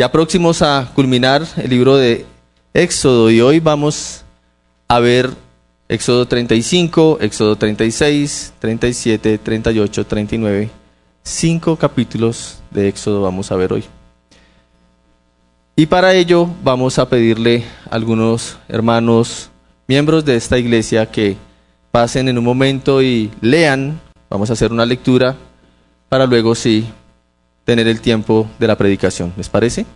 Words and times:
ya 0.00 0.10
próximos 0.10 0.62
a 0.62 0.90
culminar 0.94 1.46
el 1.58 1.68
libro 1.68 1.98
de 1.98 2.24
Éxodo 2.72 3.30
y 3.30 3.42
hoy 3.42 3.60
vamos 3.60 4.24
a 4.88 4.98
ver 4.98 5.28
Éxodo 5.90 6.26
35, 6.26 7.18
Éxodo 7.20 7.56
36, 7.56 8.54
37, 8.58 9.36
38, 9.36 10.06
39. 10.06 10.70
Cinco 11.22 11.76
capítulos 11.76 12.62
de 12.70 12.88
Éxodo 12.88 13.20
vamos 13.20 13.52
a 13.52 13.56
ver 13.56 13.74
hoy. 13.74 13.84
Y 15.76 15.84
para 15.84 16.14
ello 16.14 16.48
vamos 16.64 16.98
a 16.98 17.06
pedirle 17.06 17.64
a 17.90 17.96
algunos 17.96 18.56
hermanos, 18.68 19.50
miembros 19.86 20.24
de 20.24 20.36
esta 20.36 20.56
iglesia, 20.56 21.10
que 21.10 21.36
pasen 21.90 22.30
en 22.30 22.38
un 22.38 22.44
momento 22.44 23.02
y 23.02 23.30
lean. 23.42 24.00
Vamos 24.30 24.48
a 24.48 24.54
hacer 24.54 24.72
una 24.72 24.86
lectura 24.86 25.36
para 26.08 26.24
luego 26.24 26.54
sí 26.54 26.90
tener 27.70 27.86
el 27.86 28.00
tiempo 28.00 28.50
de 28.58 28.66
la 28.66 28.76
predicación. 28.76 29.32
¿Les 29.36 29.48
parece? 29.48 29.86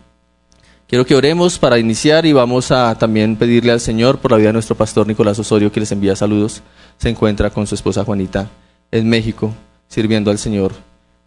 Quiero 0.87 1.05
que 1.05 1.17
oremos 1.17 1.59
para 1.59 1.77
iniciar 1.77 2.25
y 2.25 2.33
vamos 2.33 2.71
a 2.71 2.97
también 2.97 3.35
pedirle 3.35 3.73
al 3.73 3.81
Señor 3.81 4.19
por 4.19 4.31
la 4.31 4.37
vida 4.37 4.51
de 4.51 4.53
nuestro 4.53 4.77
pastor 4.77 5.09
Nicolás 5.09 5.41
Osorio, 5.41 5.73
que 5.73 5.81
les 5.81 5.91
envía 5.91 6.15
saludos. 6.15 6.63
Se 6.99 7.09
encuentra 7.09 7.51
con 7.51 7.67
su 7.67 7.75
esposa 7.75 8.05
Juanita 8.05 8.49
en 8.93 9.09
México, 9.09 9.53
sirviendo 9.89 10.31
al 10.31 10.39
Señor 10.39 10.71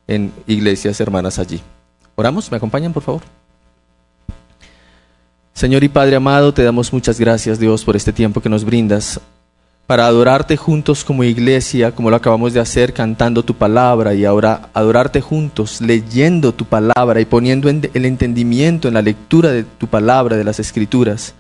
en 0.08 0.32
iglesias 0.48 1.02
hermanas 1.02 1.38
allí. 1.38 1.60
Oramos, 2.16 2.50
¿me 2.50 2.56
acompañan 2.56 2.94
por 2.94 3.04
favor? 3.04 3.24
Señor 5.52 5.84
y 5.84 5.90
Padre 5.90 6.16
amado, 6.16 6.54
te 6.54 6.64
damos 6.64 6.94
muchas 6.94 7.20
gracias 7.20 7.60
Dios 7.60 7.84
por 7.84 7.98
este 7.98 8.14
tiempo 8.14 8.40
que 8.40 8.48
nos 8.48 8.64
brindas 8.64 9.20
para 9.88 10.06
adorarte 10.06 10.58
juntos 10.58 11.06
como 11.06 11.24
iglesia, 11.24 11.94
como 11.94 12.10
lo 12.10 12.18
acabamos 12.18 12.54
de 12.54 12.60
hacer 12.60 12.94
cantando 12.94 13.44
tu 13.44 13.54
palabra 13.54 14.14
y 14.14 14.26
ahora 14.26 14.70
adorarte 14.74 15.22
juntos, 15.22 15.80
leyendo 15.80 16.54
tu 16.54 16.66
palabra 16.66 17.22
y 17.22 17.26
poniendo 17.26 17.70
el 17.70 18.06
entendimiento 18.06 18.90
en 18.90 18.96
la 18.96 19.02
lectura 19.02 19.52
de 19.52 19.64
tu 19.64 19.88
palabra, 19.88 20.36
de 20.36 20.44
las 20.44 20.60
escrituras. 20.60 21.34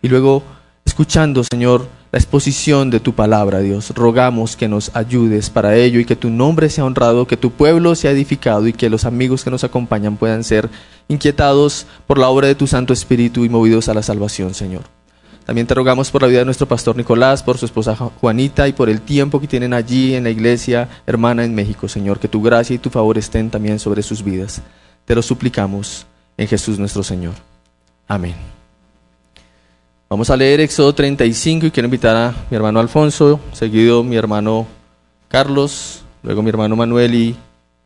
Y 0.00 0.08
luego 0.08 0.44
escuchando, 0.84 1.42
Señor, 1.42 1.88
la 2.12 2.20
exposición 2.20 2.88
de 2.88 3.00
tu 3.00 3.14
palabra, 3.14 3.58
Dios. 3.58 3.90
Rogamos 3.90 4.56
que 4.56 4.68
nos 4.68 4.94
ayudes 4.94 5.50
para 5.50 5.74
ello 5.74 5.98
y 5.98 6.04
que 6.04 6.16
tu 6.16 6.30
nombre 6.30 6.70
sea 6.70 6.84
honrado, 6.84 7.26
que 7.26 7.36
tu 7.36 7.50
pueblo 7.50 7.96
sea 7.96 8.12
edificado 8.12 8.68
y 8.68 8.72
que 8.72 8.88
los 8.88 9.06
amigos 9.06 9.42
que 9.42 9.50
nos 9.50 9.64
acompañan 9.64 10.16
puedan 10.16 10.44
ser 10.44 10.70
inquietados 11.08 11.86
por 12.06 12.18
la 12.18 12.28
obra 12.28 12.46
de 12.46 12.54
tu 12.54 12.68
Santo 12.68 12.92
Espíritu 12.92 13.44
y 13.44 13.48
movidos 13.48 13.88
a 13.88 13.94
la 13.94 14.04
salvación, 14.04 14.54
Señor. 14.54 14.97
También 15.48 15.66
te 15.66 15.72
rogamos 15.72 16.10
por 16.10 16.20
la 16.20 16.28
vida 16.28 16.40
de 16.40 16.44
nuestro 16.44 16.68
pastor 16.68 16.94
Nicolás, 16.94 17.42
por 17.42 17.56
su 17.56 17.64
esposa 17.64 17.96
Juanita 17.96 18.68
y 18.68 18.74
por 18.74 18.90
el 18.90 19.00
tiempo 19.00 19.40
que 19.40 19.46
tienen 19.46 19.72
allí 19.72 20.14
en 20.14 20.24
la 20.24 20.28
iglesia 20.28 20.90
hermana 21.06 21.42
en 21.42 21.54
México, 21.54 21.88
Señor. 21.88 22.20
Que 22.20 22.28
tu 22.28 22.42
gracia 22.42 22.74
y 22.74 22.78
tu 22.78 22.90
favor 22.90 23.16
estén 23.16 23.48
también 23.48 23.78
sobre 23.78 24.02
sus 24.02 24.22
vidas. 24.22 24.60
Te 25.06 25.14
lo 25.14 25.22
suplicamos 25.22 26.04
en 26.36 26.48
Jesús 26.48 26.78
nuestro 26.78 27.02
Señor. 27.02 27.32
Amén. 28.06 28.34
Vamos 30.10 30.28
a 30.28 30.36
leer 30.36 30.60
Éxodo 30.60 30.94
35 30.94 31.64
y 31.64 31.70
quiero 31.70 31.86
invitar 31.86 32.14
a 32.14 32.34
mi 32.50 32.54
hermano 32.54 32.78
Alfonso, 32.78 33.40
seguido 33.54 34.04
mi 34.04 34.16
hermano 34.16 34.66
Carlos, 35.28 36.02
luego 36.22 36.42
mi 36.42 36.50
hermano 36.50 36.76
Manuel 36.76 37.14
y 37.14 37.36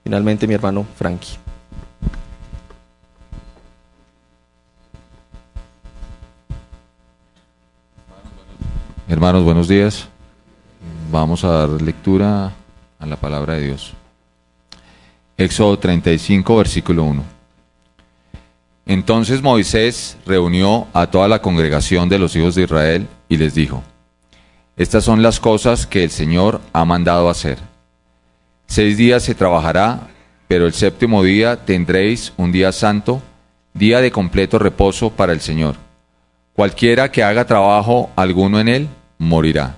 finalmente 0.03 0.49
mi 0.49 0.55
hermano 0.55 0.85
Frankie. 0.97 1.42
Hermanos, 9.13 9.45
buenos 9.45 9.69
días. 9.69 10.09
Vamos 11.11 11.45
a 11.45 11.49
dar 11.49 11.69
lectura 11.83 12.51
a 12.99 13.05
la 13.05 13.17
palabra 13.17 13.57
de 13.57 13.67
Dios. 13.67 13.93
Éxodo 15.37 15.79
35, 15.79 16.57
versículo 16.57 17.05
1. 17.05 17.23
Entonces 18.87 19.43
Moisés 19.43 20.17
reunió 20.25 20.87
a 20.95 21.09
toda 21.09 21.29
la 21.29 21.43
congregación 21.43 22.09
de 22.09 22.19
los 22.19 22.35
hijos 22.37 22.55
de 22.55 22.63
Israel 22.63 23.07
y 23.29 23.37
les 23.37 23.55
dijo, 23.55 23.83
Estas 24.79 25.05
son 25.05 25.23
las 25.23 25.41
cosas 25.41 25.87
que 25.87 26.05
el 26.05 26.11
Señor 26.11 26.63
ha 26.73 26.87
mandado 26.87 27.29
hacer. 27.29 27.59
Seis 28.67 28.97
días 28.97 29.23
se 29.23 29.35
trabajará, 29.35 30.09
pero 30.49 30.65
el 30.65 30.73
séptimo 30.73 31.23
día 31.23 31.67
tendréis 31.67 32.33
un 32.39 32.51
día 32.51 32.73
santo, 32.73 33.21
día 33.75 34.01
de 34.01 34.11
completo 34.11 34.59
reposo 34.59 35.11
para 35.11 35.35
el 35.35 35.43
Señor. 35.43 35.75
Cualquiera 36.55 37.13
que 37.13 37.23
haga 37.23 37.45
trabajo 37.45 38.09
alguno 38.17 38.59
en 38.59 38.69
él, 38.69 38.89
morirá. 39.23 39.77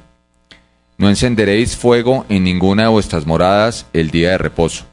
No 0.97 1.09
encenderéis 1.09 1.77
fuego 1.77 2.25
en 2.28 2.44
ninguna 2.44 2.84
de 2.84 2.88
vuestras 2.88 3.27
moradas 3.27 3.87
el 3.93 4.10
día 4.10 4.31
de 4.31 4.38
reposo. 4.38 4.84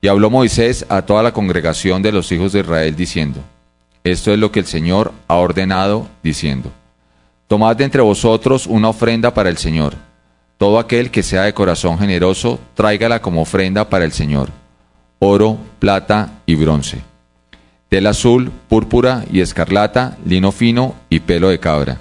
Y 0.00 0.08
habló 0.08 0.30
Moisés 0.30 0.86
a 0.88 1.02
toda 1.02 1.22
la 1.24 1.32
congregación 1.32 2.00
de 2.02 2.12
los 2.12 2.30
hijos 2.30 2.52
de 2.52 2.60
Israel 2.60 2.94
diciendo, 2.94 3.40
Esto 4.04 4.32
es 4.32 4.38
lo 4.38 4.52
que 4.52 4.60
el 4.60 4.66
Señor 4.66 5.12
ha 5.26 5.34
ordenado, 5.36 6.06
diciendo, 6.22 6.70
Tomad 7.48 7.76
de 7.76 7.84
entre 7.84 8.02
vosotros 8.02 8.66
una 8.66 8.90
ofrenda 8.90 9.34
para 9.34 9.48
el 9.48 9.56
Señor. 9.56 9.94
Todo 10.56 10.78
aquel 10.78 11.10
que 11.10 11.22
sea 11.22 11.42
de 11.42 11.54
corazón 11.54 11.98
generoso, 11.98 12.60
tráigala 12.74 13.20
como 13.20 13.42
ofrenda 13.42 13.88
para 13.88 14.04
el 14.04 14.12
Señor. 14.12 14.50
Oro, 15.18 15.58
plata 15.80 16.40
y 16.46 16.54
bronce. 16.54 17.00
Tela 17.88 18.10
azul, 18.10 18.52
púrpura 18.68 19.24
y 19.32 19.40
escarlata, 19.40 20.16
lino 20.24 20.52
fino 20.52 20.94
y 21.08 21.20
pelo 21.20 21.48
de 21.48 21.58
cabra 21.58 21.98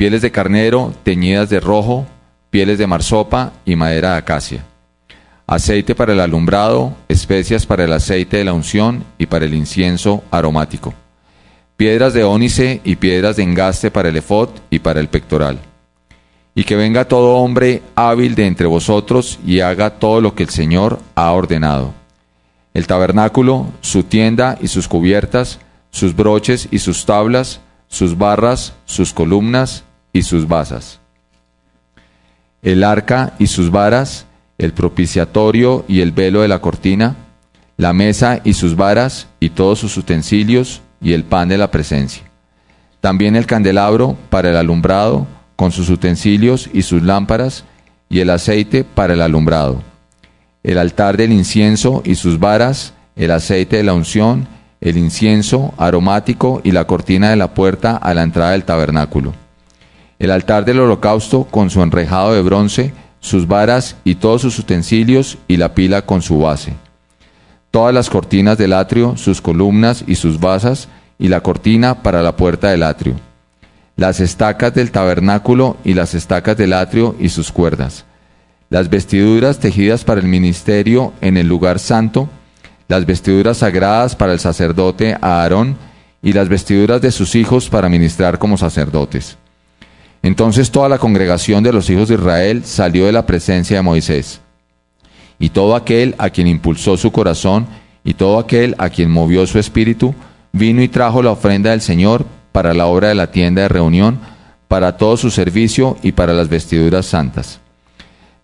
pieles 0.00 0.22
de 0.22 0.30
carnero 0.30 0.94
teñidas 1.02 1.50
de 1.50 1.60
rojo, 1.60 2.06
pieles 2.48 2.78
de 2.78 2.86
marsopa 2.86 3.52
y 3.66 3.76
madera 3.76 4.12
de 4.12 4.16
acacia. 4.16 4.64
Aceite 5.46 5.94
para 5.94 6.14
el 6.14 6.20
alumbrado, 6.20 6.94
especias 7.06 7.66
para 7.66 7.84
el 7.84 7.92
aceite 7.92 8.38
de 8.38 8.44
la 8.46 8.54
unción 8.54 9.04
y 9.18 9.26
para 9.26 9.44
el 9.44 9.52
incienso 9.52 10.24
aromático. 10.30 10.94
Piedras 11.76 12.14
de 12.14 12.24
ónice 12.24 12.80
y 12.82 12.96
piedras 12.96 13.36
de 13.36 13.42
engaste 13.42 13.90
para 13.90 14.08
el 14.08 14.16
efod 14.16 14.48
y 14.70 14.78
para 14.78 15.00
el 15.00 15.08
pectoral. 15.08 15.58
Y 16.54 16.64
que 16.64 16.76
venga 16.76 17.04
todo 17.06 17.36
hombre 17.36 17.82
hábil 17.94 18.34
de 18.34 18.46
entre 18.46 18.68
vosotros 18.68 19.38
y 19.44 19.60
haga 19.60 19.90
todo 19.90 20.22
lo 20.22 20.34
que 20.34 20.44
el 20.44 20.48
Señor 20.48 20.98
ha 21.14 21.30
ordenado. 21.30 21.92
El 22.72 22.86
tabernáculo, 22.86 23.66
su 23.82 24.04
tienda 24.04 24.56
y 24.62 24.68
sus 24.68 24.88
cubiertas, 24.88 25.58
sus 25.90 26.16
broches 26.16 26.68
y 26.70 26.78
sus 26.78 27.04
tablas, 27.04 27.60
sus 27.86 28.16
barras, 28.16 28.72
sus 28.86 29.12
columnas, 29.12 29.84
y 30.12 30.22
sus 30.22 30.48
basas, 30.48 31.00
el 32.62 32.84
arca 32.84 33.34
y 33.38 33.46
sus 33.46 33.70
varas, 33.70 34.26
el 34.58 34.72
propiciatorio 34.72 35.84
y 35.88 36.00
el 36.00 36.12
velo 36.12 36.42
de 36.42 36.48
la 36.48 36.60
cortina, 36.60 37.16
la 37.76 37.92
mesa 37.94 38.40
y 38.44 38.52
sus 38.52 38.76
varas 38.76 39.28
y 39.40 39.50
todos 39.50 39.78
sus 39.78 39.96
utensilios 39.96 40.82
y 41.00 41.14
el 41.14 41.24
pan 41.24 41.48
de 41.48 41.56
la 41.56 41.70
presencia. 41.70 42.24
También 43.00 43.36
el 43.36 43.46
candelabro 43.46 44.16
para 44.28 44.50
el 44.50 44.56
alumbrado, 44.56 45.26
con 45.56 45.72
sus 45.72 45.88
utensilios 45.88 46.68
y 46.72 46.82
sus 46.82 47.02
lámparas, 47.02 47.64
y 48.10 48.20
el 48.20 48.28
aceite 48.28 48.84
para 48.84 49.14
el 49.14 49.22
alumbrado. 49.22 49.82
El 50.62 50.76
altar 50.76 51.16
del 51.16 51.32
incienso 51.32 52.02
y 52.04 52.16
sus 52.16 52.38
varas, 52.38 52.92
el 53.16 53.30
aceite 53.30 53.76
de 53.76 53.84
la 53.84 53.94
unción, 53.94 54.46
el 54.82 54.98
incienso 54.98 55.72
aromático 55.78 56.60
y 56.64 56.72
la 56.72 56.86
cortina 56.86 57.30
de 57.30 57.36
la 57.36 57.54
puerta 57.54 57.96
a 57.96 58.12
la 58.12 58.22
entrada 58.22 58.52
del 58.52 58.64
tabernáculo 58.64 59.32
el 60.20 60.30
altar 60.30 60.66
del 60.66 60.78
holocausto 60.78 61.44
con 61.44 61.70
su 61.70 61.82
enrejado 61.82 62.34
de 62.34 62.42
bronce, 62.42 62.92
sus 63.20 63.48
varas 63.48 63.96
y 64.04 64.16
todos 64.16 64.42
sus 64.42 64.58
utensilios 64.58 65.38
y 65.48 65.56
la 65.56 65.74
pila 65.74 66.02
con 66.02 66.20
su 66.20 66.38
base. 66.38 66.74
Todas 67.70 67.94
las 67.94 68.10
cortinas 68.10 68.58
del 68.58 68.74
atrio, 68.74 69.16
sus 69.16 69.40
columnas 69.40 70.04
y 70.06 70.16
sus 70.16 70.38
basas 70.38 70.88
y 71.18 71.28
la 71.28 71.40
cortina 71.40 72.02
para 72.02 72.22
la 72.22 72.36
puerta 72.36 72.68
del 72.68 72.82
atrio. 72.82 73.14
Las 73.96 74.20
estacas 74.20 74.74
del 74.74 74.90
tabernáculo 74.90 75.78
y 75.84 75.94
las 75.94 76.14
estacas 76.14 76.56
del 76.56 76.74
atrio 76.74 77.16
y 77.18 77.30
sus 77.30 77.50
cuerdas. 77.50 78.04
Las 78.68 78.90
vestiduras 78.90 79.58
tejidas 79.58 80.04
para 80.04 80.20
el 80.20 80.26
ministerio 80.26 81.14
en 81.22 81.38
el 81.38 81.48
lugar 81.48 81.78
santo, 81.78 82.28
las 82.88 83.06
vestiduras 83.06 83.58
sagradas 83.58 84.16
para 84.16 84.34
el 84.34 84.38
sacerdote 84.38 85.16
Aarón 85.20 85.76
y 86.22 86.34
las 86.34 86.50
vestiduras 86.50 87.00
de 87.00 87.10
sus 87.10 87.34
hijos 87.34 87.70
para 87.70 87.88
ministrar 87.88 88.38
como 88.38 88.58
sacerdotes 88.58 89.38
entonces 90.22 90.70
toda 90.70 90.88
la 90.88 90.98
congregación 90.98 91.62
de 91.62 91.72
los 91.72 91.88
hijos 91.88 92.08
de 92.08 92.16
Israel 92.16 92.64
salió 92.64 93.06
de 93.06 93.12
la 93.12 93.26
presencia 93.26 93.76
de 93.76 93.82
Moisés. 93.82 94.40
Y 95.38 95.50
todo 95.50 95.74
aquel 95.74 96.14
a 96.18 96.30
quien 96.30 96.46
impulsó 96.46 96.96
su 96.96 97.10
corazón 97.10 97.66
y 98.04 98.14
todo 98.14 98.38
aquel 98.38 98.74
a 98.78 98.90
quien 98.90 99.10
movió 99.10 99.46
su 99.46 99.58
espíritu, 99.58 100.14
vino 100.52 100.82
y 100.82 100.88
trajo 100.88 101.22
la 101.22 101.30
ofrenda 101.30 101.70
del 101.70 101.80
Señor 101.80 102.26
para 102.52 102.74
la 102.74 102.86
obra 102.86 103.08
de 103.08 103.14
la 103.14 103.30
tienda 103.30 103.62
de 103.62 103.68
reunión, 103.68 104.20
para 104.68 104.96
todo 104.96 105.16
su 105.16 105.30
servicio 105.30 105.96
y 106.02 106.12
para 106.12 106.32
las 106.32 106.48
vestiduras 106.48 107.06
santas. 107.06 107.60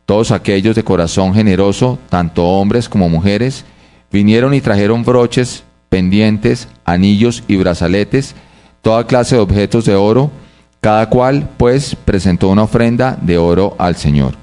Todos 0.07 0.31
aquellos 0.31 0.77
de 0.77 0.85
corazón 0.85 1.35
generoso, 1.35 1.99
tanto 2.09 2.45
hombres 2.45 2.89
como 2.89 3.09
mujeres, 3.09 3.65
vinieron 4.11 4.55
y 4.55 4.61
trajeron 4.61 5.05
broches, 5.05 5.65
pendientes, 5.89 6.69
anillos 6.85 7.43
y 7.49 7.57
brazaletes, 7.57 8.35
toda 8.83 9.07
clase 9.07 9.37
de 9.37 9.43
objetos 9.43 9.85
de 9.85 9.95
oro, 9.95 10.31
cada 10.87 11.11
cual, 11.11 11.49
pues, 11.57 11.97
presentó 11.97 12.49
una 12.49 12.63
ofrenda 12.63 13.19
de 13.21 13.39
oro 13.39 13.75
al 13.77 13.97
Señor. 13.97 14.35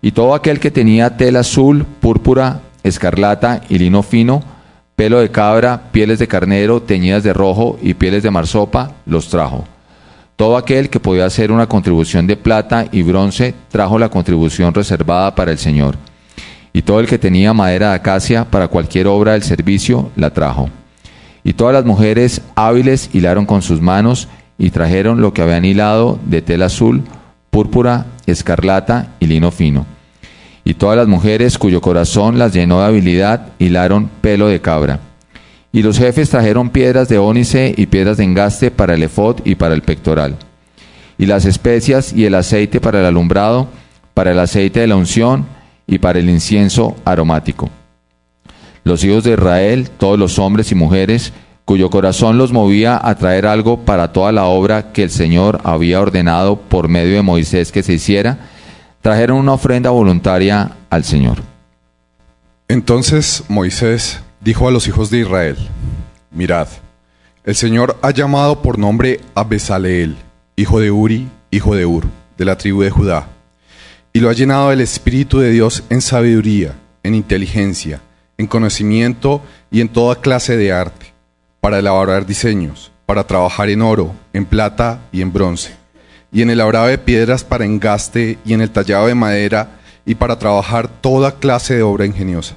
Y 0.00 0.12
todo 0.12 0.34
aquel 0.34 0.58
que 0.58 0.70
tenía 0.70 1.18
tela 1.18 1.40
azul, 1.40 1.84
púrpura, 2.00 2.62
escarlata 2.82 3.60
y 3.68 3.76
lino 3.76 4.02
fino, 4.02 4.42
pelo 4.94 5.20
de 5.20 5.30
cabra, 5.30 5.90
pieles 5.92 6.18
de 6.18 6.28
carnero 6.28 6.80
teñidas 6.80 7.24
de 7.24 7.34
rojo 7.34 7.78
y 7.82 7.92
pieles 7.92 8.22
de 8.22 8.30
marsopa, 8.30 8.92
los 9.04 9.28
trajo. 9.28 9.66
Todo 10.36 10.56
aquel 10.56 10.88
que 10.88 10.98
podía 10.98 11.26
hacer 11.26 11.52
una 11.52 11.66
contribución 11.66 12.26
de 12.26 12.38
plata 12.38 12.86
y 12.90 13.02
bronce 13.02 13.54
trajo 13.70 13.98
la 13.98 14.08
contribución 14.08 14.72
reservada 14.72 15.34
para 15.34 15.52
el 15.52 15.58
Señor. 15.58 15.96
Y 16.72 16.80
todo 16.80 17.00
el 17.00 17.06
que 17.06 17.18
tenía 17.18 17.52
madera 17.52 17.90
de 17.90 17.96
acacia 17.96 18.46
para 18.46 18.68
cualquier 18.68 19.08
obra 19.08 19.32
del 19.32 19.42
servicio 19.42 20.10
la 20.16 20.30
trajo. 20.30 20.70
Y 21.44 21.52
todas 21.52 21.74
las 21.74 21.84
mujeres 21.84 22.40
hábiles 22.54 23.10
hilaron 23.12 23.44
con 23.44 23.60
sus 23.60 23.82
manos 23.82 24.26
y 24.58 24.70
trajeron 24.70 25.20
lo 25.20 25.32
que 25.32 25.42
habían 25.42 25.64
hilado 25.64 26.18
de 26.24 26.42
tela 26.42 26.66
azul, 26.66 27.02
púrpura, 27.50 28.06
escarlata 28.26 29.14
y 29.20 29.26
lino 29.26 29.50
fino. 29.50 29.86
Y 30.64 30.74
todas 30.74 30.96
las 30.96 31.06
mujeres 31.06 31.58
cuyo 31.58 31.80
corazón 31.80 32.38
las 32.38 32.52
llenó 32.52 32.80
de 32.80 32.86
habilidad 32.86 33.48
hilaron 33.58 34.10
pelo 34.20 34.48
de 34.48 34.60
cabra. 34.60 35.00
Y 35.72 35.82
los 35.82 35.98
jefes 35.98 36.30
trajeron 36.30 36.70
piedras 36.70 37.08
de 37.08 37.18
ónice 37.18 37.74
y 37.76 37.86
piedras 37.86 38.16
de 38.16 38.24
engaste 38.24 38.70
para 38.70 38.94
el 38.94 39.02
efod 39.02 39.40
y 39.44 39.54
para 39.54 39.74
el 39.74 39.82
pectoral. 39.82 40.36
Y 41.18 41.26
las 41.26 41.44
especias 41.44 42.12
y 42.12 42.24
el 42.24 42.34
aceite 42.34 42.80
para 42.80 43.00
el 43.00 43.06
alumbrado, 43.06 43.68
para 44.14 44.32
el 44.32 44.38
aceite 44.38 44.80
de 44.80 44.86
la 44.86 44.96
unción 44.96 45.46
y 45.86 45.98
para 45.98 46.18
el 46.18 46.28
incienso 46.28 46.96
aromático. 47.04 47.70
Los 48.84 49.04
hijos 49.04 49.24
de 49.24 49.32
Israel, 49.32 49.90
todos 49.98 50.18
los 50.18 50.38
hombres 50.38 50.72
y 50.72 50.74
mujeres, 50.74 51.32
cuyo 51.66 51.90
corazón 51.90 52.38
los 52.38 52.52
movía 52.52 52.98
a 53.02 53.16
traer 53.16 53.44
algo 53.44 53.80
para 53.84 54.12
toda 54.12 54.30
la 54.30 54.44
obra 54.44 54.92
que 54.92 55.02
el 55.02 55.10
Señor 55.10 55.60
había 55.64 56.00
ordenado 56.00 56.56
por 56.56 56.88
medio 56.88 57.16
de 57.16 57.22
Moisés 57.22 57.72
que 57.72 57.82
se 57.82 57.94
hiciera, 57.94 58.38
trajeron 59.02 59.36
una 59.38 59.54
ofrenda 59.54 59.90
voluntaria 59.90 60.76
al 60.90 61.02
Señor. 61.02 61.38
Entonces 62.68 63.42
Moisés 63.48 64.20
dijo 64.40 64.68
a 64.68 64.70
los 64.70 64.86
hijos 64.86 65.10
de 65.10 65.18
Israel, 65.18 65.56
Mirad, 66.30 66.68
el 67.44 67.56
Señor 67.56 67.98
ha 68.00 68.12
llamado 68.12 68.62
por 68.62 68.78
nombre 68.78 69.20
a 69.34 69.42
Besaleel, 69.42 70.16
hijo 70.54 70.78
de 70.78 70.92
Uri, 70.92 71.28
hijo 71.50 71.74
de 71.74 71.84
Ur, 71.84 72.04
de 72.38 72.44
la 72.44 72.56
tribu 72.56 72.82
de 72.82 72.90
Judá, 72.90 73.26
y 74.12 74.20
lo 74.20 74.30
ha 74.30 74.34
llenado 74.34 74.70
del 74.70 74.82
Espíritu 74.82 75.40
de 75.40 75.50
Dios 75.50 75.82
en 75.90 76.00
sabiduría, 76.00 76.76
en 77.02 77.16
inteligencia, 77.16 78.00
en 78.38 78.46
conocimiento 78.46 79.42
y 79.70 79.80
en 79.80 79.88
toda 79.88 80.20
clase 80.20 80.56
de 80.56 80.72
arte, 80.72 81.05
para 81.66 81.80
elaborar 81.80 82.24
diseños, 82.24 82.92
para 83.06 83.26
trabajar 83.26 83.68
en 83.70 83.82
oro, 83.82 84.14
en 84.32 84.44
plata 84.44 85.00
y 85.10 85.20
en 85.20 85.32
bronce, 85.32 85.74
y 86.30 86.42
en 86.42 86.50
el 86.50 86.58
labrado 86.58 86.86
de 86.86 86.96
piedras 86.96 87.42
para 87.42 87.64
engaste 87.64 88.38
y 88.44 88.54
en 88.54 88.60
el 88.60 88.70
tallado 88.70 89.08
de 89.08 89.16
madera 89.16 89.70
y 90.04 90.14
para 90.14 90.38
trabajar 90.38 90.86
toda 90.86 91.40
clase 91.40 91.74
de 91.74 91.82
obra 91.82 92.06
ingeniosa. 92.06 92.54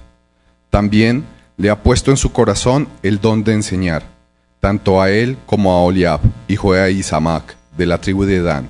También 0.69 1.25
le 1.57 1.71
ha 1.71 1.81
puesto 1.81 2.11
en 2.11 2.17
su 2.17 2.31
corazón 2.31 2.87
el 3.01 3.19
don 3.19 3.43
de 3.43 3.53
enseñar, 3.53 4.03
tanto 4.59 5.01
a 5.01 5.09
él 5.09 5.39
como 5.47 5.71
a 5.71 5.81
Oliab, 5.81 6.19
hijo 6.47 6.73
de 6.73 6.91
Isamac, 6.91 7.57
de 7.75 7.87
la 7.87 7.97
tribu 7.97 8.25
de 8.25 8.43
Dan. 8.43 8.69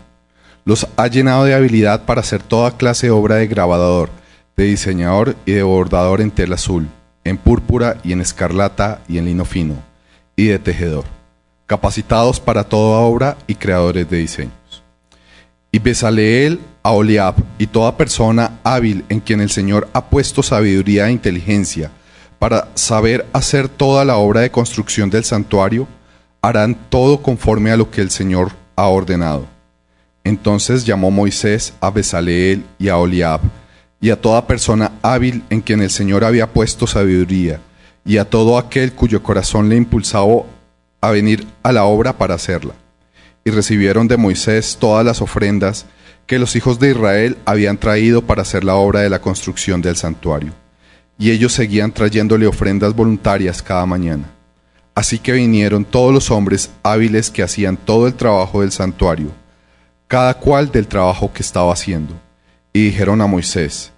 Los 0.64 0.88
ha 0.96 1.08
llenado 1.08 1.44
de 1.44 1.54
habilidad 1.54 2.06
para 2.06 2.22
hacer 2.22 2.42
toda 2.42 2.78
clase 2.78 3.08
de 3.08 3.12
obra 3.12 3.36
de 3.36 3.48
grabador, 3.48 4.10
de 4.56 4.64
diseñador 4.64 5.36
y 5.46 5.52
de 5.52 5.64
bordador 5.64 6.22
en 6.22 6.32
tela 6.32 6.56
azul, 6.56 6.88
en 7.26 7.36
púrpura 7.36 7.98
y 8.06 8.14
en 8.14 8.22
escarlata 8.22 9.02
y 9.10 9.18
en 9.18 9.26
lino 9.26 9.44
fino, 9.44 9.89
y 10.40 10.48
de 10.48 10.58
tejedor, 10.58 11.04
capacitados 11.66 12.40
para 12.40 12.64
toda 12.64 13.00
obra 13.00 13.38
y 13.46 13.56
creadores 13.56 14.10
de 14.10 14.18
diseños. 14.18 14.54
Y 15.70 15.80
Besaleel 15.80 16.60
a 16.82 16.92
Oliab 16.92 17.36
y 17.58 17.68
toda 17.68 17.98
persona 17.98 18.58
hábil 18.64 19.04
en 19.10 19.20
quien 19.20 19.42
el 19.42 19.50
Señor 19.50 19.90
ha 19.92 20.06
puesto 20.06 20.42
sabiduría 20.42 21.08
e 21.08 21.12
inteligencia, 21.12 21.92
para 22.40 22.70
saber 22.74 23.26
hacer 23.34 23.68
toda 23.68 24.06
la 24.06 24.16
obra 24.16 24.40
de 24.40 24.50
construcción 24.50 25.10
del 25.10 25.26
santuario, 25.26 25.88
harán 26.42 26.74
todo 26.90 27.22
conforme 27.22 27.72
a 27.72 27.78
lo 27.78 27.92
que 27.92 28.00
el 28.00 28.10
Señor 28.10 28.54
ha 28.78 28.88
ordenado. 28.88 29.46
Entonces 30.24 30.86
llamó 30.86 31.12
Moisés 31.12 31.74
a 31.82 31.90
Besaleel 31.90 32.64
y 32.80 32.88
a 32.88 32.96
Oliab, 32.96 33.42
y 34.00 34.10
a 34.10 34.22
toda 34.22 34.48
persona 34.48 34.94
hábil 35.02 35.44
en 35.50 35.60
quien 35.60 35.82
el 35.82 35.90
Señor 35.90 36.24
había 36.24 36.48
puesto 36.48 36.88
sabiduría, 36.88 37.60
y 38.06 38.18
a 38.18 38.25
todo 38.25 38.57
aquel 38.57 38.94
cuyo 38.94 39.22
corazón 39.24 39.69
le 39.69 39.75
impulsaba 39.75 40.44
a 41.01 41.12
venir 41.12 41.48
a 41.63 41.72
la 41.72 41.86
obra 41.86 42.18
para 42.18 42.36
hacerla. 42.36 42.74
Y 43.44 43.51
recibieron 43.51 44.07
de 44.07 44.18
Moisés 44.18 44.78
todas 44.80 45.06
las 45.06 45.22
ofrendas 45.22 45.86
que 46.28 46.40
los 46.40 46.56
hijos 46.56 46.80
de 46.80 46.92
Israel 46.92 47.38
habían 47.46 47.78
traído 47.78 48.22
para 48.22 48.42
hacer 48.42 48.63
la 48.63 48.75
obra 48.75 49.01
de 49.01 49.10
la 49.10 49.22
construcción 49.22 49.81
del 49.81 49.96
santuario 49.96 50.54
y 51.19 51.31
ellos 51.31 51.51
seguían 51.51 51.92
trayéndole 51.92 52.48
ofrendas 52.48 52.96
voluntarias 52.96 53.62
cada 53.62 53.86
mañana. 53.86 54.24
Así 54.95 55.19
que 55.19 55.34
vinieron 55.34 55.84
todos 55.84 56.13
los 56.13 56.31
hombres 56.31 56.72
hábiles 56.81 57.30
que 57.30 57.44
hacían 57.44 57.75
todo 57.75 58.07
el 58.07 58.13
trabajo 58.13 58.62
del 58.62 58.72
santuario, 58.72 59.31
cada 60.07 60.34
cual 60.34 60.72
del 60.72 60.88
trabajo 60.88 61.31
que 61.31 61.44
estaba 61.44 61.74
haciendo, 61.74 62.13
y 62.72 62.86
dijeron 62.86 63.22
a 63.22 63.28
Moisés, 63.28 63.92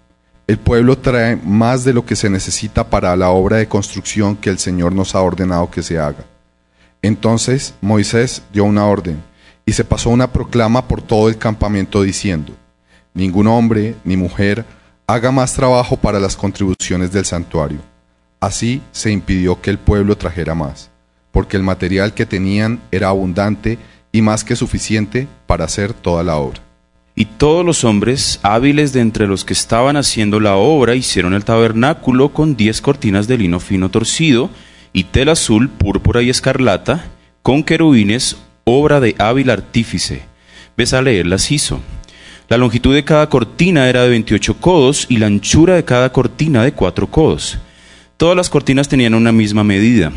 el 0.51 0.57
pueblo 0.57 0.97
trae 0.97 1.37
más 1.37 1.85
de 1.85 1.93
lo 1.93 2.05
que 2.05 2.17
se 2.17 2.29
necesita 2.29 2.89
para 2.89 3.15
la 3.15 3.29
obra 3.29 3.55
de 3.55 3.69
construcción 3.69 4.35
que 4.35 4.49
el 4.49 4.59
Señor 4.59 4.91
nos 4.91 5.15
ha 5.15 5.21
ordenado 5.21 5.71
que 5.71 5.81
se 5.81 5.97
haga. 5.97 6.25
Entonces 7.01 7.73
Moisés 7.79 8.43
dio 8.51 8.65
una 8.65 8.85
orden, 8.85 9.23
y 9.65 9.71
se 9.71 9.85
pasó 9.85 10.09
una 10.09 10.33
proclama 10.33 10.89
por 10.89 11.01
todo 11.01 11.29
el 11.29 11.37
campamento 11.37 12.01
diciendo, 12.01 12.53
ningún 13.13 13.47
hombre 13.47 13.95
ni 14.03 14.17
mujer 14.17 14.65
haga 15.07 15.31
más 15.31 15.53
trabajo 15.53 15.95
para 15.95 16.19
las 16.19 16.35
contribuciones 16.35 17.13
del 17.13 17.23
santuario. 17.23 17.79
Así 18.41 18.81
se 18.91 19.09
impidió 19.09 19.61
que 19.61 19.69
el 19.69 19.77
pueblo 19.77 20.17
trajera 20.17 20.53
más, 20.53 20.89
porque 21.31 21.55
el 21.55 21.63
material 21.63 22.13
que 22.13 22.25
tenían 22.25 22.81
era 22.91 23.07
abundante 23.07 23.77
y 24.11 24.21
más 24.21 24.43
que 24.43 24.57
suficiente 24.57 25.29
para 25.47 25.63
hacer 25.63 25.93
toda 25.93 26.23
la 26.23 26.35
obra. 26.35 26.59
Y 27.21 27.25
todos 27.25 27.63
los 27.63 27.83
hombres 27.83 28.39
hábiles 28.41 28.93
de 28.93 29.01
entre 29.01 29.27
los 29.27 29.45
que 29.45 29.53
estaban 29.53 29.95
haciendo 29.95 30.39
la 30.39 30.55
obra 30.55 30.95
hicieron 30.95 31.35
el 31.35 31.45
tabernáculo 31.45 32.29
con 32.29 32.55
diez 32.55 32.81
cortinas 32.81 33.27
de 33.27 33.37
lino 33.37 33.59
fino 33.59 33.91
torcido, 33.91 34.49
y 34.91 35.03
tela 35.03 35.33
azul, 35.33 35.69
púrpura 35.69 36.23
y 36.23 36.31
escarlata, 36.31 37.11
con 37.43 37.61
querubines, 37.61 38.37
obra 38.63 38.99
de 38.99 39.13
hábil 39.19 39.51
artífice. 39.51 40.23
Ves 40.75 40.93
a 40.93 41.03
leer 41.03 41.27
las 41.27 41.51
hizo. 41.51 41.79
La 42.49 42.57
longitud 42.57 42.95
de 42.95 43.03
cada 43.03 43.29
cortina 43.29 43.87
era 43.87 44.01
de 44.01 44.09
28 44.09 44.57
codos 44.57 45.05
y 45.07 45.17
la 45.17 45.27
anchura 45.27 45.75
de 45.75 45.85
cada 45.85 46.11
cortina 46.11 46.63
de 46.63 46.71
4 46.71 47.05
codos. 47.11 47.59
Todas 48.17 48.35
las 48.35 48.49
cortinas 48.49 48.89
tenían 48.89 49.13
una 49.13 49.31
misma 49.31 49.63
medida. 49.63 50.11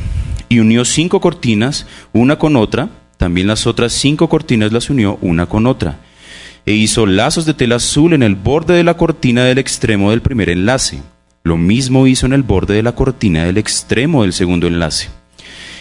Y 0.49 0.59
unió 0.61 0.87
cinco 0.87 1.21
cortinas, 1.21 1.87
una 2.15 2.39
con 2.39 2.57
otra, 2.57 2.89
también 3.19 3.47
las 3.47 3.67
otras 3.67 3.93
cinco 3.93 4.31
cortinas 4.31 4.73
las 4.73 4.89
unió 4.89 5.19
una 5.21 5.45
con 5.45 5.67
otra. 5.67 5.99
E 6.67 6.73
hizo 6.73 7.05
lazos 7.05 7.45
de 7.45 7.53
tela 7.53 7.77
azul 7.77 8.15
en 8.15 8.23
el 8.23 8.37
borde 8.37 8.73
de 8.73 8.85
la 8.85 8.97
cortina 8.97 9.45
del 9.45 9.59
extremo 9.59 10.11
del 10.11 10.23
primer 10.23 10.49
enlace. 10.49 11.03
Lo 11.43 11.59
mismo 11.59 12.07
hizo 12.07 12.25
en 12.25 12.33
el 12.33 12.43
borde 12.43 12.73
de 12.73 12.83
la 12.83 12.93
cortina 12.93 13.45
del 13.45 13.59
extremo 13.59 14.23
del 14.23 14.33
segundo 14.33 14.67
enlace. 14.67 15.11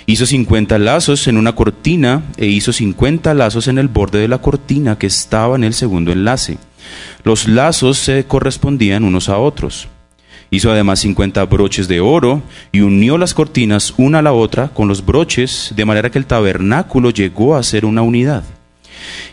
Hizo 0.08 0.26
cincuenta 0.26 0.78
lazos 0.78 1.26
en 1.30 1.38
una 1.38 1.56
cortina 1.56 2.24
e 2.36 2.48
hizo 2.48 2.74
cincuenta 2.74 3.34
lazos 3.34 3.70
en 3.70 3.78
el 3.78 3.88
borde 3.88 4.20
de 4.20 4.28
la 4.28 4.40
cortina 4.40 4.98
que 4.98 5.08
estaba 5.08 5.56
en 5.56 5.64
el 5.64 5.74
segundo 5.74 6.12
enlace. 6.12 6.58
Los 7.24 7.48
lazos 7.48 7.98
se 7.98 8.26
correspondían 8.26 9.06
unos 9.06 9.30
a 9.30 9.38
otros. 9.38 9.88
Hizo 10.52 10.70
además 10.70 11.00
cincuenta 11.00 11.46
broches 11.46 11.88
de 11.88 12.02
oro 12.02 12.42
y 12.74 12.82
unió 12.82 13.18
las 13.18 13.34
cortinas 13.34 13.94
una 13.96 14.20
a 14.20 14.22
la 14.22 14.34
otra 14.34 14.68
con 14.68 14.90
los 14.90 15.06
broches, 15.06 15.72
de 15.78 15.86
manera 15.86 16.12
que 16.12 16.20
el 16.20 16.26
tabernáculo 16.26 17.10
llegó 17.10 17.56
a 17.56 17.64
ser 17.64 17.86
una 17.86 18.02
unidad. 18.02 18.44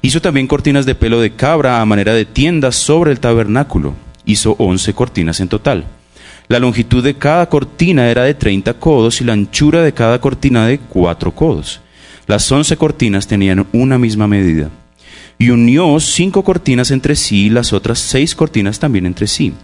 Hizo 0.02 0.20
también 0.20 0.46
cortinas 0.46 0.86
de 0.86 0.94
pelo 0.94 1.20
de 1.20 1.32
cabra 1.32 1.80
a 1.80 1.84
manera 1.84 2.14
de 2.14 2.24
tiendas 2.24 2.76
sobre 2.76 3.12
el 3.12 3.20
tabernáculo. 3.20 3.94
Hizo 4.24 4.56
once 4.58 4.92
cortinas 4.94 5.40
en 5.40 5.48
total. 5.48 5.84
La 6.48 6.58
longitud 6.58 7.04
de 7.04 7.14
cada 7.14 7.48
cortina 7.48 8.10
era 8.10 8.24
de 8.24 8.34
30 8.34 8.74
codos 8.74 9.20
y 9.20 9.24
la 9.24 9.34
anchura 9.34 9.82
de 9.82 9.94
cada 9.94 10.20
cortina 10.20 10.66
de 10.66 10.78
4 10.78 11.32
codos. 11.32 11.80
Las 12.26 12.50
once 12.50 12.76
cortinas 12.76 13.26
tenían 13.26 13.66
una 13.72 13.98
misma 13.98 14.26
medida. 14.26 14.70
Y 15.38 15.50
unió 15.50 15.98
cinco 16.00 16.44
cortinas 16.44 16.90
entre 16.90 17.16
sí 17.16 17.46
y 17.46 17.50
las 17.50 17.72
otras 17.72 17.98
seis 17.98 18.34
cortinas 18.34 18.78
también 18.78 19.06
entre 19.06 19.26
sí. 19.26 19.54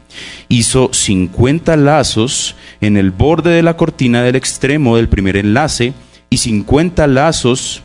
Hizo 0.48 0.90
50 0.92 1.76
lazos 1.76 2.56
en 2.80 2.96
el 2.96 3.10
borde 3.10 3.50
de 3.50 3.62
la 3.62 3.76
cortina 3.76 4.22
del 4.22 4.36
extremo 4.36 4.96
del 4.96 5.08
primer 5.08 5.36
enlace 5.36 5.92
y 6.30 6.38
50 6.38 7.06
lazos 7.08 7.82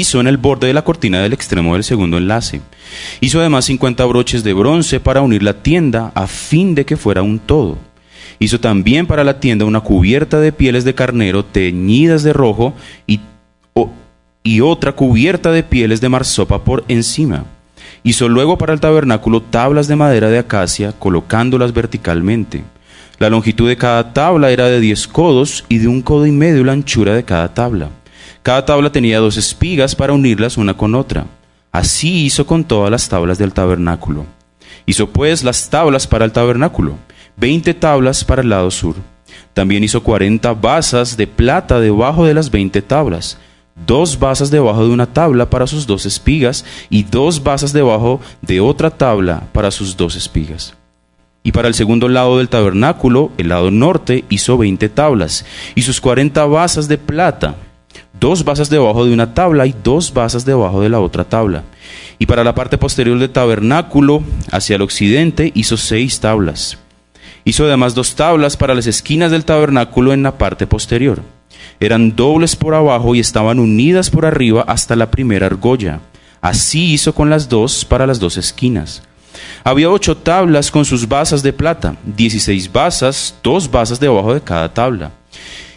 hizo 0.00 0.20
en 0.20 0.26
el 0.26 0.36
borde 0.36 0.68
de 0.68 0.74
la 0.74 0.84
cortina 0.84 1.20
del 1.20 1.32
extremo 1.32 1.74
del 1.74 1.84
segundo 1.84 2.16
enlace. 2.16 2.60
Hizo 3.20 3.40
además 3.40 3.66
50 3.66 4.04
broches 4.06 4.44
de 4.44 4.52
bronce 4.52 5.00
para 5.00 5.20
unir 5.20 5.42
la 5.42 5.62
tienda 5.62 6.12
a 6.14 6.26
fin 6.26 6.74
de 6.74 6.84
que 6.84 6.96
fuera 6.96 7.22
un 7.22 7.38
todo. 7.38 7.78
Hizo 8.38 8.58
también 8.58 9.06
para 9.06 9.24
la 9.24 9.38
tienda 9.38 9.64
una 9.64 9.80
cubierta 9.80 10.40
de 10.40 10.52
pieles 10.52 10.84
de 10.84 10.94
carnero 10.94 11.44
teñidas 11.44 12.22
de 12.22 12.32
rojo 12.32 12.74
y, 13.06 13.20
y 14.42 14.60
otra 14.60 14.92
cubierta 14.92 15.52
de 15.52 15.62
pieles 15.62 16.00
de 16.00 16.08
marsopa 16.08 16.64
por 16.64 16.84
encima. 16.88 17.44
Hizo 18.04 18.28
luego 18.28 18.58
para 18.58 18.72
el 18.72 18.80
tabernáculo 18.80 19.42
tablas 19.42 19.86
de 19.86 19.96
madera 19.96 20.28
de 20.28 20.38
acacia, 20.38 20.92
colocándolas 20.92 21.72
verticalmente. 21.72 22.64
La 23.18 23.30
longitud 23.30 23.68
de 23.68 23.76
cada 23.76 24.12
tabla 24.12 24.50
era 24.50 24.66
de 24.66 24.80
diez 24.80 25.06
codos 25.06 25.64
y 25.68 25.78
de 25.78 25.86
un 25.86 26.02
codo 26.02 26.26
y 26.26 26.32
medio 26.32 26.64
la 26.64 26.72
anchura 26.72 27.14
de 27.14 27.22
cada 27.22 27.54
tabla. 27.54 27.90
Cada 28.42 28.64
tabla 28.64 28.90
tenía 28.90 29.20
dos 29.20 29.36
espigas 29.36 29.94
para 29.94 30.12
unirlas 30.12 30.56
una 30.56 30.74
con 30.74 30.96
otra. 30.96 31.26
Así 31.70 32.24
hizo 32.24 32.44
con 32.44 32.64
todas 32.64 32.90
las 32.90 33.08
tablas 33.08 33.38
del 33.38 33.52
tabernáculo. 33.52 34.26
Hizo 34.84 35.08
pues 35.08 35.44
las 35.44 35.70
tablas 35.70 36.08
para 36.08 36.24
el 36.24 36.32
tabernáculo, 36.32 36.96
veinte 37.36 37.72
tablas 37.72 38.24
para 38.24 38.42
el 38.42 38.48
lado 38.48 38.70
sur. 38.72 38.96
También 39.54 39.84
hizo 39.84 40.02
cuarenta 40.02 40.54
basas 40.54 41.16
de 41.16 41.28
plata 41.28 41.78
debajo 41.78 42.26
de 42.26 42.34
las 42.34 42.50
veinte 42.50 42.82
tablas, 42.82 43.38
dos 43.86 44.18
basas 44.18 44.50
debajo 44.50 44.84
de 44.84 44.90
una 44.90 45.06
tabla 45.06 45.48
para 45.48 45.68
sus 45.68 45.86
dos 45.86 46.04
espigas 46.04 46.64
y 46.90 47.04
dos 47.04 47.44
basas 47.44 47.72
debajo 47.72 48.20
de 48.40 48.60
otra 48.60 48.90
tabla 48.90 49.44
para 49.52 49.70
sus 49.70 49.96
dos 49.96 50.16
espigas. 50.16 50.74
Y 51.44 51.52
para 51.52 51.68
el 51.68 51.74
segundo 51.74 52.08
lado 52.08 52.38
del 52.38 52.48
tabernáculo, 52.48 53.30
el 53.38 53.48
lado 53.50 53.70
norte, 53.70 54.24
hizo 54.30 54.58
veinte 54.58 54.88
tablas 54.88 55.46
y 55.76 55.82
sus 55.82 56.00
cuarenta 56.00 56.44
basas 56.44 56.88
de 56.88 56.98
plata 56.98 57.54
dos 58.22 58.44
basas 58.44 58.70
debajo 58.70 59.04
de 59.04 59.12
una 59.12 59.34
tabla 59.34 59.66
y 59.66 59.74
dos 59.82 60.14
basas 60.14 60.44
debajo 60.44 60.80
de 60.80 60.88
la 60.88 61.00
otra 61.00 61.24
tabla. 61.24 61.64
Y 62.20 62.26
para 62.26 62.44
la 62.44 62.54
parte 62.54 62.78
posterior 62.78 63.18
del 63.18 63.30
tabernáculo, 63.30 64.22
hacia 64.52 64.76
el 64.76 64.82
occidente, 64.82 65.50
hizo 65.56 65.76
seis 65.76 66.20
tablas. 66.20 66.78
Hizo 67.44 67.64
además 67.64 67.96
dos 67.96 68.14
tablas 68.14 68.56
para 68.56 68.76
las 68.76 68.86
esquinas 68.86 69.32
del 69.32 69.44
tabernáculo 69.44 70.12
en 70.12 70.22
la 70.22 70.38
parte 70.38 70.68
posterior. 70.68 71.20
Eran 71.80 72.14
dobles 72.14 72.54
por 72.54 72.76
abajo 72.76 73.16
y 73.16 73.18
estaban 73.18 73.58
unidas 73.58 74.08
por 74.08 74.24
arriba 74.24 74.64
hasta 74.68 74.94
la 74.94 75.10
primera 75.10 75.46
argolla. 75.46 75.98
Así 76.40 76.92
hizo 76.92 77.16
con 77.16 77.28
las 77.28 77.48
dos 77.48 77.84
para 77.84 78.06
las 78.06 78.20
dos 78.20 78.36
esquinas. 78.36 79.02
Había 79.64 79.90
ocho 79.90 80.16
tablas 80.16 80.70
con 80.70 80.84
sus 80.84 81.08
basas 81.08 81.42
de 81.42 81.52
plata, 81.52 81.96
dieciséis 82.04 82.70
basas, 82.70 83.34
dos 83.42 83.68
basas 83.68 83.98
debajo 83.98 84.32
de 84.32 84.42
cada 84.42 84.72
tabla. 84.72 85.10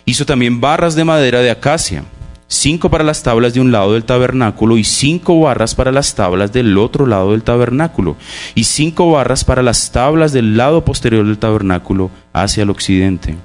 Hizo 0.05 0.27
también 0.27 0.61
barras 0.61 0.93
de 0.93 1.05
madera 1.05 1.41
de 1.41 1.49
acacia 1.49 2.03
cinco 2.47 2.89
para 2.89 3.03
las 3.03 3.23
tablas 3.23 3.53
de 3.53 3.61
un 3.61 3.71
lado 3.71 3.93
del 3.93 4.03
tabernáculo 4.03 4.77
y 4.77 4.83
cinco 4.83 5.39
barras 5.39 5.75
para 5.75 5.91
las 5.91 6.15
tablas 6.15 6.53
del 6.53 6.77
otro 6.77 7.05
lado 7.05 7.31
del 7.31 7.43
tabernáculo 7.43 8.15
y 8.53 8.65
cinco 8.65 9.11
barras 9.11 9.43
para 9.43 9.63
las 9.63 9.91
tablas 9.91 10.33
del 10.33 10.57
lado 10.57 10.85
posterior 10.85 11.25
del 11.25 11.37
tabernáculo 11.37 12.11
hacia 12.33 12.63
el 12.63 12.69
occidente. 12.69 13.35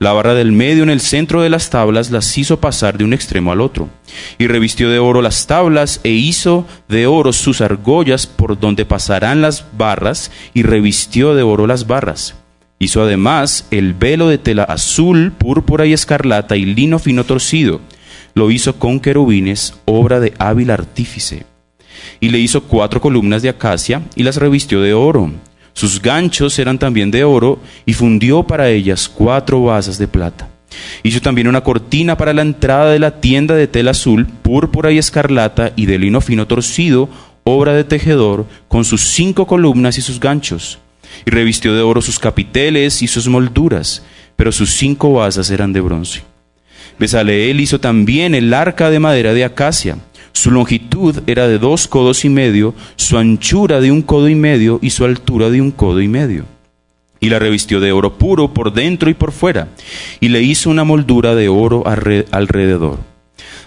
La 0.00 0.12
barra 0.12 0.34
del 0.34 0.50
medio 0.50 0.82
en 0.82 0.90
el 0.90 1.00
centro 1.00 1.40
de 1.40 1.48
las 1.48 1.70
tablas 1.70 2.10
las 2.10 2.36
hizo 2.36 2.58
pasar 2.58 2.98
de 2.98 3.04
un 3.04 3.12
extremo 3.12 3.52
al 3.52 3.60
otro, 3.60 3.88
y 4.38 4.48
revistió 4.48 4.90
de 4.90 4.98
oro 4.98 5.22
las 5.22 5.46
tablas 5.46 6.00
e 6.02 6.10
hizo 6.10 6.66
de 6.88 7.06
oro 7.06 7.32
sus 7.32 7.60
argollas 7.60 8.26
por 8.26 8.58
donde 8.58 8.84
pasarán 8.84 9.40
las 9.40 9.64
barras, 9.78 10.32
y 10.52 10.62
revistió 10.62 11.34
de 11.34 11.42
oro 11.42 11.68
las 11.68 11.86
barras. 11.86 12.34
Hizo 12.80 13.02
además 13.02 13.68
el 13.70 13.94
velo 13.94 14.28
de 14.28 14.38
tela 14.38 14.64
azul, 14.64 15.32
púrpura 15.32 15.86
y 15.86 15.92
escarlata 15.92 16.56
y 16.56 16.64
lino 16.64 16.98
fino 16.98 17.22
torcido, 17.22 17.80
lo 18.34 18.50
hizo 18.50 18.78
con 18.78 19.00
querubines, 19.00 19.74
obra 19.84 20.20
de 20.20 20.34
hábil 20.38 20.70
artífice. 20.70 21.46
Y 22.20 22.30
le 22.30 22.38
hizo 22.38 22.64
cuatro 22.64 23.00
columnas 23.00 23.42
de 23.42 23.48
acacia 23.48 24.02
y 24.16 24.22
las 24.22 24.36
revistió 24.36 24.80
de 24.80 24.92
oro. 24.92 25.30
Sus 25.72 26.00
ganchos 26.00 26.58
eran 26.58 26.78
también 26.78 27.10
de 27.10 27.24
oro 27.24 27.58
y 27.86 27.94
fundió 27.94 28.42
para 28.44 28.70
ellas 28.70 29.08
cuatro 29.08 29.62
basas 29.62 29.98
de 29.98 30.08
plata. 30.08 30.48
Hizo 31.02 31.20
también 31.20 31.48
una 31.48 31.62
cortina 31.62 32.16
para 32.16 32.32
la 32.32 32.42
entrada 32.42 32.90
de 32.90 32.98
la 32.98 33.20
tienda 33.20 33.54
de 33.54 33.68
tela 33.68 33.92
azul, 33.92 34.26
púrpura 34.26 34.90
y 34.90 34.98
escarlata 34.98 35.72
y 35.76 35.86
de 35.86 35.98
lino 35.98 36.20
fino 36.20 36.46
torcido, 36.46 37.08
obra 37.44 37.74
de 37.74 37.84
tejedor, 37.84 38.46
con 38.68 38.84
sus 38.84 39.02
cinco 39.02 39.46
columnas 39.46 39.98
y 39.98 40.02
sus 40.02 40.18
ganchos. 40.18 40.78
Y 41.24 41.30
revistió 41.30 41.74
de 41.74 41.82
oro 41.82 42.02
sus 42.02 42.18
capiteles 42.18 43.02
y 43.02 43.06
sus 43.06 43.28
molduras, 43.28 44.02
pero 44.36 44.50
sus 44.50 44.70
cinco 44.70 45.12
basas 45.12 45.50
eran 45.50 45.72
de 45.72 45.80
bronce. 45.80 46.33
Besaleel 46.98 47.60
hizo 47.60 47.80
también 47.80 48.34
el 48.34 48.54
arca 48.54 48.90
de 48.90 49.00
madera 49.00 49.34
de 49.34 49.44
acacia. 49.44 49.98
Su 50.32 50.50
longitud 50.50 51.22
era 51.26 51.48
de 51.48 51.58
dos 51.58 51.86
codos 51.88 52.24
y 52.24 52.28
medio, 52.28 52.74
su 52.96 53.18
anchura 53.18 53.80
de 53.80 53.90
un 53.90 54.02
codo 54.02 54.28
y 54.28 54.34
medio 54.34 54.78
y 54.82 54.90
su 54.90 55.04
altura 55.04 55.50
de 55.50 55.60
un 55.60 55.70
codo 55.70 56.00
y 56.00 56.08
medio. 56.08 56.44
Y 57.20 57.30
la 57.30 57.38
revistió 57.38 57.80
de 57.80 57.92
oro 57.92 58.18
puro 58.18 58.52
por 58.52 58.72
dentro 58.72 59.08
y 59.08 59.14
por 59.14 59.32
fuera, 59.32 59.68
y 60.20 60.28
le 60.28 60.42
hizo 60.42 60.70
una 60.70 60.84
moldura 60.84 61.34
de 61.34 61.48
oro 61.48 61.84
alrededor. 61.86 62.98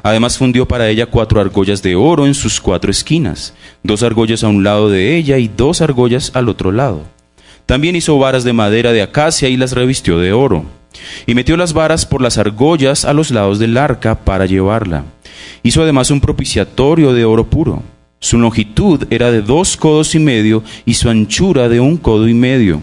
Además 0.03 0.37
fundió 0.37 0.67
para 0.67 0.89
ella 0.89 1.07
cuatro 1.07 1.41
argollas 1.41 1.81
de 1.81 1.95
oro 1.95 2.27
en 2.27 2.33
sus 2.33 2.61
cuatro 2.61 2.91
esquinas, 2.91 3.53
dos 3.83 4.03
argollas 4.03 4.43
a 4.43 4.47
un 4.47 4.63
lado 4.63 4.89
de 4.89 5.17
ella 5.17 5.37
y 5.37 5.47
dos 5.47 5.81
argollas 5.81 6.31
al 6.33 6.49
otro 6.49 6.71
lado. 6.71 7.03
También 7.65 7.95
hizo 7.95 8.17
varas 8.17 8.43
de 8.43 8.53
madera 8.53 8.91
de 8.91 9.01
acacia 9.01 9.49
y 9.49 9.57
las 9.57 9.73
revistió 9.73 10.19
de 10.19 10.33
oro 10.33 10.65
y 11.25 11.35
metió 11.35 11.57
las 11.57 11.73
varas 11.73 12.05
por 12.05 12.21
las 12.21 12.37
argollas 12.37 13.05
a 13.05 13.13
los 13.13 13.31
lados 13.31 13.59
del 13.59 13.77
arca 13.77 14.15
para 14.15 14.45
llevarla. 14.45 15.05
Hizo 15.63 15.81
además 15.81 16.11
un 16.11 16.21
propiciatorio 16.21 17.13
de 17.13 17.25
oro 17.25 17.49
puro. 17.49 17.83
Su 18.19 18.37
longitud 18.37 19.05
era 19.09 19.31
de 19.31 19.41
dos 19.41 19.77
codos 19.77 20.15
y 20.15 20.19
medio 20.19 20.63
y 20.85 20.95
su 20.95 21.09
anchura 21.09 21.69
de 21.69 21.79
un 21.79 21.97
codo 21.97 22.27
y 22.27 22.33
medio. 22.33 22.81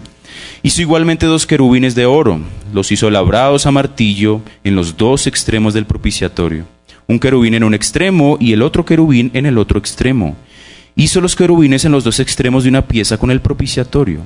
Hizo 0.63 0.81
igualmente 0.81 1.25
dos 1.25 1.45
querubines 1.45 1.95
de 1.95 2.05
oro, 2.05 2.39
los 2.73 2.91
hizo 2.91 3.09
labrados 3.09 3.65
a 3.65 3.71
martillo 3.71 4.41
en 4.63 4.75
los 4.75 4.97
dos 4.97 5.27
extremos 5.27 5.73
del 5.73 5.85
propiciatorio, 5.85 6.65
un 7.07 7.19
querubín 7.19 7.53
en 7.53 7.63
un 7.63 7.73
extremo 7.73 8.37
y 8.39 8.53
el 8.53 8.61
otro 8.61 8.85
querubín 8.85 9.29
en 9.33 9.45
el 9.45 9.57
otro 9.57 9.77
extremo. 9.77 10.35
Hizo 10.95 11.21
los 11.21 11.35
querubines 11.35 11.85
en 11.85 11.91
los 11.91 12.03
dos 12.03 12.19
extremos 12.19 12.63
de 12.63 12.69
una 12.69 12.87
pieza 12.87 13.17
con 13.17 13.29
el 13.29 13.41
propiciatorio 13.41 14.21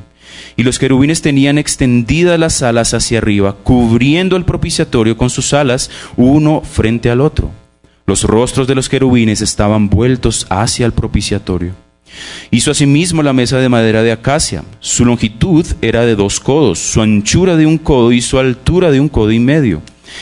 y 0.56 0.64
los 0.64 0.80
querubines 0.80 1.22
tenían 1.22 1.58
extendidas 1.58 2.40
las 2.40 2.62
alas 2.62 2.94
hacia 2.94 3.20
arriba, 3.20 3.56
cubriendo 3.64 4.36
el 4.36 4.46
propiciatorio 4.46 5.18
con 5.18 5.30
sus 5.30 5.54
alas, 5.54 5.90
uno 6.18 6.62
frente 6.62 7.10
al 7.10 7.22
otro. 7.22 7.52
Los 8.06 8.24
rostros 8.24 8.68
de 8.68 8.76
los 8.76 8.90
querubines 8.90 9.42
estaban 9.42 9.90
vueltos 9.90 10.48
hacia 10.50 10.86
el 10.86 10.94
propiciatorio. 10.94 11.74
Hizo 12.52 12.72
asimismo 12.72 13.22
la 13.22 13.34
mesa 13.34 13.60
de 13.60 13.70
madera 13.70 14.02
de 14.02 14.12
acacia. 14.12 14.64
Su 14.80 15.06
longitud 15.06 15.66
era 15.82 16.06
de 16.06 16.16
dos 16.16 16.40
codos, 16.40 16.80
su 16.80 17.02
anchura 17.02 17.56
de 17.56 17.66
un 17.66 17.78
codo 17.78 18.12
y 18.12 18.22
su 18.22 18.40
altura 18.40 18.92
de 18.92 19.00
un 19.00 19.10
codo 19.10 19.32
y 19.32 19.40
medio. 19.40 19.82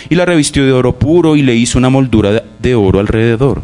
Y 0.09 0.15
la 0.15 0.25
revistió 0.25 0.65
de 0.65 0.73
oro 0.73 0.99
puro 0.99 1.35
y 1.35 1.43
le 1.43 1.55
hizo 1.55 1.77
una 1.77 1.89
moldura 1.89 2.43
de 2.59 2.75
oro 2.75 2.99
alrededor. 2.99 3.61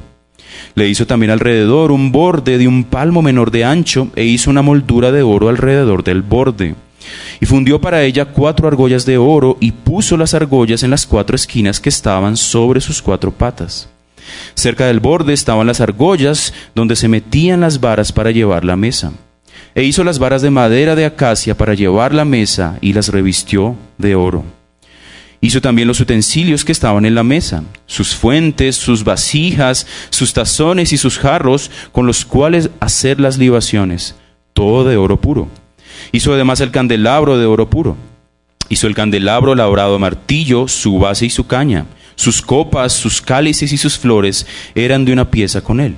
Le 0.75 0.89
hizo 0.89 1.05
también 1.05 1.32
alrededor 1.32 1.91
un 1.91 2.12
borde 2.12 2.58
de 2.58 2.67
un 2.67 2.84
palmo 2.84 3.22
menor 3.22 3.51
de 3.51 3.65
ancho 3.65 4.10
e 4.15 4.25
hizo 4.25 4.50
una 4.50 4.62
moldura 4.62 5.12
de 5.12 5.22
oro 5.22 5.50
alrededor 5.50 6.03
del 6.03 6.22
borde. 6.22 6.75
Y 7.39 7.46
fundió 7.46 7.82
para 7.82 8.03
ella 8.03 8.25
cuatro 8.25 8.67
argollas 8.67 9.05
de 9.05 9.17
oro 9.17 9.58
y 9.60 9.72
puso 9.72 10.17
las 10.17 10.34
argollas 10.34 10.84
en 10.84 10.91
las 10.91 11.05
cuatro 11.05 11.36
esquinas 11.36 11.79
que 11.79 11.89
estaban 11.89 12.38
sobre 12.38 12.82
sus 12.82 13.01
cuatro 13.01 13.32
patas. 13.32 13.89
Cerca 14.55 14.88
del 14.88 15.00
borde 15.00 15.34
estaban 15.34 15.67
las 15.67 15.82
argollas 15.82 16.53
donde 16.75 16.96
se 16.96 17.08
metían 17.08 17.62
las 17.62 17.79
varas 17.79 18.12
para 18.12 18.32
llevar 18.32 18.63
la 18.63 18.75
mesa. 18.75 19.12
E 19.75 19.84
hizo 19.84 20.03
las 20.03 20.20
varas 20.20 20.41
de 20.41 20.51
madera 20.51 20.96
de 20.96 21.05
acacia 21.05 21.58
para 21.58 21.74
llevar 21.74 22.13
la 22.13 22.25
mesa 22.25 22.77
y 22.79 22.93
las 22.93 23.10
revistió 23.10 23.75
de 23.98 24.15
oro. 24.15 24.43
Hizo 25.44 25.60
también 25.60 25.90
los 25.90 26.00
utensilios 26.00 26.64
que 26.64 26.72
estaban 26.72 27.04
en 27.04 27.16
la 27.16 27.24
mesa, 27.24 27.66
sus 27.86 28.16
fuentes, 28.16 28.78
sus 28.78 29.04
vasijas, 29.04 29.86
sus 30.10 30.32
tazones 30.32 30.94
y 30.94 30.98
sus 30.98 31.20
jarros 31.20 31.70
con 31.92 32.08
los 32.08 32.24
cuales 32.24 32.70
hacer 32.80 33.20
las 33.20 33.38
libaciones, 33.38 34.16
todo 34.54 34.86
de 34.86 34.96
oro 34.96 35.20
puro. 35.20 35.50
Hizo 36.14 36.34
además 36.34 36.62
el 36.62 36.72
candelabro 36.72 37.38
de 37.38 37.46
oro 37.46 37.70
puro. 37.70 37.98
Hizo 38.70 38.88
el 38.88 38.96
candelabro 38.96 39.54
labrado 39.54 39.96
a 39.96 40.00
martillo, 40.00 40.70
su 40.70 40.98
base 40.98 41.26
y 41.26 41.30
su 41.30 41.46
caña. 41.46 41.88
Sus 42.16 42.42
copas, 42.42 42.94
sus 42.94 43.22
cálices 43.22 43.74
y 43.74 43.78
sus 43.78 43.98
flores 43.98 44.48
eran 44.76 45.04
de 45.04 45.12
una 45.12 45.30
pieza 45.30 45.60
con 45.60 45.82
él. 45.82 45.96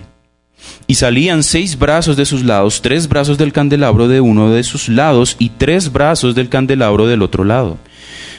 Y 0.88 0.96
salían 0.96 1.44
seis 1.44 1.78
brazos 1.78 2.18
de 2.18 2.25
sus 2.25 2.44
lados, 2.44 2.82
tres 2.82 3.08
brazos 3.08 3.38
del 3.38 3.54
candelabro 3.54 4.08
de 4.08 4.22
uno 4.22 4.50
de 4.50 4.64
sus 4.64 4.90
lados 4.90 5.36
y 5.38 5.50
tres 5.50 5.92
brazos 5.92 6.34
del 6.34 6.50
candelabro 6.50 7.06
del 7.06 7.22
otro 7.22 7.44
lado 7.44 7.78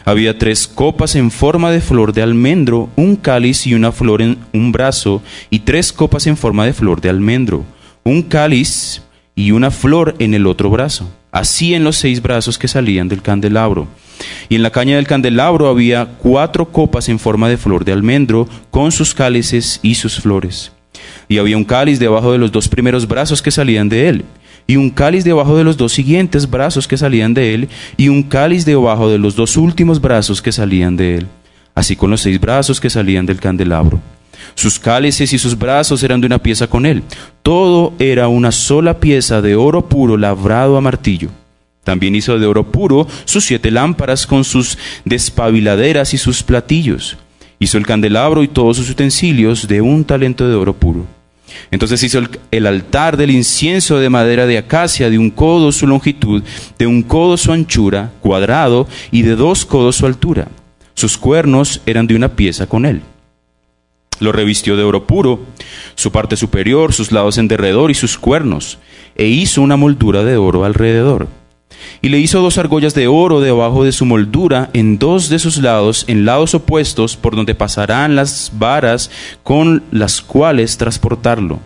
había 0.07 0.39
tres 0.39 0.69
copas 0.69 1.17
en 1.17 1.33
forma 1.33 1.73
de 1.73 1.81
flor 1.81 2.13
de 2.13 2.23
almendro, 2.23 2.89
un 2.95 3.17
cáliz 3.17 3.67
y 3.67 3.75
una 3.75 3.91
flor 3.91 4.23
en 4.23 4.39
un 4.55 4.71
brazo, 4.71 5.21
y 5.51 5.59
tres 5.59 5.93
copas 5.93 6.29
en 6.29 6.37
forma 6.37 6.65
de 6.65 6.73
flor 6.73 7.01
de 7.01 7.11
almendro, 7.11 7.65
un 8.05 8.23
cáliz 8.23 9.03
y 9.35 9.51
una 9.51 9.73
flor 9.73 10.15
en 10.21 10.33
el 10.33 10.47
otro 10.47 10.71
brazo. 10.71 11.11
Así 11.33 11.75
en 11.75 11.83
los 11.83 11.97
seis 11.97 12.23
brazos 12.23 12.57
que 12.57 12.69
salían 12.69 13.09
del 13.09 13.21
candelabro. 13.21 13.89
Y 14.49 14.55
en 14.55 14.63
la 14.63 14.71
caña 14.71 14.95
del 14.95 15.09
candelabro 15.09 15.69
había 15.69 16.07
cuatro 16.07 16.71
copas 16.71 17.09
en 17.09 17.19
forma 17.19 17.49
de 17.49 17.57
flor 17.57 17.85
de 17.85 17.93
almendro, 17.93 18.49
con 18.71 18.93
sus 18.93 19.13
cálices 19.13 19.81
y 19.83 19.97
sus 19.97 20.21
flores. 20.21 20.71
Y 21.29 21.39
había 21.39 21.57
un 21.57 21.65
cáliz 21.65 21.99
debajo 21.99 22.31
de 22.31 22.39
los 22.39 22.53
dos 22.53 22.69
primeros 22.69 23.09
brazos 23.09 23.43
que 23.43 23.51
salían 23.51 23.89
de 23.89 24.09
él 24.09 24.25
y 24.67 24.77
un 24.77 24.91
cáliz 24.91 25.25
debajo 25.25 25.57
de 25.57 25.65
los 25.65 25.77
dos 25.77 25.93
siguientes 25.93 26.51
brazos 26.51 26.89
que 26.89 26.97
salían 26.97 27.35
de 27.35 27.55
él, 27.55 27.69
y 27.97 28.09
un 28.09 28.23
cáliz 28.23 28.65
debajo 28.65 29.09
de 29.09 29.19
los 29.19 29.37
dos 29.37 29.57
últimos 29.57 30.01
brazos 30.01 30.43
que 30.43 30.53
salían 30.53 30.97
de 30.97 31.19
él, 31.19 31.27
así 31.75 31.97
con 31.97 32.11
los 32.11 32.21
seis 32.21 32.41
brazos 32.41 32.81
que 32.81 32.91
salían 32.91 33.27
del 33.27 33.41
candelabro. 33.41 34.01
Sus 34.55 34.79
cálices 34.79 35.33
y 35.33 35.39
sus 35.39 35.59
brazos 35.59 36.03
eran 36.03 36.21
de 36.21 36.27
una 36.27 36.39
pieza 36.39 36.67
con 36.67 36.87
él. 36.87 37.03
Todo 37.43 37.93
era 37.99 38.29
una 38.29 38.53
sola 38.53 39.01
pieza 39.01 39.43
de 39.43 39.57
oro 39.57 39.89
puro 39.89 40.17
labrado 40.17 40.77
a 40.77 40.81
martillo. 40.81 41.31
También 41.85 42.15
hizo 42.15 42.39
de 42.39 42.47
oro 42.47 42.65
puro 42.65 43.07
sus 43.25 43.45
siete 43.45 43.71
lámparas 43.71 44.27
con 44.27 44.45
sus 44.45 44.79
despabiladeras 45.05 46.15
y 46.15 46.19
sus 46.19 46.43
platillos. 46.43 47.17
Hizo 47.59 47.79
el 47.79 47.87
candelabro 47.87 48.43
y 48.43 48.49
todos 48.49 48.77
sus 48.77 48.91
utensilios 48.91 49.69
de 49.69 49.81
un 49.81 50.05
talento 50.05 50.49
de 50.49 50.55
oro 50.55 50.75
puro. 50.75 51.07
Entonces 51.71 52.03
hizo 52.03 52.21
el, 52.51 52.67
altar 52.67 53.17
del 53.17 53.31
incienso 53.31 53.99
de 53.99 54.11
madera 54.11 54.47
de 54.47 54.59
acacia, 54.59 55.11
de 55.11 55.19
un 55.19 55.31
codo 55.31 55.73
su 55.73 55.87
longitud, 55.87 56.43
de 56.79 56.87
un 56.87 57.03
codo 57.03 57.37
su 57.37 57.53
anchura, 57.53 58.13
cuadrado, 58.21 58.89
y 59.11 59.23
de 59.23 59.37
dos 59.37 59.65
codos 59.65 59.97
su 59.97 60.07
altura. 60.07 60.49
Sus 60.95 61.19
cuernos 61.19 61.83
eran 61.87 62.07
de 62.07 62.17
una 62.17 62.29
pieza 62.29 62.67
con 62.67 62.87
él. 62.87 63.03
Lo 64.19 64.33
revistió 64.33 64.77
de 64.77 64.83
oro 64.83 65.07
puro, 65.07 65.41
su 65.95 66.11
parte 66.11 66.37
superior, 66.37 66.95
sus 66.95 67.13
lados 67.13 67.37
en 67.39 67.49
derredor 67.49 67.91
y 67.91 67.95
sus 67.95 68.17
cuernos, 68.17 68.79
e 69.15 69.27
hizo 69.27 69.61
una 69.61 69.77
moldura 69.77 70.25
de 70.25 70.37
oro 70.37 70.65
alrededor. 70.65 71.29
Y 72.03 72.09
le 72.09 72.19
hizo 72.19 72.41
dos 72.41 72.59
argollas 72.59 72.95
de 72.95 73.09
oro 73.09 73.41
debajo 73.41 73.85
de 73.85 73.93
su 73.93 74.05
moldura 74.05 74.71
en 74.73 74.99
dos 74.99 75.29
de 75.29 75.39
sus 75.39 75.59
lados, 75.59 76.05
en 76.09 76.25
lados 76.25 76.55
opuestos, 76.55 77.17
por 77.17 77.37
donde 77.37 77.55
pasarán 77.55 78.17
las 78.17 78.53
varas 78.55 79.11
con 79.43 79.83
las 79.91 80.21
cuales 80.21 80.77
transportarlo. 80.77 81.61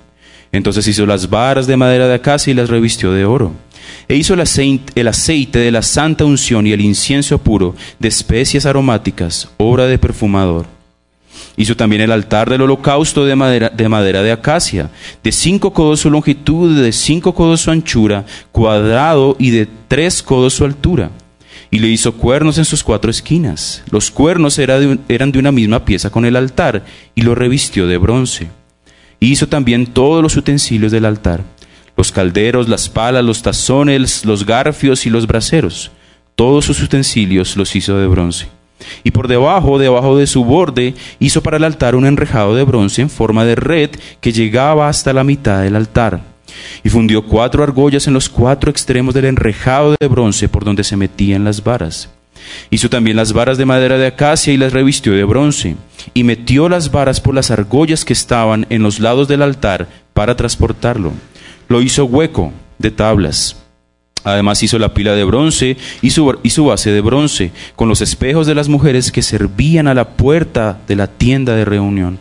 Entonces 0.52 0.86
hizo 0.88 1.06
las 1.06 1.30
varas 1.30 1.66
de 1.66 1.76
madera 1.76 2.08
de 2.08 2.14
acacia 2.14 2.50
y 2.50 2.54
las 2.54 2.70
revistió 2.70 3.12
de 3.12 3.24
oro. 3.24 3.52
E 4.08 4.16
hizo 4.16 4.34
el 4.34 4.40
aceite, 4.40 5.58
de 5.58 5.70
la 5.70 5.82
santa 5.82 6.24
unción 6.24 6.66
y 6.66 6.72
el 6.72 6.80
incienso 6.80 7.38
puro 7.38 7.74
de 7.98 8.08
especias 8.08 8.66
aromáticas, 8.66 9.50
obra 9.58 9.86
de 9.86 9.98
perfumador 9.98 10.79
Hizo 11.56 11.76
también 11.76 12.02
el 12.02 12.12
altar 12.12 12.48
del 12.48 12.62
holocausto 12.62 13.24
de 13.24 13.36
madera, 13.36 13.68
de 13.68 13.88
madera 13.88 14.22
de 14.22 14.32
acacia, 14.32 14.90
de 15.22 15.32
cinco 15.32 15.72
codos 15.72 16.00
su 16.00 16.10
longitud, 16.10 16.80
de 16.80 16.92
cinco 16.92 17.34
codos 17.34 17.62
su 17.62 17.70
anchura, 17.70 18.24
cuadrado 18.52 19.36
y 19.38 19.50
de 19.50 19.68
tres 19.88 20.22
codos 20.22 20.54
su 20.54 20.64
altura. 20.64 21.10
Y 21.70 21.78
le 21.78 21.88
hizo 21.88 22.14
cuernos 22.14 22.58
en 22.58 22.64
sus 22.64 22.82
cuatro 22.82 23.10
esquinas. 23.10 23.82
Los 23.90 24.10
cuernos 24.10 24.58
eran 24.58 25.32
de 25.32 25.38
una 25.38 25.52
misma 25.52 25.84
pieza 25.84 26.10
con 26.10 26.24
el 26.24 26.36
altar, 26.36 26.84
y 27.14 27.22
lo 27.22 27.34
revistió 27.34 27.86
de 27.86 27.98
bronce. 27.98 28.48
Hizo 29.20 29.48
también 29.48 29.86
todos 29.86 30.22
los 30.22 30.36
utensilios 30.36 30.90
del 30.90 31.04
altar, 31.04 31.44
los 31.96 32.10
calderos, 32.10 32.68
las 32.68 32.88
palas, 32.88 33.22
los 33.22 33.42
tazones, 33.42 34.24
los 34.24 34.46
garfios 34.46 35.04
y 35.04 35.10
los 35.10 35.26
braseros. 35.26 35.90
Todos 36.34 36.64
sus 36.64 36.82
utensilios 36.82 37.56
los 37.56 37.76
hizo 37.76 37.98
de 37.98 38.06
bronce. 38.06 38.48
Y 39.04 39.10
por 39.10 39.28
debajo, 39.28 39.78
debajo 39.78 40.16
de 40.16 40.26
su 40.26 40.44
borde, 40.44 40.94
hizo 41.18 41.42
para 41.42 41.56
el 41.56 41.64
altar 41.64 41.94
un 41.94 42.06
enrejado 42.06 42.54
de 42.54 42.64
bronce 42.64 43.02
en 43.02 43.10
forma 43.10 43.44
de 43.44 43.54
red 43.54 43.90
que 44.20 44.32
llegaba 44.32 44.88
hasta 44.88 45.12
la 45.12 45.24
mitad 45.24 45.62
del 45.62 45.76
altar. 45.76 46.20
Y 46.82 46.88
fundió 46.88 47.24
cuatro 47.24 47.62
argollas 47.62 48.06
en 48.06 48.14
los 48.14 48.28
cuatro 48.28 48.70
extremos 48.70 49.14
del 49.14 49.26
enrejado 49.26 49.94
de 49.98 50.08
bronce 50.08 50.48
por 50.48 50.64
donde 50.64 50.84
se 50.84 50.96
metían 50.96 51.44
las 51.44 51.62
varas. 51.62 52.10
Hizo 52.70 52.88
también 52.88 53.16
las 53.16 53.32
varas 53.32 53.58
de 53.58 53.66
madera 53.66 53.98
de 53.98 54.06
acacia 54.06 54.52
y 54.52 54.56
las 54.56 54.72
revistió 54.72 55.12
de 55.12 55.24
bronce. 55.24 55.76
Y 56.14 56.24
metió 56.24 56.68
las 56.68 56.90
varas 56.90 57.20
por 57.20 57.34
las 57.34 57.50
argollas 57.50 58.04
que 58.04 58.12
estaban 58.12 58.66
en 58.70 58.82
los 58.82 58.98
lados 58.98 59.28
del 59.28 59.42
altar 59.42 59.88
para 60.14 60.36
transportarlo. 60.36 61.12
Lo 61.68 61.82
hizo 61.82 62.04
hueco 62.04 62.52
de 62.78 62.90
tablas 62.90 63.59
Además 64.24 64.62
hizo 64.62 64.78
la 64.78 64.92
pila 64.92 65.14
de 65.14 65.24
bronce 65.24 65.76
y 66.02 66.10
su, 66.10 66.64
base 66.64 66.90
de 66.90 67.00
bronce, 67.00 67.52
con 67.76 67.88
los 67.88 68.00
espejos 68.00 68.46
de 68.46 68.54
las 68.54 68.68
mujeres 68.68 69.12
que 69.12 69.22
servían 69.22 69.88
a 69.88 69.94
la 69.94 70.10
puerta 70.10 70.80
de 70.86 70.96
la 70.96 71.06
tienda 71.06 71.54
de 71.54 71.64
reunión. 71.64 72.18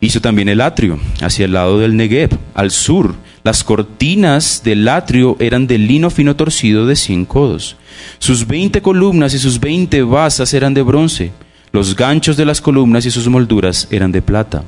Hizo 0.00 0.20
también 0.22 0.48
el 0.48 0.62
atrio, 0.62 0.98
hacia 1.20 1.44
el 1.44 1.52
lado 1.52 1.78
del 1.78 1.96
Negev, 1.96 2.30
al 2.54 2.70
sur. 2.70 3.14
Las 3.44 3.64
cortinas 3.64 4.62
del 4.64 4.88
atrio 4.88 5.36
eran 5.40 5.66
de 5.66 5.76
lino 5.76 6.08
fino 6.08 6.36
torcido 6.36 6.86
de 6.86 6.96
cien 6.96 7.26
codos. 7.26 7.76
Sus 8.18 8.46
veinte 8.46 8.80
columnas 8.80 9.34
y 9.34 9.38
sus 9.38 9.60
veinte 9.60 10.02
basas 10.02 10.54
eran 10.54 10.72
de 10.72 10.82
bronce. 10.82 11.32
Los 11.72 11.96
ganchos 11.96 12.36
de 12.38 12.46
las 12.46 12.62
columnas 12.62 13.04
y 13.04 13.10
sus 13.10 13.28
molduras 13.28 13.88
eran 13.90 14.10
de 14.10 14.22
plata. 14.22 14.64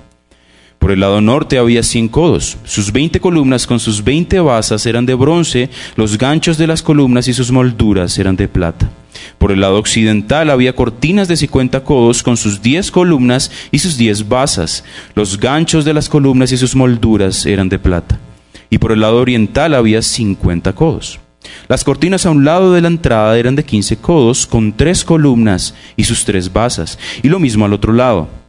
Por 0.83 0.91
el 0.91 0.99
lado 0.99 1.21
norte 1.21 1.59
había 1.59 1.85
cien 1.85 2.09
codos. 2.09 2.57
Sus 2.65 2.91
veinte 2.91 3.21
columnas 3.21 3.69
con 3.69 3.79
sus 3.79 4.03
veinte 4.03 4.41
basas 4.41 4.85
eran 4.85 5.07
de 5.07 5.15
bronce, 5.15 5.71
los 5.95 6.19
ganchos 6.19 6.59
de 6.59 6.67
las 6.67 6.83
columnas 6.83 7.29
y 7.29 7.33
sus 7.33 7.53
molduras 7.53 8.19
eran 8.19 8.35
de 8.35 8.49
plata. 8.49 8.91
Por 9.39 9.53
el 9.53 9.61
lado 9.61 9.79
occidental 9.79 10.51
había 10.51 10.75
cortinas 10.75 11.29
de 11.29 11.37
cincuenta 11.37 11.85
codos 11.85 12.25
con 12.25 12.37
sus 12.37 12.63
diez 12.63 12.91
columnas 12.91 13.53
y 13.71 13.79
sus 13.79 13.97
diez 13.97 14.29
basas. 14.29 14.83
Los 15.15 15.39
ganchos 15.39 15.85
de 15.85 15.95
las 15.95 16.09
columnas 16.09 16.51
y 16.51 16.57
sus 16.57 16.75
molduras 16.75 17.47
eran 17.47 17.69
de 17.69 17.79
plata. 17.79 18.19
Y 18.69 18.79
por 18.79 18.91
el 18.91 19.03
lado 19.03 19.19
oriental 19.19 19.75
había 19.75 20.03
cincuenta 20.03 20.73
codos. 20.73 21.21
Las 21.69 21.85
cortinas 21.85 22.27
a 22.27 22.31
un 22.31 22.45
lado 22.45 22.73
de 22.73 22.81
la 22.81 22.89
entrada 22.89 23.39
eran 23.39 23.55
de 23.55 23.65
quince 23.65 23.99
codos, 23.99 24.49
con 24.49 24.73
tres 24.73 25.05
columnas 25.05 25.77
y 25.97 26.03
sus 26.03 26.25
tres 26.25 26.53
basas, 26.53 26.99
y 27.23 27.29
lo 27.29 27.39
mismo 27.39 27.67
al 27.67 27.73
otro 27.73 27.93
lado. 27.93 28.42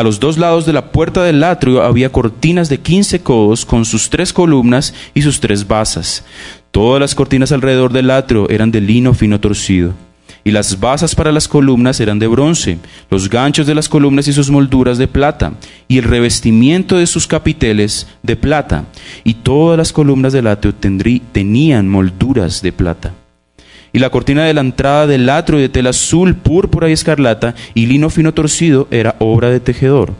A 0.00 0.02
los 0.02 0.18
dos 0.18 0.38
lados 0.38 0.64
de 0.64 0.72
la 0.72 0.92
puerta 0.92 1.22
del 1.22 1.44
atrio 1.44 1.82
había 1.82 2.10
cortinas 2.10 2.70
de 2.70 2.78
quince 2.80 3.20
codos 3.20 3.66
con 3.66 3.84
sus 3.84 4.08
tres 4.08 4.32
columnas 4.32 4.94
y 5.12 5.20
sus 5.20 5.40
tres 5.40 5.68
basas. 5.68 6.24
Todas 6.70 7.02
las 7.02 7.14
cortinas 7.14 7.52
alrededor 7.52 7.92
del 7.92 8.10
atrio 8.10 8.48
eran 8.48 8.70
de 8.70 8.80
lino 8.80 9.12
fino 9.12 9.38
torcido. 9.40 9.92
Y 10.42 10.52
las 10.52 10.80
basas 10.80 11.14
para 11.14 11.32
las 11.32 11.48
columnas 11.48 12.00
eran 12.00 12.18
de 12.18 12.28
bronce, 12.28 12.78
los 13.10 13.28
ganchos 13.28 13.66
de 13.66 13.74
las 13.74 13.90
columnas 13.90 14.26
y 14.26 14.32
sus 14.32 14.48
molduras 14.48 14.96
de 14.96 15.06
plata, 15.06 15.52
y 15.86 15.98
el 15.98 16.04
revestimiento 16.04 16.96
de 16.96 17.06
sus 17.06 17.26
capiteles 17.26 18.06
de 18.22 18.36
plata. 18.36 18.86
Y 19.22 19.34
todas 19.34 19.76
las 19.76 19.92
columnas 19.92 20.32
del 20.32 20.46
atrio 20.46 20.74
tenían 21.30 21.90
molduras 21.90 22.62
de 22.62 22.72
plata 22.72 23.12
y 23.92 23.98
la 23.98 24.10
cortina 24.10 24.44
de 24.44 24.54
la 24.54 24.60
entrada 24.60 25.06
del 25.06 25.28
atrio 25.28 25.58
de 25.58 25.68
tela 25.68 25.90
azul, 25.90 26.34
púrpura 26.34 26.88
y 26.88 26.92
escarlata 26.92 27.54
y 27.74 27.86
lino 27.86 28.10
fino 28.10 28.32
torcido 28.32 28.86
era 28.90 29.16
obra 29.18 29.50
de 29.50 29.60
tejedor. 29.60 30.14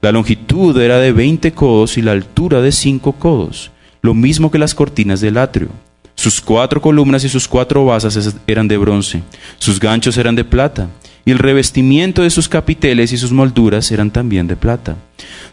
La 0.00 0.12
longitud 0.12 0.78
era 0.80 0.98
de 0.98 1.12
veinte 1.12 1.52
codos 1.52 1.96
y 1.96 2.02
la 2.02 2.12
altura 2.12 2.60
de 2.60 2.72
cinco 2.72 3.12
codos, 3.12 3.70
lo 4.02 4.14
mismo 4.14 4.50
que 4.50 4.58
las 4.58 4.74
cortinas 4.74 5.20
del 5.20 5.38
atrio. 5.38 5.68
Sus 6.14 6.40
cuatro 6.40 6.80
columnas 6.80 7.24
y 7.24 7.28
sus 7.28 7.48
cuatro 7.48 7.84
basas 7.86 8.36
eran 8.46 8.68
de 8.68 8.76
bronce, 8.76 9.22
sus 9.58 9.80
ganchos 9.80 10.16
eran 10.16 10.36
de 10.36 10.44
plata, 10.44 10.88
y 11.24 11.30
el 11.30 11.38
revestimiento 11.38 12.22
de 12.22 12.30
sus 12.30 12.48
capiteles 12.48 13.12
y 13.12 13.16
sus 13.16 13.32
molduras 13.32 13.90
eran 13.90 14.10
también 14.10 14.46
de 14.46 14.56
plata. 14.56 14.96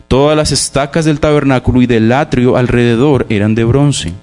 Todas 0.08 0.36
las 0.36 0.52
estacas 0.52 1.06
del 1.06 1.20
tabernáculo 1.20 1.82
y 1.82 1.88
del 1.88 2.12
atrio 2.12 2.58
alrededor 2.58 3.26
eran 3.30 3.56
de 3.56 3.64
bronce 3.64 4.14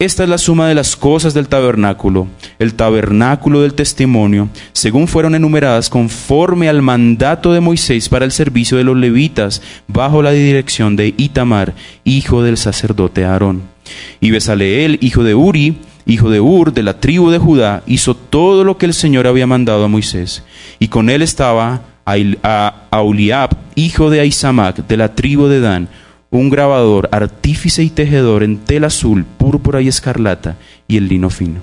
esta 0.00 0.22
es 0.22 0.30
la 0.30 0.38
suma 0.38 0.66
de 0.66 0.74
las 0.74 0.96
cosas 0.96 1.34
del 1.34 1.46
tabernáculo, 1.46 2.26
el 2.58 2.72
tabernáculo 2.72 3.60
del 3.60 3.74
testimonio, 3.74 4.48
según 4.72 5.06
fueron 5.06 5.34
enumeradas 5.34 5.90
conforme 5.90 6.70
al 6.70 6.80
mandato 6.80 7.52
de 7.52 7.60
Moisés 7.60 8.08
para 8.08 8.24
el 8.24 8.32
servicio 8.32 8.78
de 8.78 8.84
los 8.84 8.96
levitas, 8.96 9.60
bajo 9.88 10.22
la 10.22 10.30
dirección 10.30 10.96
de 10.96 11.14
Itamar, 11.18 11.74
hijo 12.04 12.42
del 12.42 12.56
sacerdote 12.56 13.26
Aarón. 13.26 13.60
Y 14.22 14.30
Besaleel, 14.30 14.98
hijo 15.02 15.22
de 15.22 15.34
Uri, 15.34 15.76
hijo 16.06 16.30
de 16.30 16.40
Ur, 16.40 16.72
de 16.72 16.82
la 16.82 16.98
tribu 16.98 17.28
de 17.28 17.36
Judá, 17.38 17.82
hizo 17.86 18.16
todo 18.16 18.64
lo 18.64 18.78
que 18.78 18.86
el 18.86 18.94
Señor 18.94 19.26
había 19.26 19.46
mandado 19.46 19.84
a 19.84 19.88
Moisés. 19.88 20.44
Y 20.78 20.88
con 20.88 21.10
él 21.10 21.20
estaba 21.20 21.82
Auliab, 22.90 23.50
hijo 23.74 24.08
de 24.08 24.20
Aisamac, 24.20 24.86
de 24.86 24.96
la 24.96 25.14
tribu 25.14 25.46
de 25.46 25.60
Dan, 25.60 25.88
un 26.30 26.48
grabador, 26.48 27.08
artífice 27.12 27.82
y 27.82 27.90
tejedor 27.90 28.44
en 28.44 28.58
tela 28.58 28.86
azul, 28.86 29.24
púrpura 29.24 29.82
y 29.82 29.88
escarlata 29.88 30.56
y 30.86 30.96
el 30.96 31.08
lino 31.08 31.28
fino. 31.28 31.60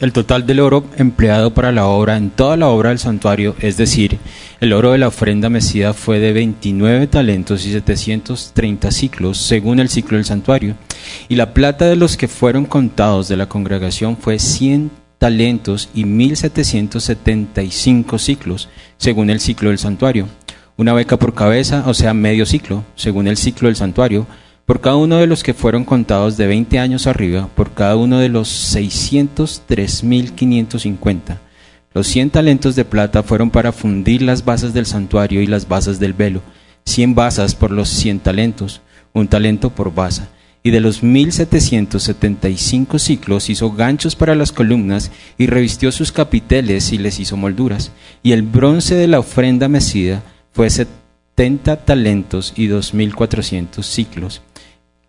El 0.00 0.12
total 0.12 0.46
del 0.46 0.60
oro 0.60 0.86
empleado 0.96 1.52
para 1.54 1.72
la 1.72 1.86
obra 1.86 2.16
en 2.16 2.30
toda 2.30 2.56
la 2.56 2.68
obra 2.68 2.88
del 2.90 2.98
santuario, 2.98 3.54
es 3.60 3.76
decir, 3.76 4.18
el 4.60 4.72
oro 4.72 4.90
de 4.92 4.98
la 4.98 5.08
ofrenda 5.08 5.50
mecida 5.50 5.92
fue 5.92 6.18
de 6.18 6.32
29 6.32 7.06
talentos 7.06 7.64
y 7.64 7.70
730 7.72 8.90
ciclos, 8.90 9.38
según 9.38 9.78
el 9.78 9.88
ciclo 9.88 10.16
del 10.16 10.26
santuario, 10.26 10.74
y 11.28 11.36
la 11.36 11.54
plata 11.54 11.84
de 11.86 11.94
los 11.96 12.16
que 12.16 12.26
fueron 12.28 12.64
contados 12.64 13.28
de 13.28 13.36
la 13.36 13.48
congregación 13.48 14.16
fue 14.16 14.40
100 14.40 14.90
talentos 15.18 15.88
y 15.94 16.04
1775 16.04 18.18
ciclos, 18.18 18.68
según 18.98 19.30
el 19.30 19.38
ciclo 19.40 19.68
del 19.68 19.78
santuario 19.78 20.26
una 20.76 20.92
beca 20.92 21.16
por 21.18 21.34
cabeza, 21.34 21.84
o 21.86 21.94
sea, 21.94 22.14
medio 22.14 22.46
ciclo, 22.46 22.84
según 22.96 23.28
el 23.28 23.36
ciclo 23.36 23.68
del 23.68 23.76
santuario, 23.76 24.26
por 24.66 24.80
cada 24.80 24.96
uno 24.96 25.18
de 25.18 25.26
los 25.26 25.42
que 25.42 25.52
fueron 25.54 25.84
contados 25.84 26.36
de 26.36 26.46
20 26.46 26.78
años 26.78 27.06
arriba, 27.06 27.48
por 27.54 27.72
cada 27.74 27.96
uno 27.96 28.18
de 28.18 28.30
los 28.30 28.74
603.550. 28.74 31.38
Los 31.92 32.06
100 32.08 32.30
talentos 32.30 32.74
de 32.74 32.84
plata 32.84 33.22
fueron 33.22 33.50
para 33.50 33.70
fundir 33.72 34.22
las 34.22 34.44
basas 34.44 34.74
del 34.74 34.86
santuario 34.86 35.40
y 35.42 35.46
las 35.46 35.68
basas 35.68 36.00
del 36.00 36.12
velo, 36.12 36.40
100 36.86 37.14
basas 37.14 37.54
por 37.54 37.70
los 37.70 37.88
100 37.88 38.18
talentos, 38.20 38.80
un 39.12 39.28
talento 39.28 39.70
por 39.70 39.94
basa. 39.94 40.28
Y 40.66 40.70
de 40.70 40.80
los 40.80 41.02
1775 41.02 42.98
ciclos 42.98 43.50
hizo 43.50 43.70
ganchos 43.70 44.16
para 44.16 44.34
las 44.34 44.50
columnas 44.50 45.10
y 45.36 45.46
revistió 45.46 45.92
sus 45.92 46.10
capiteles 46.10 46.90
y 46.90 46.98
les 46.98 47.20
hizo 47.20 47.36
molduras. 47.36 47.92
Y 48.22 48.32
el 48.32 48.40
bronce 48.42 48.94
de 48.94 49.06
la 49.06 49.18
ofrenda 49.18 49.68
mecida 49.68 50.22
fue 50.54 50.70
70 50.70 51.84
talentos 51.84 52.54
y 52.56 52.68
2.400 52.68 53.82
ciclos. 53.82 54.40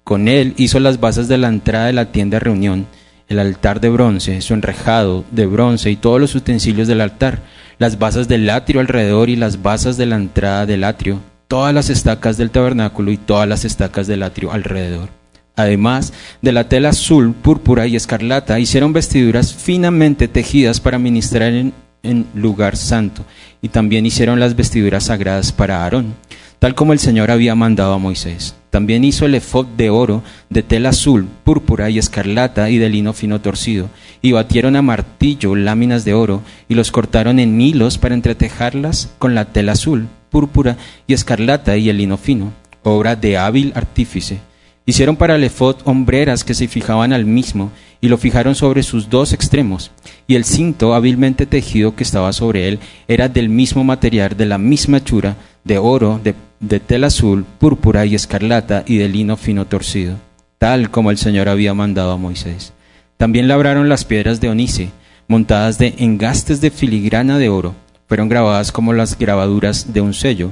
Con 0.04 0.28
él 0.28 0.54
hizo 0.58 0.80
las 0.80 1.00
bases 1.00 1.30
de 1.30 1.38
la 1.38 1.48
entrada 1.48 1.86
de 1.86 1.94
la 1.94 2.12
tienda 2.12 2.40
reunión 2.40 2.88
el 3.28 3.40
altar 3.40 3.82
de 3.82 3.90
bronce, 3.90 4.42
su 4.42 4.54
enrejado 4.54 5.26
de 5.32 5.46
bronce 5.46 5.90
y 5.90 5.96
todos 5.96 6.20
los 6.20 6.36
utensilios 6.36 6.88
del 6.88 7.02
altar, 7.02 7.40
las 7.80 7.98
basas 7.98 8.28
del 8.28 8.50
atrio 8.50 8.82
alrededor 8.82 9.30
y 9.30 9.36
las 9.36 9.62
basas 9.62 9.98
de 9.98 10.06
la 10.06 10.16
entrada 10.16 10.66
del 10.66 10.84
atrio, 10.84 11.22
todas 11.48 11.74
las 11.74 11.90
estacas 11.90 12.38
del 12.38 12.52
tabernáculo 12.52 13.12
y 13.12 13.18
todas 13.18 13.48
las 13.48 13.66
estacas 13.66 14.08
del 14.08 14.24
atrio 14.24 14.52
alrededor. 14.52 15.10
Además 15.56 16.14
de 16.42 16.52
la 16.52 16.68
tela 16.68 16.90
azul, 16.90 17.34
púrpura 17.34 17.88
y 17.88 17.96
escarlata, 17.96 18.60
hicieron 18.60 18.94
vestiduras 18.94 19.54
finamente 19.54 20.28
tejidas 20.28 20.80
para 20.80 21.00
ministrar 21.00 21.54
en, 21.54 21.74
en 22.06 22.26
lugar 22.34 22.78
santo, 22.78 23.26
y 23.62 23.70
también 23.70 24.06
hicieron 24.06 24.40
las 24.40 24.56
vestiduras 24.56 25.06
sagradas 25.06 25.52
para 25.52 25.84
Aarón, 25.84 26.14
tal 26.60 26.76
como 26.76 26.94
el 26.94 27.00
Señor 27.00 27.32
había 27.32 27.56
mandado 27.56 27.94
a 27.94 27.98
Moisés. 27.98 28.56
También 28.70 29.04
hizo 29.04 29.26
el 29.26 29.36
efod 29.36 29.66
de 29.78 29.90
oro, 29.90 30.22
de 30.50 30.62
tela 30.62 30.90
azul, 30.90 31.28
púrpura 31.44 31.90
y 31.90 31.98
escarlata 31.98 32.70
y 32.70 32.78
de 32.78 32.90
lino 32.90 33.14
fino 33.14 33.40
torcido, 33.42 33.90
y 34.22 34.34
batieron 34.34 34.76
a 34.76 34.82
martillo 34.82 35.56
láminas 35.56 36.06
de 36.06 36.14
oro, 36.14 36.42
y 36.68 36.76
los 36.76 36.92
cortaron 36.92 37.40
en 37.40 37.60
hilos 37.60 37.98
para 37.98 38.16
entretejarlas 38.16 39.14
con 39.18 39.34
la 39.34 39.46
tela 39.46 39.74
azul, 39.74 40.08
púrpura 40.30 40.78
y 41.08 41.14
escarlata 41.14 41.78
y 41.78 41.90
el 41.90 41.98
lino 41.98 42.18
fino, 42.18 42.52
obra 42.84 43.16
de 43.16 43.38
hábil 43.38 43.72
artífice. 43.76 44.40
Hicieron 44.86 45.16
para 45.16 45.36
el 45.36 45.44
efod 45.44 45.78
hombreras 45.86 46.44
que 46.44 46.54
se 46.54 46.68
fijaban 46.68 47.12
al 47.14 47.26
mismo, 47.26 47.72
y 48.02 48.08
lo 48.08 48.18
fijaron 48.18 48.56
sobre 48.56 48.84
sus 48.84 49.10
dos 49.10 49.34
extremos, 49.34 49.92
y 50.28 50.36
el 50.36 50.46
cinto 50.46 50.94
hábilmente 50.94 51.46
tejido 51.46 51.96
que 51.96 52.04
estaba 52.04 52.34
sobre 52.34 52.68
él 52.68 52.80
era 53.08 53.30
del 53.30 53.50
mismo 53.50 53.84
material, 53.84 54.38
de 54.38 54.46
la 54.46 54.58
misma 54.58 54.98
hechura, 54.98 55.38
de 55.64 55.80
oro, 55.80 56.20
de 56.24 56.36
de 56.60 56.80
tela 56.80 57.08
azul, 57.08 57.46
púrpura 57.60 58.06
y 58.06 58.16
escarlata 58.16 58.84
y 58.88 58.98
de 58.98 59.10
lino 59.10 59.38
fino 59.38 59.66
torcido, 59.66 60.16
tal 60.58 60.90
como 60.90 61.12
el 61.12 61.18
Señor 61.18 61.50
había 61.50 61.74
mandado 61.74 62.12
a 62.12 62.18
Moisés. 62.18 62.74
También 63.18 63.48
labraron 63.48 63.90
las 63.90 64.06
piedras 64.06 64.42
de 64.42 64.50
onice, 64.50 64.90
montadas 65.28 65.78
de 65.78 65.94
engastes 65.98 66.62
de 66.62 66.72
filigrana 66.72 67.38
de 67.38 67.50
oro, 67.50 67.76
fueron 68.08 68.30
grabadas 68.30 68.72
como 68.72 68.94
las 68.94 69.18
grabaduras 69.18 69.94
de 69.94 70.02
un 70.02 70.14
sello, 70.14 70.52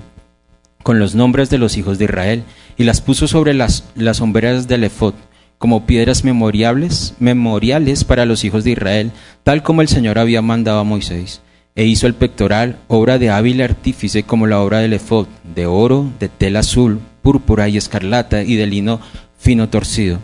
con 0.81 0.99
los 0.99 1.15
nombres 1.15 1.49
de 1.49 1.57
los 1.57 1.77
hijos 1.77 1.97
de 1.97 2.05
Israel, 2.05 2.43
y 2.77 2.83
las 2.83 3.01
puso 3.01 3.27
sobre 3.27 3.53
las, 3.53 3.85
las 3.95 4.17
sombreras 4.17 4.67
del 4.67 4.83
efod, 4.83 5.13
como 5.57 5.85
piedras 5.85 6.23
memoriales, 6.23 7.15
memoriales 7.19 8.03
para 8.03 8.25
los 8.25 8.43
hijos 8.43 8.63
de 8.63 8.71
Israel, 8.71 9.11
tal 9.43 9.63
como 9.63 9.81
el 9.81 9.87
Señor 9.87 10.19
había 10.19 10.41
mandado 10.41 10.79
a 10.79 10.83
Moisés 10.83 11.41
e 11.75 11.85
hizo 11.85 12.07
el 12.07 12.13
pectoral, 12.13 12.77
obra 12.87 13.17
de 13.17 13.29
hábil 13.29 13.61
artífice 13.61 14.23
como 14.23 14.47
la 14.47 14.61
obra 14.61 14.79
del 14.79 14.93
efod, 14.93 15.27
de 15.55 15.65
oro, 15.65 16.09
de 16.19 16.29
tela 16.29 16.59
azul, 16.59 16.99
púrpura 17.21 17.67
y 17.67 17.77
escarlata 17.77 18.43
y 18.43 18.55
de 18.55 18.67
lino 18.67 18.99
fino 19.37 19.69
torcido. 19.69 20.19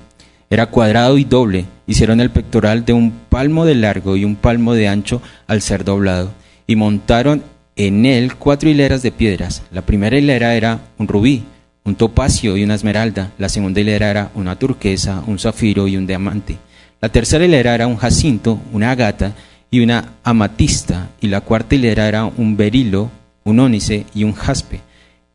Era 0.52 0.68
cuadrado 0.68 1.18
y 1.18 1.24
doble, 1.24 1.66
hicieron 1.88 2.22
el 2.22 2.30
pectoral 2.30 2.86
de 2.86 2.94
un 2.94 3.12
palmo 3.30 3.66
de 3.66 3.76
largo 3.76 4.16
y 4.16 4.26
un 4.26 4.36
palmo 4.36 4.74
de 4.74 4.88
ancho 4.88 5.22
al 5.48 5.62
ser 5.62 5.84
doblado, 5.84 6.32
y 6.68 6.76
montaron 6.76 7.44
en 7.76 8.06
él 8.06 8.36
cuatro 8.36 8.70
hileras 8.70 9.02
de 9.02 9.12
piedras. 9.12 9.64
La 9.72 9.82
primera 9.82 10.18
hilera 10.18 10.56
era 10.56 10.80
un 10.98 11.08
rubí, 11.08 11.44
un 11.90 11.96
topacio 11.96 12.56
y 12.56 12.64
una 12.64 12.76
esmeralda, 12.76 13.32
la 13.40 13.50
segunda 13.50 13.82
hilera 13.82 14.12
era 14.12 14.32
una 14.36 14.58
turquesa, 14.58 15.24
un 15.26 15.40
zafiro 15.40 15.88
y 15.88 15.98
un 15.98 16.06
diamante. 16.06 16.58
La 17.02 17.10
tercera 17.10 17.44
hilera 17.44 17.74
era 17.74 17.88
un 17.88 17.98
jacinto, 17.98 18.60
una 18.72 18.92
agata, 18.92 19.34
y 19.72 19.82
una 19.82 20.14
amatista, 20.24 21.10
y 21.20 21.28
la 21.28 21.42
cuarta 21.42 21.76
hilera 21.76 22.08
era 22.08 22.26
un 22.26 22.58
berilo, 22.58 23.10
un 23.44 23.60
ónice 23.60 24.06
y 24.14 24.24
un 24.24 24.34
jaspe. 24.34 24.82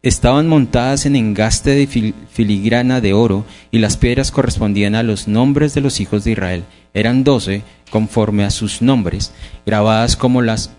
Estaban 0.03 0.47
montadas 0.47 1.07
en 1.07 1.17
engaste 1.17 1.71
de 1.71 1.87
filigrana 2.31 3.01
de 3.01 3.13
oro, 3.15 3.45
y 3.73 3.79
las 3.79 3.97
piedras 3.97 4.31
correspondían 4.31 4.95
a 4.95 5.03
los 5.03 5.27
nombres 5.27 5.75
de 5.75 5.81
los 5.81 5.99
hijos 5.99 6.23
de 6.23 6.33
Israel. 6.33 6.63
Eran 6.95 7.25
doce, 7.25 7.63
conforme 7.91 8.45
a 8.45 8.51
sus 8.51 8.81
nombres, 8.81 9.33
grabadas 9.67 10.17
como 10.17 10.41
las 10.41 10.71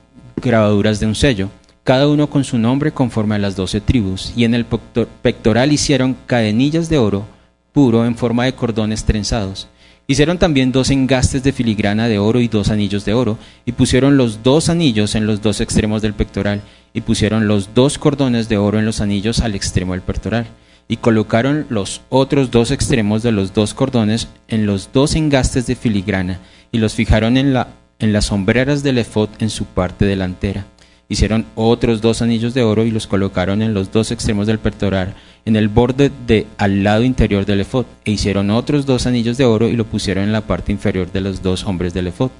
grabaduras 0.42 1.02
de 1.02 1.08
un 1.08 1.16
sello, 1.16 1.50
cada 1.86 2.10
uno 2.10 2.30
con 2.30 2.44
su 2.44 2.58
nombre 2.58 2.92
conforme 2.92 3.36
a 3.36 3.40
las 3.40 3.56
doce 3.56 3.80
tribus, 3.80 4.34
y 4.36 4.44
en 4.44 4.54
el 4.54 4.66
pectoral 4.66 5.72
hicieron 5.72 6.18
cadenillas 6.26 6.90
de 6.90 6.98
oro 6.98 7.26
puro 7.72 8.06
en 8.06 8.18
forma 8.18 8.44
de 8.44 8.54
cordones 8.54 9.06
trenzados 9.06 9.70
Hicieron 10.08 10.38
también 10.38 10.72
dos 10.72 10.92
engastes 10.92 11.42
de 11.42 11.52
filigrana 11.52 12.08
de 12.08 12.20
oro 12.20 12.40
y 12.40 12.48
dos 12.48 12.70
anillos 12.70 13.06
de 13.06 13.16
oro, 13.16 13.40
y 13.66 13.72
pusieron 13.72 14.18
los 14.18 14.44
dos 14.44 14.70
anillos 14.70 15.16
en 15.16 15.26
los 15.26 15.42
dos 15.42 15.62
extremos 15.62 16.04
del 16.04 16.14
pectoral, 16.14 16.62
y 16.94 17.02
pusieron 17.02 17.48
los 17.48 17.74
dos 17.74 17.98
cordones 17.98 18.48
de 18.48 18.58
oro 18.58 18.78
en 18.78 18.86
los 18.86 19.02
anillos 19.02 19.40
al 19.40 19.56
extremo 19.56 19.94
del 19.94 20.04
pectoral, 20.04 20.46
y 20.88 20.98
colocaron 20.98 21.66
los 21.70 22.02
otros 22.10 22.52
dos 22.52 22.70
extremos 22.70 23.24
de 23.24 23.32
los 23.32 23.56
dos 23.56 23.74
cordones 23.74 24.28
en 24.48 24.68
los 24.68 24.92
dos 24.94 25.16
engastes 25.16 25.66
de 25.66 25.76
filigrana, 25.76 26.40
y 26.72 26.78
los 26.78 26.94
fijaron 26.94 27.36
en, 27.36 27.54
la, 27.54 27.70
en 27.98 28.14
las 28.14 28.26
sombreras 28.26 28.84
del 28.84 29.00
efod 29.00 29.30
en 29.40 29.50
su 29.50 29.66
parte 29.66 30.06
delantera. 30.06 30.68
Hicieron 31.08 31.46
otros 31.54 32.02
dos 32.02 32.24
anillos 32.24 32.56
de 32.56 32.64
oro 32.64 32.84
y 32.84 32.92
los 32.92 33.06
colocaron 33.06 33.62
en 33.62 33.76
los 33.76 33.92
dos 33.92 34.12
extremos 34.12 34.48
del 34.48 34.58
pectoral, 34.58 35.14
en 35.46 35.56
el 35.56 35.68
borde 35.68 36.12
de 36.26 36.48
al 36.58 36.84
lado 36.84 37.04
interior 37.04 37.46
del 37.46 37.62
efod, 37.62 37.86
e 38.06 38.12
hicieron 38.12 38.50
otros 38.50 38.88
dos 38.88 39.06
anillos 39.06 39.38
de 39.38 39.46
oro 39.46 39.68
y 39.68 39.76
lo 39.76 39.86
pusieron 39.86 40.24
en 40.24 40.32
la 40.32 40.42
parte 40.42 40.72
inferior 40.72 41.12
de 41.12 41.22
los 41.22 41.44
dos 41.44 41.66
hombres 41.66 41.94
del 41.94 42.08
efod. 42.08 42.32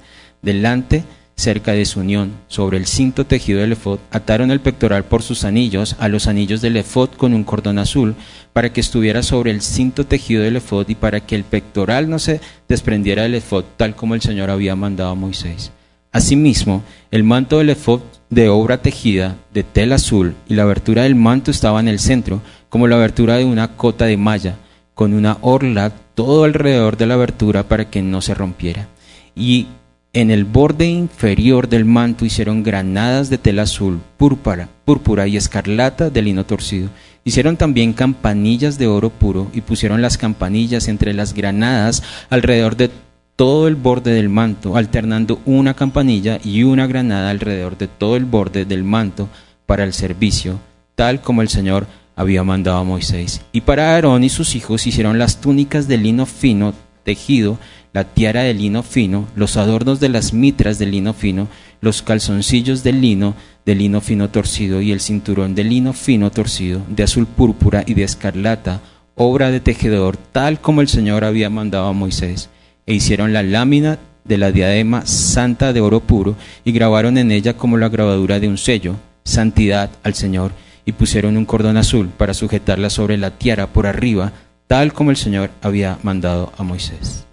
Delante, 0.42 1.04
cerca 1.36 1.72
de 1.72 1.84
su 1.84 2.00
unión, 2.00 2.32
sobre 2.48 2.78
el 2.78 2.86
cinto 2.86 3.24
tejido 3.24 3.60
del 3.60 3.72
efod, 3.72 4.00
ataron 4.10 4.50
el 4.50 4.58
pectoral 4.58 5.04
por 5.04 5.22
sus 5.22 5.44
anillos 5.44 5.94
a 6.00 6.08
los 6.08 6.26
anillos 6.26 6.60
del 6.60 6.76
efod 6.76 7.10
con 7.10 7.34
un 7.34 7.44
cordón 7.44 7.78
azul, 7.78 8.16
para 8.52 8.72
que 8.72 8.80
estuviera 8.80 9.22
sobre 9.22 9.52
el 9.52 9.62
cinto 9.62 10.06
tejido 10.06 10.42
del 10.42 10.56
efod 10.56 10.88
y 10.88 10.96
para 10.96 11.20
que 11.20 11.36
el 11.36 11.44
pectoral 11.44 12.10
no 12.10 12.18
se 12.18 12.40
desprendiera 12.68 13.22
del 13.22 13.36
efod, 13.36 13.64
tal 13.76 13.94
como 13.94 14.16
el 14.16 14.22
Señor 14.22 14.50
había 14.50 14.74
mandado 14.74 15.10
a 15.10 15.14
Moisés. 15.14 15.70
Asimismo, 16.10 16.82
el 17.10 17.22
manto 17.22 17.58
del 17.58 17.70
efod 17.70 18.00
de 18.30 18.48
obra 18.48 18.82
tejida 18.82 19.36
de 19.54 19.62
tela 19.62 19.96
azul 19.96 20.34
y 20.48 20.54
la 20.54 20.64
abertura 20.64 21.02
del 21.02 21.14
manto 21.14 21.50
estaba 21.50 21.80
en 21.80 21.88
el 21.88 21.98
centro, 21.98 22.42
como 22.68 22.86
la 22.86 22.96
abertura 22.96 23.36
de 23.36 23.44
una 23.44 23.76
cota 23.76 24.06
de 24.06 24.16
malla, 24.16 24.56
con 24.94 25.14
una 25.14 25.38
orla 25.40 25.92
todo 26.14 26.44
alrededor 26.44 26.96
de 26.96 27.06
la 27.06 27.14
abertura 27.14 27.62
para 27.64 27.90
que 27.90 28.02
no 28.02 28.20
se 28.22 28.34
rompiera. 28.34 28.88
Y 29.34 29.66
en 30.12 30.30
el 30.30 30.46
borde 30.46 30.86
inferior 30.86 31.68
del 31.68 31.84
manto 31.84 32.24
hicieron 32.24 32.62
granadas 32.62 33.28
de 33.28 33.36
tela 33.36 33.62
azul, 33.62 34.00
púrpura, 34.16 34.70
púrpura 34.86 35.26
y 35.26 35.36
escarlata 35.36 36.08
de 36.08 36.22
lino 36.22 36.46
torcido. 36.46 36.88
Hicieron 37.22 37.58
también 37.58 37.92
campanillas 37.92 38.78
de 38.78 38.86
oro 38.86 39.10
puro 39.10 39.50
y 39.52 39.60
pusieron 39.60 40.00
las 40.00 40.16
campanillas 40.16 40.88
entre 40.88 41.12
las 41.12 41.34
granadas 41.34 42.02
alrededor 42.30 42.76
de 42.76 42.90
todo 43.36 43.68
el 43.68 43.76
borde 43.76 44.12
del 44.12 44.30
manto, 44.30 44.78
alternando 44.78 45.40
una 45.44 45.74
campanilla 45.74 46.40
y 46.42 46.62
una 46.62 46.86
granada 46.86 47.28
alrededor 47.28 47.76
de 47.76 47.86
todo 47.86 48.16
el 48.16 48.24
borde 48.24 48.64
del 48.64 48.82
manto 48.82 49.28
para 49.66 49.84
el 49.84 49.92
servicio, 49.92 50.58
tal 50.94 51.20
como 51.20 51.42
el 51.42 51.50
Señor 51.50 51.86
había 52.16 52.42
mandado 52.44 52.78
a 52.78 52.84
Moisés. 52.84 53.42
Y 53.52 53.60
para 53.60 53.94
Aarón 53.94 54.24
y 54.24 54.30
sus 54.30 54.56
hijos 54.56 54.86
hicieron 54.86 55.18
las 55.18 55.42
túnicas 55.42 55.86
de 55.86 55.98
lino 55.98 56.24
fino 56.24 56.72
tejido, 57.04 57.58
la 57.92 58.04
tiara 58.04 58.42
de 58.42 58.54
lino 58.54 58.82
fino, 58.82 59.28
los 59.36 59.58
adornos 59.58 60.00
de 60.00 60.08
las 60.08 60.32
mitras 60.32 60.78
de 60.78 60.86
lino 60.86 61.12
fino, 61.12 61.46
los 61.82 62.00
calzoncillos 62.00 62.82
de 62.82 62.92
lino, 62.92 63.34
de 63.66 63.74
lino 63.74 64.00
fino 64.00 64.30
torcido 64.30 64.80
y 64.80 64.92
el 64.92 65.00
cinturón 65.00 65.54
de 65.54 65.64
lino 65.64 65.92
fino 65.92 66.30
torcido, 66.30 66.80
de 66.88 67.02
azul 67.02 67.26
púrpura 67.26 67.84
y 67.86 67.94
de 67.94 68.04
escarlata, 68.04 68.80
obra 69.14 69.50
de 69.50 69.60
tejedor, 69.60 70.16
tal 70.16 70.58
como 70.60 70.80
el 70.80 70.88
Señor 70.88 71.22
había 71.24 71.50
mandado 71.50 71.86
a 71.86 71.92
Moisés 71.92 72.48
e 72.86 72.94
hicieron 72.94 73.32
la 73.32 73.42
lámina 73.42 73.98
de 74.24 74.38
la 74.38 74.52
diadema 74.52 75.04
santa 75.06 75.72
de 75.72 75.80
oro 75.80 76.00
puro 76.00 76.36
y 76.64 76.72
grabaron 76.72 77.18
en 77.18 77.30
ella 77.30 77.56
como 77.56 77.76
la 77.76 77.88
grabadura 77.88 78.40
de 78.40 78.48
un 78.48 78.58
sello, 78.58 78.94
santidad 79.24 79.90
al 80.02 80.14
Señor, 80.14 80.52
y 80.84 80.92
pusieron 80.92 81.36
un 81.36 81.44
cordón 81.44 81.76
azul 81.76 82.08
para 82.16 82.34
sujetarla 82.34 82.90
sobre 82.90 83.16
la 83.16 83.32
tiara 83.32 83.66
por 83.66 83.86
arriba, 83.86 84.32
tal 84.68 84.92
como 84.92 85.10
el 85.10 85.16
Señor 85.16 85.50
había 85.62 85.98
mandado 86.02 86.52
a 86.56 86.62
Moisés. 86.62 87.24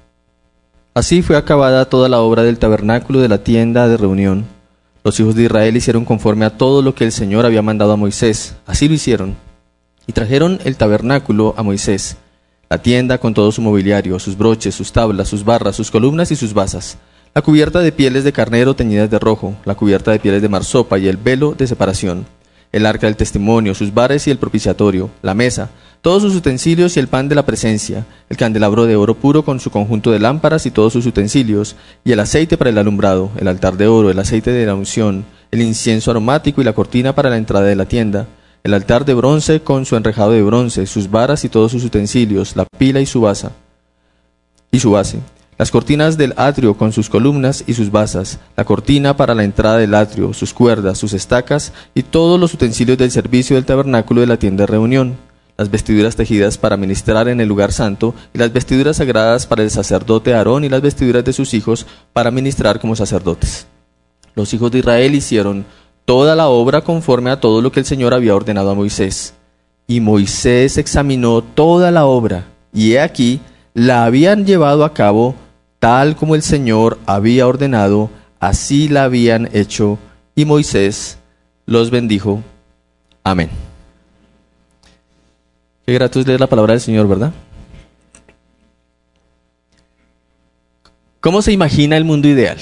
Así 0.96 1.22
fue 1.22 1.38
acabada 1.38 1.86
toda 1.86 2.10
la 2.10 2.20
obra 2.22 2.44
del 2.44 2.60
tabernáculo 2.60 3.20
de 3.20 3.30
la 3.30 3.44
tienda 3.44 3.88
de 3.88 3.98
reunión. 3.98 4.46
Los 5.04 5.20
hijos 5.20 5.36
de 5.36 5.44
Israel 5.44 5.76
hicieron 5.76 6.06
conforme 6.06 6.46
a 6.46 6.58
todo 6.58 6.82
lo 6.82 6.96
que 6.96 7.04
el 7.04 7.12
Señor 7.12 7.46
había 7.46 7.62
mandado 7.62 7.94
a 7.94 7.98
Moisés. 7.98 8.56
Así 8.66 8.88
lo 8.88 8.94
hicieron. 8.94 9.36
Y 10.08 10.14
trajeron 10.14 10.60
el 10.64 10.78
tabernáculo 10.78 11.56
a 11.58 11.64
Moisés 11.64 12.18
la 12.70 12.82
tienda 12.82 13.18
con 13.18 13.34
todo 13.34 13.52
su 13.52 13.62
mobiliario, 13.62 14.18
sus 14.20 14.38
broches, 14.38 14.76
sus 14.76 14.92
tablas, 14.92 15.28
sus 15.28 15.44
barras, 15.44 15.76
sus 15.76 15.92
columnas 15.92 16.32
y 16.32 16.36
sus 16.36 16.54
basas, 16.54 16.98
la 17.36 17.42
cubierta 17.42 17.80
de 17.80 17.92
pieles 17.92 18.24
de 18.24 18.34
carnero 18.34 18.76
teñidas 18.76 19.10
de 19.10 19.20
rojo, 19.20 19.56
la 19.66 19.76
cubierta 19.76 20.12
de 20.12 20.20
pieles 20.20 20.42
de 20.42 20.50
marsopa 20.50 20.98
y 20.98 21.08
el 21.08 21.18
velo 21.18 21.54
de 21.58 21.68
separación, 21.68 22.26
el 22.72 22.86
arca 22.86 23.08
del 23.08 23.16
testimonio, 23.16 23.76
sus 23.76 23.94
bares 23.94 24.28
y 24.28 24.32
el 24.32 24.38
propiciatorio, 24.38 25.10
la 25.22 25.34
mesa, 25.34 25.70
todos 26.02 26.24
sus 26.24 26.36
utensilios 26.36 26.98
y 26.98 27.00
el 27.00 27.08
pan 27.08 27.30
de 27.30 27.36
la 27.36 27.46
presencia, 27.46 28.06
el 28.30 28.36
candelabro 28.36 28.86
de 28.86 28.96
oro 28.96 29.14
puro 29.14 29.46
con 29.46 29.60
su 29.60 29.72
conjunto 29.72 30.12
de 30.12 30.20
lámparas 30.20 30.66
y 30.66 30.72
todos 30.72 30.92
sus 30.92 31.06
utensilios, 31.06 31.76
y 32.04 32.12
el 32.12 32.20
aceite 32.20 32.58
para 32.58 32.72
el 32.72 32.78
alumbrado, 32.78 33.32
el 33.40 33.48
altar 33.48 33.78
de 33.78 33.88
oro, 33.88 34.10
el 34.10 34.20
aceite 34.20 34.52
de 34.52 34.66
la 34.66 34.76
unción, 34.76 35.24
el 35.52 35.62
incienso 35.62 36.12
aromático 36.12 36.60
y 36.60 36.64
la 36.66 36.74
cortina 36.74 37.16
para 37.16 37.30
la 37.30 37.38
entrada 37.38 37.66
de 37.66 37.76
la 37.76 37.86
tienda, 37.86 38.28
el 38.64 38.74
altar 38.74 39.04
de 39.04 39.14
bronce 39.14 39.62
con 39.62 39.86
su 39.86 39.98
enrejado 39.98 40.32
de 40.32 40.42
bronce, 40.42 40.86
sus 40.88 41.12
varas 41.12 41.44
y 41.44 41.50
todos 41.50 41.72
sus 41.72 41.84
utensilios, 41.84 42.56
la 42.56 42.66
pila 42.78 43.02
y 43.02 43.06
su 43.06 43.22
base, 43.22 43.50
y 44.72 44.80
su 44.80 44.92
base, 44.92 45.20
las 45.58 45.70
cortinas 45.70 46.18
del 46.18 46.34
atrio 46.38 46.76
con 46.76 46.94
sus 46.94 47.10
columnas 47.10 47.66
y 47.68 47.74
sus 47.74 47.92
basas, 47.92 48.40
la 48.56 48.64
cortina 48.64 49.18
para 49.18 49.36
la 49.36 49.44
entrada 49.44 49.78
del 49.78 49.94
atrio, 49.94 50.34
sus 50.34 50.54
cuerdas, 50.54 50.98
sus 50.98 51.14
estacas 51.14 51.74
y 51.94 52.04
todos 52.04 52.40
los 52.40 52.54
utensilios 52.54 52.98
del 52.98 53.12
servicio 53.12 53.58
del 53.58 53.66
tabernáculo 53.66 54.22
de 54.22 54.28
la 54.28 54.38
tienda 54.38 54.64
de 54.64 54.68
reunión, 54.68 55.18
las 55.58 55.70
vestiduras 55.70 56.16
tejidas 56.16 56.58
para 56.58 56.78
ministrar 56.78 57.28
en 57.28 57.42
el 57.42 57.50
lugar 57.50 57.74
santo 57.74 58.16
y 58.34 58.38
las 58.38 58.52
vestiduras 58.54 58.98
sagradas 58.98 59.46
para 59.46 59.62
el 59.62 59.72
sacerdote 59.72 60.34
Aarón 60.34 60.64
y 60.64 60.70
las 60.70 60.82
vestiduras 60.82 61.24
de 61.26 61.34
sus 61.34 61.54
hijos 61.54 61.86
para 62.14 62.32
ministrar 62.32 62.80
como 62.80 62.96
sacerdotes. 62.96 63.68
Los 64.36 64.54
hijos 64.54 64.72
de 64.72 64.80
Israel 64.80 65.14
hicieron 65.14 65.66
toda 66.06 66.36
la 66.36 66.48
obra 66.48 66.82
conforme 66.82 67.30
a 67.30 67.40
todo 67.40 67.62
lo 67.62 67.72
que 67.72 67.80
el 67.80 67.86
Señor 67.86 68.14
había 68.14 68.36
ordenado 68.36 68.72
a 68.72 68.76
Moisés. 68.76 69.34
Y 69.88 70.00
Moisés 70.00 70.78
examinó 70.78 71.42
toda 71.42 71.92
la 71.92 72.06
obra, 72.06 72.46
y 72.74 72.94
he 72.94 73.02
aquí, 73.02 73.42
la 73.74 74.06
habían 74.06 74.46
llevado 74.46 74.86
a 74.86 74.94
cabo 74.94 75.36
tal 75.80 76.16
como 76.16 76.36
el 76.36 76.42
Señor 76.42 76.98
había 77.06 77.46
ordenado, 77.46 78.10
así 78.40 78.88
la 78.88 79.04
habían 79.04 79.50
hecho, 79.54 80.00
y 80.36 80.46
Moisés 80.46 81.18
los 81.66 81.92
bendijo. 81.92 82.42
Amén. 83.24 83.50
Qué 85.86 85.94
grato 85.94 86.20
es 86.20 86.28
leer 86.28 86.40
la 86.40 86.48
palabra 86.48 86.74
del 86.74 86.82
Señor, 86.82 87.08
¿verdad? 87.08 87.34
¿Cómo 91.20 91.42
se 91.42 91.52
imagina 91.52 91.98
el 91.98 92.06
mundo 92.06 92.28
ideal? 92.28 92.58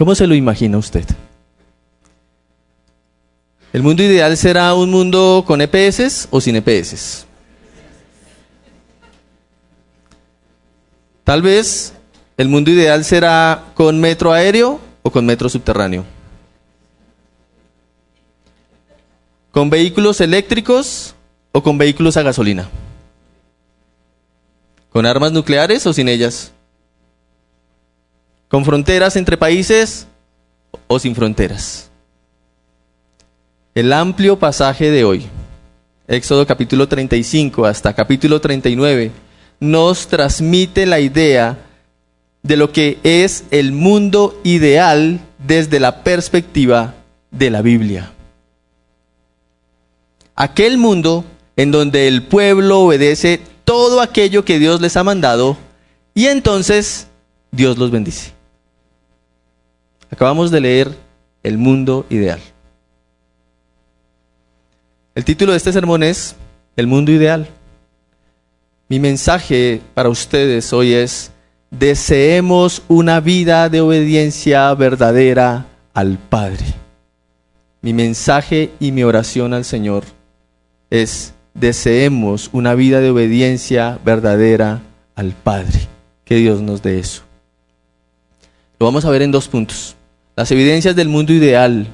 ¿Cómo 0.00 0.14
se 0.14 0.26
lo 0.26 0.34
imagina 0.34 0.78
usted? 0.78 1.04
¿El 3.70 3.82
mundo 3.82 4.02
ideal 4.02 4.34
será 4.38 4.72
un 4.72 4.90
mundo 4.90 5.44
con 5.46 5.60
EPS 5.60 6.26
o 6.30 6.40
sin 6.40 6.56
EPS? 6.56 7.26
Tal 11.22 11.42
vez 11.42 11.92
el 12.38 12.48
mundo 12.48 12.70
ideal 12.70 13.04
será 13.04 13.72
con 13.74 14.00
metro 14.00 14.32
aéreo 14.32 14.80
o 15.02 15.10
con 15.10 15.26
metro 15.26 15.50
subterráneo. 15.50 16.06
¿Con 19.50 19.68
vehículos 19.68 20.22
eléctricos 20.22 21.14
o 21.52 21.62
con 21.62 21.76
vehículos 21.76 22.16
a 22.16 22.22
gasolina? 22.22 22.70
¿Con 24.88 25.04
armas 25.04 25.32
nucleares 25.32 25.86
o 25.86 25.92
sin 25.92 26.08
ellas? 26.08 26.54
¿Con 28.50 28.64
fronteras 28.64 29.14
entre 29.14 29.36
países 29.36 30.08
o 30.88 30.98
sin 30.98 31.14
fronteras? 31.14 31.88
El 33.76 33.92
amplio 33.92 34.40
pasaje 34.40 34.90
de 34.90 35.04
hoy, 35.04 35.24
Éxodo 36.08 36.44
capítulo 36.44 36.88
35 36.88 37.64
hasta 37.64 37.94
capítulo 37.94 38.40
39, 38.40 39.12
nos 39.60 40.08
transmite 40.08 40.84
la 40.84 40.98
idea 40.98 41.58
de 42.42 42.56
lo 42.56 42.72
que 42.72 42.98
es 43.04 43.44
el 43.52 43.70
mundo 43.70 44.40
ideal 44.42 45.20
desde 45.46 45.78
la 45.78 46.02
perspectiva 46.02 46.94
de 47.30 47.50
la 47.50 47.62
Biblia. 47.62 48.10
Aquel 50.34 50.76
mundo 50.76 51.24
en 51.54 51.70
donde 51.70 52.08
el 52.08 52.24
pueblo 52.24 52.80
obedece 52.80 53.40
todo 53.64 54.00
aquello 54.00 54.44
que 54.44 54.58
Dios 54.58 54.80
les 54.80 54.96
ha 54.96 55.04
mandado 55.04 55.56
y 56.16 56.26
entonces 56.26 57.06
Dios 57.52 57.78
los 57.78 57.92
bendice. 57.92 58.39
Acabamos 60.10 60.50
de 60.50 60.60
leer 60.60 60.96
El 61.42 61.56
mundo 61.56 62.04
ideal. 62.10 62.40
El 65.14 65.24
título 65.24 65.52
de 65.52 65.58
este 65.58 65.72
sermón 65.72 66.02
es 66.02 66.34
El 66.76 66.86
mundo 66.86 67.12
ideal. 67.12 67.48
Mi 68.88 68.98
mensaje 68.98 69.80
para 69.94 70.08
ustedes 70.08 70.72
hoy 70.72 70.94
es, 70.94 71.30
deseemos 71.70 72.82
una 72.88 73.20
vida 73.20 73.68
de 73.68 73.80
obediencia 73.80 74.74
verdadera 74.74 75.66
al 75.94 76.18
Padre. 76.18 76.66
Mi 77.80 77.92
mensaje 77.92 78.72
y 78.80 78.90
mi 78.90 79.04
oración 79.04 79.54
al 79.54 79.64
Señor 79.64 80.02
es, 80.90 81.34
deseemos 81.54 82.50
una 82.52 82.74
vida 82.74 83.00
de 83.00 83.10
obediencia 83.10 84.00
verdadera 84.04 84.82
al 85.14 85.32
Padre. 85.32 85.86
Que 86.24 86.36
Dios 86.36 86.60
nos 86.60 86.82
dé 86.82 86.98
eso. 86.98 87.22
Lo 88.80 88.86
vamos 88.86 89.04
a 89.04 89.10
ver 89.10 89.22
en 89.22 89.30
dos 89.30 89.46
puntos. 89.46 89.96
Las 90.40 90.50
evidencias 90.52 90.96
del 90.96 91.10
mundo 91.10 91.34
ideal 91.34 91.86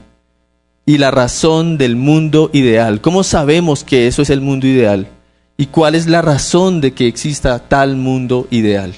y 0.87 0.99
la 0.99 1.11
razón 1.11 1.79
del 1.79 1.97
mundo 1.97 2.49
ideal. 2.53 3.01
¿Cómo 3.01 3.25
sabemos 3.25 3.83
que 3.83 4.07
eso 4.07 4.23
es 4.23 4.31
el 4.31 4.41
mundo 4.41 4.69
ideal? 4.69 5.09
¿Y 5.57 5.67
cuál 5.67 5.97
es 5.97 6.07
la 6.07 6.23
razón 6.23 6.81
de 6.81 6.93
que 6.93 7.09
exista 7.09 7.59
tal 7.59 7.97
mundo 7.97 8.47
ideal? 8.53 8.95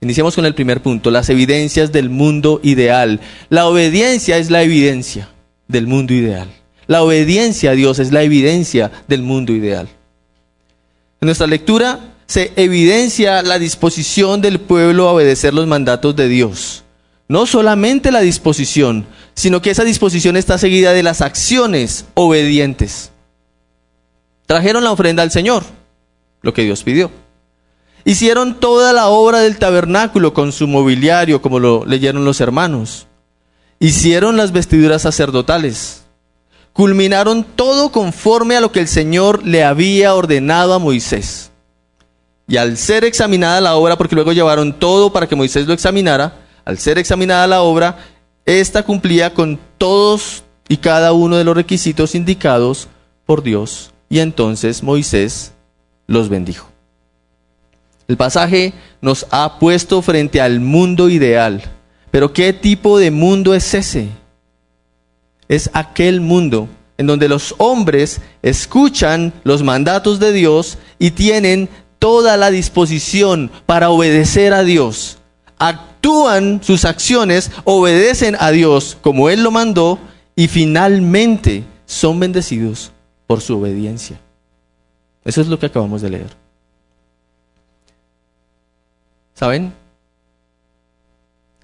Iniciamos 0.00 0.34
con 0.34 0.46
el 0.46 0.54
primer 0.54 0.80
punto, 0.80 1.10
las 1.10 1.28
evidencias 1.28 1.92
del 1.92 2.08
mundo 2.08 2.60
ideal. 2.62 3.20
La 3.50 3.66
obediencia 3.66 4.38
es 4.38 4.50
la 4.50 4.62
evidencia 4.62 5.28
del 5.68 5.86
mundo 5.86 6.14
ideal. 6.14 6.48
La 6.86 7.02
obediencia 7.02 7.72
a 7.72 7.74
Dios 7.74 7.98
es 7.98 8.12
la 8.12 8.22
evidencia 8.22 8.90
del 9.08 9.20
mundo 9.20 9.52
ideal. 9.52 9.88
En 11.20 11.26
nuestra 11.26 11.46
lectura 11.46 12.14
se 12.24 12.50
evidencia 12.56 13.42
la 13.42 13.58
disposición 13.58 14.40
del 14.40 14.58
pueblo 14.58 15.06
a 15.06 15.12
obedecer 15.12 15.52
los 15.52 15.66
mandatos 15.66 16.16
de 16.16 16.28
Dios. 16.28 16.83
No 17.28 17.46
solamente 17.46 18.12
la 18.12 18.20
disposición, 18.20 19.06
sino 19.34 19.62
que 19.62 19.70
esa 19.70 19.84
disposición 19.84 20.36
está 20.36 20.58
seguida 20.58 20.92
de 20.92 21.02
las 21.02 21.22
acciones 21.22 22.06
obedientes. 22.14 23.10
Trajeron 24.46 24.84
la 24.84 24.92
ofrenda 24.92 25.22
al 25.22 25.30
Señor, 25.30 25.64
lo 26.42 26.52
que 26.52 26.62
Dios 26.62 26.82
pidió. 26.82 27.10
Hicieron 28.04 28.60
toda 28.60 28.92
la 28.92 29.08
obra 29.08 29.38
del 29.38 29.56
tabernáculo 29.56 30.34
con 30.34 30.52
su 30.52 30.68
mobiliario, 30.68 31.40
como 31.40 31.58
lo 31.58 31.86
leyeron 31.86 32.26
los 32.26 32.42
hermanos. 32.42 33.06
Hicieron 33.80 34.36
las 34.36 34.52
vestiduras 34.52 35.02
sacerdotales. 35.02 36.02
Culminaron 36.74 37.44
todo 37.44 37.90
conforme 37.90 38.56
a 38.56 38.60
lo 38.60 38.72
que 38.72 38.80
el 38.80 38.88
Señor 38.88 39.46
le 39.46 39.64
había 39.64 40.14
ordenado 40.14 40.74
a 40.74 40.78
Moisés. 40.78 41.50
Y 42.46 42.58
al 42.58 42.76
ser 42.76 43.04
examinada 43.04 43.62
la 43.62 43.76
obra, 43.76 43.96
porque 43.96 44.14
luego 44.14 44.32
llevaron 44.32 44.78
todo 44.78 45.10
para 45.10 45.26
que 45.26 45.36
Moisés 45.36 45.66
lo 45.66 45.72
examinara, 45.72 46.43
al 46.64 46.78
ser 46.78 46.98
examinada 46.98 47.46
la 47.46 47.62
obra, 47.62 47.98
ésta 48.46 48.82
cumplía 48.82 49.34
con 49.34 49.58
todos 49.78 50.44
y 50.68 50.78
cada 50.78 51.12
uno 51.12 51.36
de 51.36 51.44
los 51.44 51.56
requisitos 51.56 52.14
indicados 52.14 52.88
por 53.26 53.42
Dios 53.42 53.90
y 54.08 54.20
entonces 54.20 54.82
Moisés 54.82 55.52
los 56.06 56.28
bendijo. 56.28 56.68
El 58.06 58.16
pasaje 58.16 58.74
nos 59.00 59.26
ha 59.30 59.58
puesto 59.58 60.02
frente 60.02 60.40
al 60.40 60.60
mundo 60.60 61.08
ideal. 61.08 61.62
Pero 62.10 62.32
¿qué 62.32 62.52
tipo 62.52 62.98
de 62.98 63.10
mundo 63.10 63.54
es 63.54 63.74
ese? 63.74 64.08
Es 65.48 65.70
aquel 65.72 66.20
mundo 66.20 66.68
en 66.96 67.06
donde 67.06 67.28
los 67.28 67.54
hombres 67.58 68.20
escuchan 68.42 69.32
los 69.42 69.62
mandatos 69.62 70.20
de 70.20 70.32
Dios 70.32 70.78
y 70.98 71.10
tienen 71.10 71.68
toda 71.98 72.36
la 72.36 72.50
disposición 72.50 73.50
para 73.66 73.90
obedecer 73.90 74.52
a 74.52 74.62
Dios. 74.62 75.18
Actúan 76.04 76.62
sus 76.62 76.84
acciones, 76.84 77.50
obedecen 77.64 78.36
a 78.38 78.50
Dios 78.50 78.98
como 79.00 79.30
Él 79.30 79.42
lo 79.42 79.50
mandó 79.50 79.98
y 80.36 80.48
finalmente 80.48 81.64
son 81.86 82.20
bendecidos 82.20 82.92
por 83.26 83.40
su 83.40 83.58
obediencia. 83.58 84.20
Eso 85.24 85.40
es 85.40 85.46
lo 85.46 85.58
que 85.58 85.64
acabamos 85.64 86.02
de 86.02 86.10
leer. 86.10 86.26
¿Saben? 89.32 89.72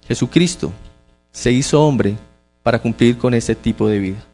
Jesucristo 0.07 0.71
se 1.31 1.51
hizo 1.51 1.79
hombre 1.79 2.17
para 2.63 2.79
cumplir 2.79 3.19
con 3.19 3.35
ese 3.35 3.53
tipo 3.53 3.87
de 3.87 3.99
vida. 3.99 4.25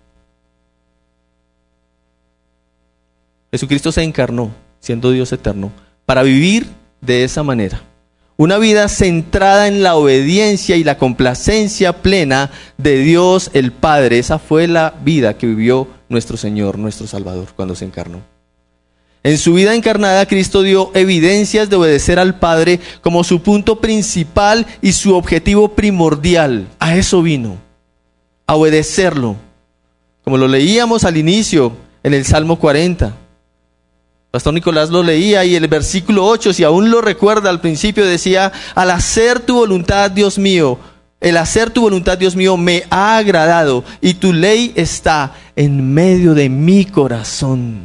Jesucristo 3.52 3.92
se 3.92 4.04
encarnó, 4.04 4.52
siendo 4.80 5.12
Dios 5.12 5.34
eterno, 5.34 5.70
para 6.06 6.24
vivir 6.24 6.66
de 7.02 7.26
esa 7.26 7.44
manera. 7.44 7.82
Una 8.40 8.60
vida 8.60 8.88
centrada 8.88 9.68
en 9.68 9.82
la 9.82 9.96
obediencia 9.96 10.76
y 10.76 10.84
la 10.84 11.00
complacencia 11.00 12.04
plena 12.04 12.52
de 12.78 13.00
Dios 13.00 13.50
el 13.54 13.72
Padre. 13.72 14.20
Esa 14.20 14.38
fue 14.38 14.68
la 14.68 14.94
vida 15.04 15.40
que 15.40 15.48
vivió 15.48 15.88
nuestro 16.08 16.38
Señor, 16.38 16.78
nuestro 16.78 17.08
Salvador, 17.08 17.48
cuando 17.56 17.74
se 17.74 17.86
encarnó. 17.86 18.22
En 19.24 19.40
su 19.40 19.56
vida 19.56 19.74
encarnada, 19.74 20.28
Cristo 20.28 20.62
dio 20.62 20.92
evidencias 20.94 21.68
de 21.72 21.78
obedecer 21.78 22.20
al 22.20 22.38
Padre 22.38 22.80
como 23.02 23.24
su 23.24 23.42
punto 23.42 23.82
principal 23.82 24.68
y 24.84 24.92
su 24.92 25.16
objetivo 25.16 25.70
primordial. 25.70 26.68
A 26.78 26.96
eso 26.96 27.24
vino, 27.24 27.58
a 28.46 28.56
obedecerlo. 28.56 29.36
Como 30.24 30.38
lo 30.38 30.48
leíamos 30.48 31.06
al 31.06 31.18
inicio 31.18 31.72
en 32.04 32.14
el 32.14 32.24
Salmo 32.24 32.60
40. 32.60 33.16
Pastor 34.38 34.54
Nicolás 34.54 34.92
lo 34.92 35.02
leía 35.02 35.44
y 35.46 35.56
el 35.56 35.68
versículo 35.68 36.24
8, 36.28 36.54
si 36.54 36.64
aún 36.64 36.92
lo 36.92 37.02
recuerda 37.02 37.50
al 37.50 37.60
principio, 37.60 38.06
decía, 38.06 38.52
al 38.76 38.92
hacer 38.92 39.40
tu 39.40 39.56
voluntad, 39.56 40.12
Dios 40.12 40.38
mío, 40.38 40.78
el 41.20 41.38
hacer 41.38 41.72
tu 41.72 41.82
voluntad, 41.82 42.20
Dios 42.20 42.36
mío, 42.36 42.56
me 42.56 42.84
ha 42.92 43.18
agradado 43.18 43.84
y 44.00 44.14
tu 44.14 44.34
ley 44.34 44.74
está 44.76 45.34
en 45.56 45.92
medio 45.92 46.36
de 46.36 46.50
mi 46.50 46.86
corazón. 46.86 47.84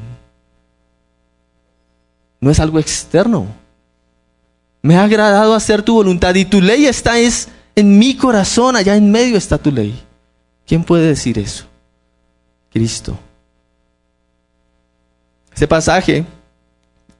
no 2.38 2.50
es 2.50 2.60
algo 2.60 2.78
externo. 2.78 3.46
Me 4.82 4.96
ha 4.96 5.04
agradado 5.04 5.54
hacer 5.54 5.80
tu 5.80 5.94
voluntad 5.94 6.34
y 6.34 6.44
tu 6.44 6.60
ley 6.60 6.84
está 6.84 7.18
es 7.18 7.48
en 7.74 7.98
mi 7.98 8.14
corazón, 8.14 8.76
allá 8.76 8.94
en 8.94 9.10
medio 9.10 9.38
está 9.38 9.56
tu 9.56 9.72
ley. 9.72 9.98
¿Quién 10.66 10.84
puede 10.84 11.06
decir 11.06 11.38
eso? 11.38 11.64
Cristo. 12.70 13.18
Ese 15.54 15.66
pasaje, 15.66 16.26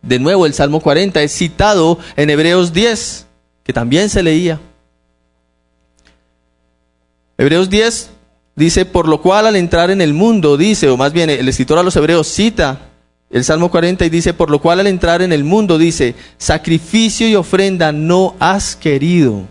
de 0.03 0.19
nuevo 0.19 0.47
el 0.47 0.55
Salmo 0.55 0.81
40, 0.81 1.23
es 1.23 1.33
citado 1.33 1.99
en 2.17 2.31
Hebreos 2.31 2.73
10, 2.73 3.27
que 3.63 3.73
también 3.73 4.11
se 4.11 4.23
leía. 4.23 4.61
Hebreos 7.39 7.71
10 7.71 8.11
dice, 8.55 8.85
por 8.85 9.09
lo 9.09 9.23
cual 9.23 9.47
al 9.47 9.57
entrar 9.57 9.91
en 9.91 10.01
el 10.01 10.15
mundo, 10.15 10.57
dice, 10.57 10.89
o 10.89 10.97
más 10.97 11.13
bien 11.13 11.31
el 11.31 11.49
escritor 11.49 11.79
a 11.79 11.83
los 11.83 11.97
Hebreos 11.97 12.27
cita 12.27 12.89
el 13.31 13.45
Salmo 13.45 13.71
40 13.71 14.05
y 14.05 14.11
dice, 14.11 14.35
por 14.35 14.51
lo 14.51 14.61
cual 14.61 14.81
al 14.81 14.87
entrar 14.87 15.23
en 15.23 15.33
el 15.33 15.43
mundo, 15.43 15.79
dice, 15.79 16.15
sacrificio 16.37 17.27
y 17.27 17.35
ofrenda 17.35 17.91
no 17.91 18.35
has 18.39 18.77
querido. 18.77 19.43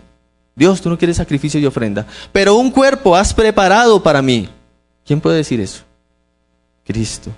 Dios, 0.55 0.81
tú 0.81 0.89
no 0.89 0.97
quieres 0.97 1.17
sacrificio 1.17 1.59
y 1.59 1.65
ofrenda, 1.65 2.05
pero 2.31 2.55
un 2.55 2.69
cuerpo 2.69 3.15
has 3.15 3.33
preparado 3.33 4.03
para 4.03 4.21
mí. 4.21 4.47
¿Quién 5.03 5.19
puede 5.19 5.37
decir 5.37 5.59
eso? 5.59 5.81
Cristo. 6.85 7.31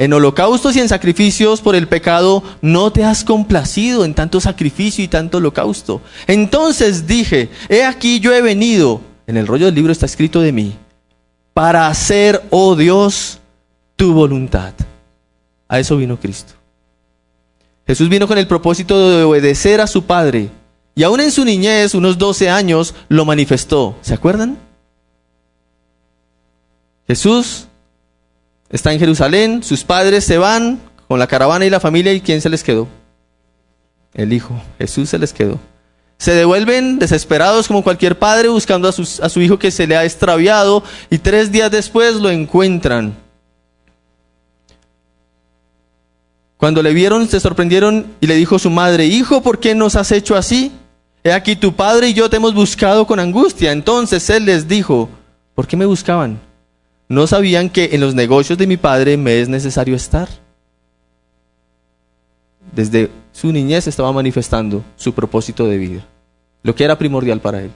En 0.00 0.14
holocaustos 0.14 0.74
y 0.76 0.80
en 0.80 0.88
sacrificios 0.88 1.60
por 1.60 1.76
el 1.76 1.86
pecado 1.86 2.42
no 2.62 2.90
te 2.90 3.04
has 3.04 3.22
complacido 3.22 4.06
en 4.06 4.14
tanto 4.14 4.40
sacrificio 4.40 5.04
y 5.04 5.08
tanto 5.08 5.36
holocausto. 5.36 6.00
Entonces 6.26 7.06
dije, 7.06 7.50
he 7.68 7.84
aquí 7.84 8.18
yo 8.18 8.32
he 8.32 8.40
venido, 8.40 9.02
en 9.26 9.36
el 9.36 9.46
rollo 9.46 9.66
del 9.66 9.74
libro 9.74 9.92
está 9.92 10.06
escrito 10.06 10.40
de 10.40 10.52
mí, 10.52 10.74
para 11.52 11.86
hacer, 11.86 12.42
oh 12.48 12.76
Dios, 12.76 13.40
tu 13.94 14.14
voluntad. 14.14 14.72
A 15.68 15.78
eso 15.78 15.98
vino 15.98 16.18
Cristo. 16.18 16.54
Jesús 17.86 18.08
vino 18.08 18.26
con 18.26 18.38
el 18.38 18.46
propósito 18.46 19.10
de 19.10 19.24
obedecer 19.24 19.82
a 19.82 19.86
su 19.86 20.04
Padre 20.04 20.48
y 20.94 21.02
aún 21.02 21.20
en 21.20 21.30
su 21.30 21.44
niñez, 21.44 21.94
unos 21.94 22.16
12 22.16 22.48
años, 22.48 22.94
lo 23.10 23.26
manifestó. 23.26 23.98
¿Se 24.00 24.14
acuerdan? 24.14 24.56
Jesús 27.06 27.66
está 28.70 28.92
en 28.92 28.98
Jerusalén, 28.98 29.62
sus 29.62 29.84
padres 29.84 30.24
se 30.24 30.38
van 30.38 30.80
con 31.08 31.18
la 31.18 31.26
caravana 31.26 31.66
y 31.66 31.70
la 31.70 31.80
familia 31.80 32.12
y 32.12 32.20
¿quién 32.20 32.40
se 32.40 32.48
les 32.48 32.62
quedó? 32.62 32.88
El 34.14 34.32
Hijo. 34.32 34.60
Jesús 34.78 35.08
se 35.08 35.18
les 35.18 35.32
quedó. 35.32 35.58
Se 36.18 36.32
devuelven 36.32 36.98
desesperados 36.98 37.66
como 37.66 37.82
cualquier 37.82 38.18
padre 38.18 38.48
buscando 38.48 38.88
a, 38.88 38.90
a 38.90 39.28
su 39.28 39.40
hijo 39.40 39.58
que 39.58 39.70
se 39.70 39.86
le 39.86 39.96
ha 39.96 40.04
extraviado 40.04 40.84
y 41.08 41.18
tres 41.18 41.50
días 41.50 41.70
después 41.70 42.16
lo 42.16 42.30
encuentran. 42.30 43.14
Cuando 46.58 46.82
le 46.82 46.92
vieron 46.92 47.26
se 47.26 47.40
sorprendieron 47.40 48.06
y 48.20 48.26
le 48.26 48.34
dijo 48.34 48.58
su 48.58 48.68
madre, 48.68 49.06
Hijo, 49.06 49.42
¿por 49.42 49.60
qué 49.60 49.74
nos 49.74 49.96
has 49.96 50.12
hecho 50.12 50.36
así? 50.36 50.72
He 51.24 51.32
aquí 51.32 51.56
tu 51.56 51.74
padre 51.74 52.08
y 52.08 52.14
yo 52.14 52.30
te 52.30 52.36
hemos 52.36 52.54
buscado 52.54 53.06
con 53.06 53.18
angustia. 53.18 53.72
Entonces 53.72 54.28
él 54.30 54.44
les 54.44 54.68
dijo, 54.68 55.08
¿por 55.54 55.66
qué 55.66 55.76
me 55.76 55.86
buscaban? 55.86 56.38
¿No 57.10 57.26
sabían 57.26 57.70
que 57.70 57.90
en 57.90 58.00
los 58.00 58.14
negocios 58.14 58.56
de 58.56 58.68
mi 58.68 58.76
padre 58.76 59.16
me 59.16 59.40
es 59.40 59.48
necesario 59.48 59.96
estar? 59.96 60.28
Desde 62.72 63.10
su 63.32 63.50
niñez 63.50 63.88
estaba 63.88 64.12
manifestando 64.12 64.84
su 64.94 65.12
propósito 65.12 65.66
de 65.66 65.76
vida, 65.76 66.06
lo 66.62 66.72
que 66.72 66.84
era 66.84 66.96
primordial 66.96 67.40
para 67.40 67.62
él. 67.62 67.72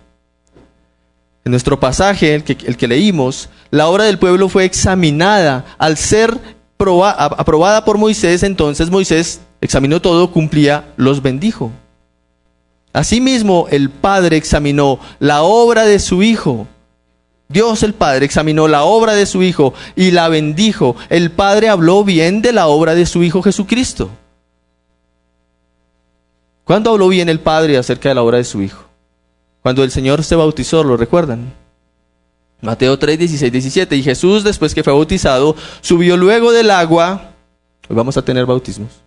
En 1.45 1.51
nuestro 1.51 1.81
pasaje, 1.81 2.33
el 2.33 2.45
que, 2.45 2.57
el 2.65 2.77
que 2.77 2.87
leímos, 2.87 3.49
la 3.73 3.89
obra 3.89 4.05
del 4.05 4.21
pueblo 4.21 4.49
fue 4.49 4.67
examinada. 4.67 5.65
Al 5.79 5.97
ser 5.97 6.39
aprobada 6.79 7.85
por 7.85 7.99
Moisés, 7.99 8.45
entonces 8.45 8.89
Moisés 8.89 9.41
examinó 9.61 10.01
todo, 10.01 10.31
cumplía, 10.31 10.93
los 10.97 11.23
bendijo. 11.23 11.73
Asimismo, 12.93 13.67
el 13.73 13.91
Padre 13.91 14.37
examinó 14.37 15.01
la 15.19 15.43
obra 15.43 15.87
de 15.87 15.99
su 15.99 16.23
Hijo. 16.23 16.69
Dios 17.49 17.83
el 17.83 17.95
Padre 17.95 18.25
examinó 18.25 18.69
la 18.69 18.85
obra 18.85 19.15
de 19.15 19.27
su 19.27 19.43
Hijo 19.43 19.75
y 19.97 20.11
la 20.11 20.29
bendijo. 20.29 20.97
El 21.11 21.31
Padre 21.31 21.69
habló 21.69 22.05
bien 22.05 22.43
de 22.43 22.53
la 22.53 22.67
obra 22.67 22.95
de 22.95 23.07
su 23.07 23.23
Hijo 23.23 23.43
Jesucristo. 23.43 24.11
¿Cuándo 26.65 26.91
habló 26.91 27.09
bien 27.09 27.29
el 27.29 27.41
Padre 27.41 27.77
acerca 27.77 28.09
de 28.09 28.15
la 28.15 28.23
obra 28.23 28.39
de 28.39 28.45
su 28.45 28.63
Hijo? 28.63 28.85
Cuando 29.63 29.85
el 29.85 29.91
Señor 29.91 30.25
se 30.25 30.35
bautizó, 30.35 30.83
¿lo 30.83 30.97
recuerdan? 30.97 31.53
Mateo 32.63 32.99
3, 32.99 33.19
16, 33.19 33.53
17. 33.53 33.97
Y 33.97 34.03
Jesús, 34.03 34.43
después 34.43 34.75
que 34.75 34.83
fue 34.83 34.95
bautizado, 34.95 35.55
subió 35.83 36.17
luego 36.17 36.53
del 36.53 36.71
agua. 36.71 37.33
Hoy 37.89 37.97
vamos 37.97 38.17
a 38.17 38.23
tener 38.23 38.47
bautismos 38.47 39.04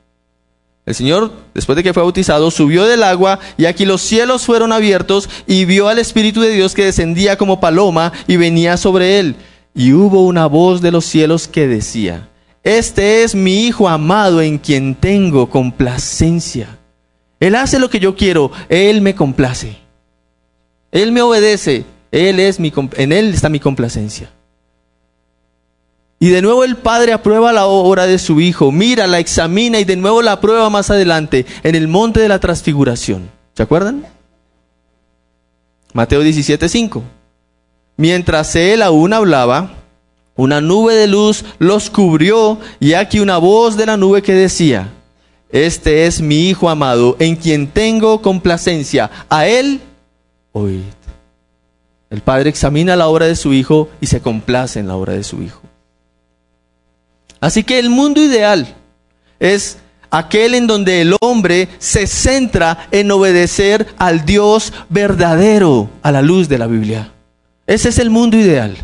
el 0.87 0.95
Señor, 0.95 1.33
después 1.53 1.75
de 1.75 1.83
que 1.83 1.93
fue 1.93 2.01
bautizado, 2.01 2.49
subió 2.49 2.85
del 2.85 3.03
agua 3.03 3.39
y 3.57 3.65
aquí 3.65 3.85
los 3.85 4.01
cielos 4.01 4.45
fueron 4.45 4.71
abiertos 4.71 5.29
y 5.45 5.65
vio 5.65 5.89
al 5.89 5.99
Espíritu 5.99 6.39
de 6.39 6.51
Dios 6.51 6.73
que 6.73 6.85
descendía 6.85 7.37
como 7.37 7.59
paloma 7.59 8.13
y 8.25 8.37
venía 8.37 8.77
sobre 8.77 9.19
él. 9.19 9.35
Y 9.75 9.91
hubo 9.91 10.25
una 10.25 10.45
voz 10.45 10.81
de 10.81 10.91
los 10.91 11.03
cielos 11.03 11.49
que 11.49 11.67
decía, 11.67 12.29
Este 12.63 13.23
es 13.23 13.35
mi 13.35 13.65
Hijo 13.65 13.89
amado 13.89 14.41
en 14.41 14.57
quien 14.57 14.95
tengo 14.95 15.49
complacencia. 15.49 16.77
Él 17.41 17.55
hace 17.55 17.79
lo 17.79 17.89
que 17.89 17.99
yo 17.99 18.15
quiero, 18.15 18.53
Él 18.69 19.01
me 19.01 19.13
complace. 19.13 19.77
Él 20.93 21.11
me 21.11 21.21
obedece, 21.21 21.83
Él 22.13 22.39
es 22.39 22.61
mi, 22.61 22.71
en 22.95 23.11
Él 23.11 23.33
está 23.33 23.49
mi 23.49 23.59
complacencia. 23.59 24.31
Y 26.19 26.29
de 26.29 26.41
nuevo 26.41 26.63
el 26.63 26.77
Padre 26.77 27.13
aprueba 27.13 27.53
la 27.53 27.67
obra 27.67 28.07
de 28.07 28.17
su 28.17 28.39
Hijo, 28.41 28.71
mira, 28.71 29.05
la 29.05 29.19
examina 29.19 29.79
y 29.79 29.85
de 29.85 29.95
nuevo 29.95 30.21
la 30.21 30.33
aprueba 30.33 30.69
más 30.69 30.89
adelante 30.89 31.45
en 31.63 31.75
el 31.75 31.87
monte 31.87 32.19
de 32.19 32.27
la 32.27 32.39
transfiguración. 32.39 33.29
¿Se 33.53 33.63
acuerdan? 33.63 34.05
Mateo 35.93 36.23
17:5. 36.23 37.03
Mientras 37.97 38.55
él 38.55 38.81
aún 38.81 39.13
hablaba, 39.13 39.71
una 40.35 40.61
nube 40.61 40.93
de 40.93 41.07
luz 41.07 41.43
los 41.59 41.89
cubrió 41.89 42.59
y 42.79 42.93
aquí 42.93 43.19
una 43.19 43.37
voz 43.37 43.77
de 43.77 43.85
la 43.85 43.97
nube 43.97 44.21
que 44.21 44.33
decía, 44.33 44.93
Este 45.51 46.05
es 46.07 46.21
mi 46.21 46.49
Hijo 46.49 46.69
amado, 46.69 47.15
en 47.19 47.35
quien 47.35 47.67
tengo 47.67 48.21
complacencia. 48.21 49.09
A 49.29 49.47
él 49.47 49.81
oíd. 50.51 50.81
El 52.09 52.21
Padre 52.21 52.49
examina 52.49 52.95
la 52.95 53.07
obra 53.07 53.25
de 53.25 53.35
su 53.35 53.53
Hijo 53.53 53.89
y 54.01 54.07
se 54.07 54.21
complace 54.21 54.79
en 54.79 54.87
la 54.87 54.95
obra 54.95 55.13
de 55.13 55.23
su 55.23 55.41
Hijo. 55.41 55.61
Así 57.39 57.63
que 57.63 57.79
el 57.79 57.89
mundo 57.89 58.21
ideal 58.21 58.75
es 59.39 59.77
aquel 60.09 60.55
en 60.55 60.67
donde 60.67 61.01
el 61.01 61.15
hombre 61.21 61.69
se 61.79 62.07
centra 62.07 62.87
en 62.91 63.11
obedecer 63.11 63.87
al 63.97 64.25
Dios 64.25 64.73
verdadero 64.89 65.89
a 66.01 66.11
la 66.11 66.21
luz 66.21 66.47
de 66.49 66.57
la 66.57 66.67
Biblia. 66.67 67.11
Ese 67.65 67.89
es 67.89 67.99
el 67.99 68.09
mundo 68.09 68.37
ideal. 68.37 68.75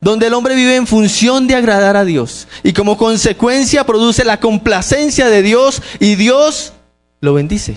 Donde 0.00 0.26
el 0.26 0.34
hombre 0.34 0.54
vive 0.54 0.76
en 0.76 0.86
función 0.86 1.46
de 1.46 1.54
agradar 1.54 1.96
a 1.96 2.04
Dios 2.04 2.48
y 2.62 2.72
como 2.72 2.98
consecuencia 2.98 3.84
produce 3.84 4.24
la 4.24 4.40
complacencia 4.40 5.28
de 5.28 5.42
Dios 5.42 5.80
y 6.00 6.16
Dios 6.16 6.72
lo 7.20 7.34
bendice. 7.34 7.76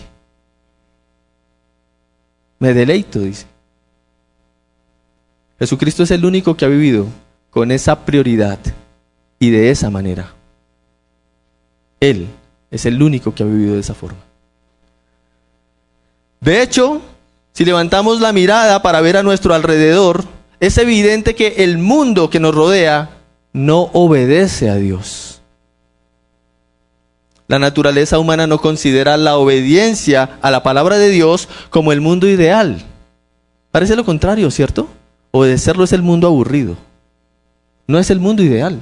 Me 2.57 2.73
deleito, 2.73 3.19
dice. 3.19 3.45
Jesucristo 5.59 6.03
es 6.03 6.11
el 6.11 6.25
único 6.25 6.57
que 6.57 6.65
ha 6.65 6.67
vivido 6.67 7.07
con 7.55 7.71
esa 7.71 8.03
prioridad 8.03 8.59
y 9.39 9.49
de 9.49 9.71
esa 9.71 9.89
manera. 9.89 10.33
Él 12.01 12.27
es 12.69 12.85
el 12.85 13.01
único 13.01 13.33
que 13.33 13.43
ha 13.43 13.45
vivido 13.45 13.75
de 13.75 13.79
esa 13.79 13.93
forma. 13.93 14.19
De 16.41 16.61
hecho, 16.61 16.99
si 17.53 17.63
levantamos 17.63 18.19
la 18.19 18.33
mirada 18.33 18.81
para 18.81 18.99
ver 18.99 19.15
a 19.15 19.23
nuestro 19.23 19.53
alrededor, 19.53 20.25
es 20.59 20.77
evidente 20.77 21.33
que 21.33 21.63
el 21.63 21.77
mundo 21.77 22.29
que 22.29 22.41
nos 22.41 22.53
rodea 22.53 23.11
no 23.53 23.83
obedece 23.93 24.69
a 24.69 24.75
Dios. 24.75 25.39
La 27.47 27.57
naturaleza 27.57 28.19
humana 28.19 28.47
no 28.47 28.59
considera 28.59 29.15
la 29.15 29.37
obediencia 29.37 30.39
a 30.41 30.51
la 30.51 30.61
palabra 30.61 30.97
de 30.97 31.07
Dios 31.07 31.47
como 31.69 31.93
el 31.93 32.01
mundo 32.01 32.27
ideal. 32.27 32.83
Parece 33.71 33.95
lo 33.95 34.03
contrario, 34.03 34.51
¿cierto? 34.51 34.89
Obedecerlo 35.31 35.85
es 35.85 35.93
el 35.93 36.01
mundo 36.01 36.27
aburrido 36.27 36.75
no 37.87 37.99
es 37.99 38.09
el 38.09 38.19
mundo 38.19 38.43
ideal. 38.43 38.81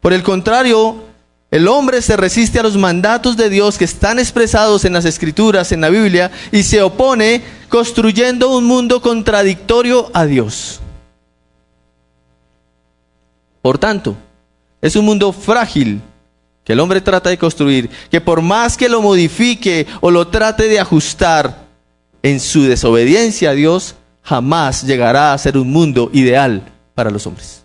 Por 0.00 0.12
el 0.12 0.22
contrario, 0.22 1.04
el 1.50 1.66
hombre 1.66 2.02
se 2.02 2.16
resiste 2.16 2.58
a 2.58 2.62
los 2.62 2.76
mandatos 2.76 3.36
de 3.36 3.48
Dios 3.48 3.78
que 3.78 3.84
están 3.84 4.18
expresados 4.18 4.84
en 4.84 4.92
las 4.92 5.04
escrituras, 5.04 5.72
en 5.72 5.80
la 5.80 5.88
Biblia, 5.88 6.30
y 6.52 6.62
se 6.62 6.82
opone 6.82 7.42
construyendo 7.68 8.50
un 8.56 8.64
mundo 8.64 9.00
contradictorio 9.00 10.10
a 10.12 10.26
Dios. 10.26 10.80
Por 13.62 13.78
tanto, 13.78 14.14
es 14.80 14.94
un 14.94 15.04
mundo 15.04 15.32
frágil 15.32 16.00
que 16.64 16.74
el 16.74 16.80
hombre 16.80 17.00
trata 17.00 17.30
de 17.30 17.38
construir, 17.38 17.88
que 18.10 18.20
por 18.20 18.42
más 18.42 18.76
que 18.76 18.90
lo 18.90 19.00
modifique 19.00 19.86
o 20.00 20.10
lo 20.10 20.28
trate 20.28 20.68
de 20.68 20.78
ajustar 20.78 21.66
en 22.22 22.40
su 22.40 22.64
desobediencia 22.64 23.50
a 23.50 23.54
Dios, 23.54 23.94
jamás 24.22 24.82
llegará 24.82 25.32
a 25.32 25.38
ser 25.38 25.56
un 25.56 25.72
mundo 25.72 26.10
ideal 26.12 26.62
para 26.98 27.12
los 27.12 27.24
hombres. 27.28 27.62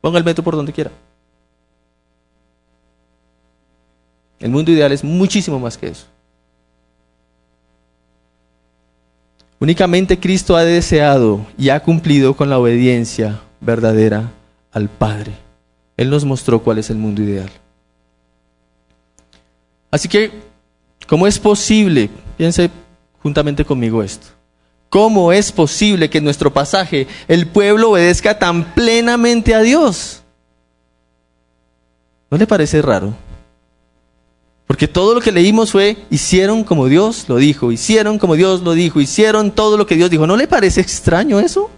Ponga 0.00 0.16
el 0.16 0.22
metro 0.22 0.44
por 0.44 0.54
donde 0.54 0.72
quiera. 0.72 0.92
El 4.38 4.52
mundo 4.52 4.70
ideal 4.70 4.92
es 4.92 5.02
muchísimo 5.02 5.58
más 5.58 5.76
que 5.76 5.88
eso. 5.88 6.06
Únicamente 9.58 10.20
Cristo 10.20 10.54
ha 10.54 10.62
deseado 10.62 11.44
y 11.58 11.70
ha 11.70 11.80
cumplido 11.80 12.36
con 12.36 12.48
la 12.48 12.60
obediencia 12.60 13.40
verdadera 13.60 14.30
al 14.70 14.88
Padre. 14.88 15.32
Él 15.96 16.10
nos 16.10 16.24
mostró 16.24 16.62
cuál 16.62 16.78
es 16.78 16.90
el 16.90 16.96
mundo 16.96 17.22
ideal. 17.22 17.50
Así 19.90 20.08
que, 20.08 20.30
¿cómo 21.08 21.26
es 21.26 21.40
posible? 21.40 22.08
Piense 22.36 22.70
juntamente 23.20 23.64
conmigo 23.64 24.00
esto. 24.00 24.28
¿Cómo 24.92 25.32
es 25.32 25.52
posible 25.52 26.10
que 26.10 26.18
en 26.18 26.24
nuestro 26.24 26.52
pasaje 26.52 27.06
el 27.26 27.46
pueblo 27.46 27.92
obedezca 27.92 28.38
tan 28.38 28.74
plenamente 28.74 29.54
a 29.54 29.62
Dios? 29.62 30.20
¿No 32.30 32.36
le 32.36 32.46
parece 32.46 32.82
raro? 32.82 33.14
Porque 34.66 34.86
todo 34.86 35.14
lo 35.14 35.22
que 35.22 35.32
leímos 35.32 35.72
fue, 35.72 35.96
hicieron 36.10 36.62
como 36.62 36.88
Dios 36.88 37.26
lo 37.26 37.36
dijo, 37.36 37.72
hicieron 37.72 38.18
como 38.18 38.36
Dios 38.36 38.60
lo 38.60 38.74
dijo, 38.74 39.00
hicieron 39.00 39.50
todo 39.50 39.78
lo 39.78 39.86
que 39.86 39.96
Dios 39.96 40.10
dijo. 40.10 40.26
¿No 40.26 40.36
le 40.36 40.46
parece 40.46 40.82
extraño 40.82 41.40
eso? 41.40 41.70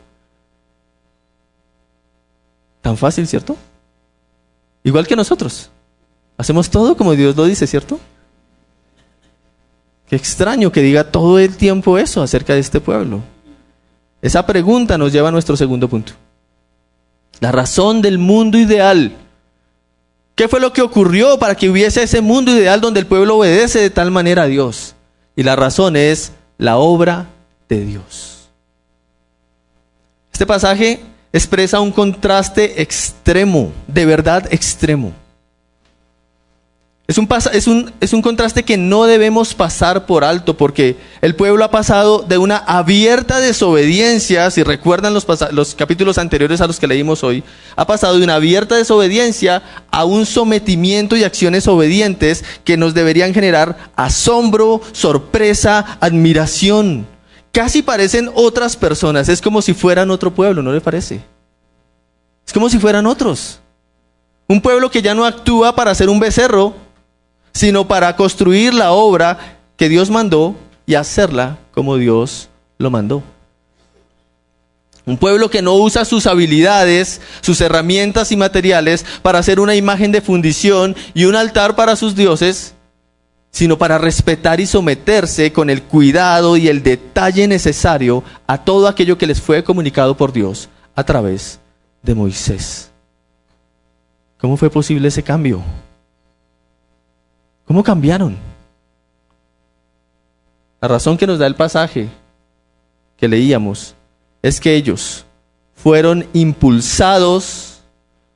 Tan 2.81 2.97
fácil, 2.97 3.29
¿cierto? 3.29 3.57
Igual 4.83 5.07
que 5.07 5.15
nosotros. 5.15 5.71
Hacemos 6.37 6.69
todo 6.69 6.97
como 6.97 7.15
Dios 7.15 7.37
lo 7.37 7.45
dice, 7.45 7.69
¿cierto? 7.69 8.01
Qué 10.09 10.17
extraño 10.17 10.71
que 10.71 10.83
diga 10.83 11.11
todo 11.11 11.39
el 11.39 11.57
tiempo 11.57 11.99
eso 11.99 12.23
acerca 12.23 12.55
de 12.55 12.61
este 12.61 12.81
pueblo. 12.81 13.21
Esa 14.23 14.47
pregunta 14.47 14.99
nos 14.99 15.13
lleva 15.13 15.29
a 15.29 15.33
nuestro 15.33 15.57
segundo 15.57 15.89
punto. 15.89 16.13
La 17.41 17.53
razón 17.53 18.01
del 18.01 18.19
mundo 18.19 18.59
ideal 18.59 19.17
¿Qué 20.35 20.49
fue 20.49 20.61
lo 20.61 20.73
que 20.73 20.83
ocurrió 20.83 21.39
para 21.39 21.55
que 21.55 21.71
hubiese 21.71 22.03
ese 22.03 22.21
mundo 22.21 22.51
ideal 22.51 22.81
donde 22.81 23.01
el 23.01 23.07
pueblo 23.07 23.37
obedece 23.37 23.79
de 23.79 23.91
tal 23.91 24.11
manera 24.11 24.43
a 24.43 24.47
Dios? 24.47 24.95
Y 25.37 25.45
la 25.45 25.55
razón 25.55 25.95
es 25.97 26.33
la 26.59 26.77
obra 26.77 27.27
de 27.69 27.85
Dios. 27.85 28.49
Este 30.33 30.45
pasaje 30.45 31.01
expresa 31.33 31.81
un 31.81 31.93
contraste 31.93 32.83
extremo, 32.83 33.73
de 33.87 34.07
verdad 34.07 34.53
extremo. 34.53 35.13
Es 37.07 37.19
un, 37.19 37.29
es, 37.53 37.67
un, 37.67 37.93
es 38.01 38.15
un, 38.15 38.23
contraste 38.23 38.63
que 38.63 38.79
no 38.79 39.05
debemos 39.05 39.53
pasar 39.53 40.07
por 40.07 40.25
alto 40.25 40.57
porque 40.57 40.97
el 41.21 41.35
pueblo 41.35 41.63
ha 41.63 41.71
pasado 41.71 42.25
de 42.27 42.39
una 42.39 42.57
abierta 42.57 43.41
desobediencia, 43.41 44.51
si 44.51 44.63
recuerdan 44.63 45.13
los, 45.13 45.27
los, 45.53 45.75
capítulos 45.75 46.17
anteriores 46.17 46.63
a 46.63 46.67
los 46.67 46.81
que 46.81 46.87
leímos 46.87 47.23
hoy, 47.23 47.45
ha 47.77 47.87
pasado 47.87 48.17
de 48.17 48.25
una 48.25 48.37
abierta 48.37 48.77
desobediencia 48.77 49.63
a 49.91 50.07
un 50.07 50.25
sometimiento 50.25 51.15
y 51.15 51.25
acciones 51.25 51.69
obedientes 51.69 52.43
que 52.65 52.79
nos 52.79 52.95
deberían 52.95 53.35
generar 53.35 53.91
asombro, 53.97 54.81
sorpresa, 54.93 55.99
admiración. 56.01 57.07
Casi 57.53 57.83
parecen 57.83 58.31
otras 58.35 58.79
personas, 58.79 59.29
es 59.29 59.43
como 59.43 59.61
si 59.61 59.75
fueran 59.75 60.11
otro 60.11 60.35
pueblo, 60.35 60.63
¿no 60.63 60.73
le 60.73 60.81
parece? 60.81 61.21
Es 62.47 62.53
como 62.55 62.71
si 62.71 62.79
fueran 62.79 63.05
otros. 63.05 63.61
Un 64.49 64.63
pueblo 64.63 64.91
que 64.91 65.03
ya 65.03 65.15
no 65.15 65.27
actúa 65.27 65.75
para 65.75 65.95
ser 65.95 66.09
un 66.09 66.19
becerro, 66.19 66.84
sino 67.55 67.89
para 67.89 68.15
construir 68.17 68.75
la 68.75 68.93
obra 68.93 69.59
que 69.77 69.89
Dios 69.89 70.11
mandó 70.11 70.55
y 70.87 70.97
hacerla 70.97 71.59
como 71.73 71.97
Dios 71.97 72.49
lo 72.79 72.91
mandó. 72.91 73.23
Un 75.07 75.19
pueblo 75.19 75.51
que 75.51 75.63
no 75.63 75.75
usa 75.75 76.05
sus 76.05 76.27
habilidades, 76.27 77.21
sus 77.43 77.61
herramientas 77.61 78.33
y 78.33 78.37
materiales 78.37 79.05
para 79.23 79.39
hacer 79.39 79.61
una 79.61 79.75
imagen 79.75 80.13
de 80.13 80.23
fundición 80.23 80.97
y 81.13 81.27
un 81.27 81.37
altar 81.37 81.77
para 81.77 81.95
sus 81.95 82.17
dioses, 82.17 82.75
sino 83.51 83.77
para 83.77 83.99
respetar 83.99 84.61
y 84.61 84.67
someterse 84.67 85.53
con 85.53 85.69
el 85.69 85.83
cuidado 85.83 86.57
y 86.57 86.69
el 86.69 86.83
detalle 86.83 87.47
necesario 87.47 88.25
a 88.47 88.65
todo 88.65 88.89
aquello 88.89 89.19
que 89.19 89.27
les 89.27 89.41
fue 89.41 89.63
comunicado 89.63 90.17
por 90.17 90.33
Dios 90.33 90.71
a 90.97 91.05
través 91.05 91.61
de 92.03 92.15
Moisés. 92.15 92.91
¿Cómo 94.39 94.57
fue 94.57 94.71
posible 94.71 95.09
ese 95.09 95.23
cambio? 95.23 95.63
¿Cómo 97.67 97.83
cambiaron? 97.83 98.37
La 100.81 100.89
razón 100.89 101.17
que 101.17 101.27
nos 101.27 101.39
da 101.39 101.47
el 101.47 101.55
pasaje 101.55 102.09
que 103.17 103.29
leíamos 103.29 103.95
es 104.43 104.61
que 104.61 104.75
ellos 104.75 105.25
fueron 105.75 106.27
impulsados, 106.35 107.81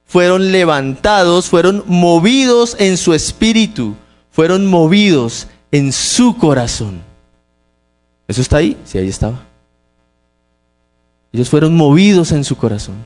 fueron 0.07 0.51
levantados, 0.51 1.49
fueron 1.49 1.85
movidos 1.87 2.77
en 2.79 2.97
su 2.97 3.13
espíritu, 3.13 3.95
fueron 4.31 4.67
movidos 4.67 5.47
en 5.71 5.93
su 5.93 6.37
corazón. 6.37 7.03
¿Eso 8.27 8.41
está 8.41 8.59
ahí? 8.59 8.77
Sí, 8.85 8.99
ahí 8.99 9.09
estaba. 9.09 9.41
Ellos 11.33 11.51
fueron 11.51 11.77
movidos 11.77 12.33
en 12.33 12.45
su 12.45 12.57
corazón. 12.57 12.97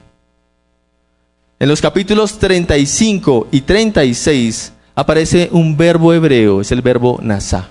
En 1.59 1.69
los 1.69 1.81
capítulos 1.81 2.39
35 2.39 3.49
y 3.51 3.61
36 3.63 4.73
aparece 4.95 5.49
un 5.53 5.77
verbo 5.77 6.13
hebreo, 6.13 6.61
es 6.61 6.73
el 6.73 6.83
verbo 6.83 7.19
nasa. 7.23 7.69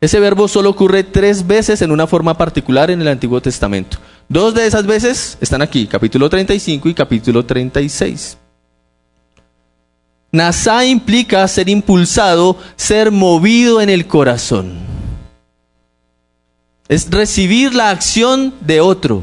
Ese 0.00 0.18
verbo 0.18 0.48
solo 0.48 0.70
ocurre 0.70 1.04
tres 1.04 1.46
veces 1.46 1.82
en 1.82 1.90
una 1.90 2.06
forma 2.06 2.36
particular 2.36 2.90
en 2.90 3.02
el 3.02 3.08
Antiguo 3.08 3.42
Testamento. 3.42 3.98
Dos 4.28 4.54
de 4.54 4.66
esas 4.66 4.86
veces 4.86 5.36
están 5.40 5.60
aquí, 5.60 5.86
capítulo 5.86 6.30
35 6.30 6.88
y 6.88 6.94
capítulo 6.94 7.44
36. 7.44 8.38
Nasa 10.32 10.86
implica 10.86 11.46
ser 11.48 11.68
impulsado, 11.68 12.56
ser 12.76 13.10
movido 13.10 13.80
en 13.80 13.90
el 13.90 14.06
corazón. 14.06 14.78
Es 16.88 17.10
recibir 17.10 17.74
la 17.74 17.90
acción 17.90 18.54
de 18.60 18.80
otro, 18.80 19.22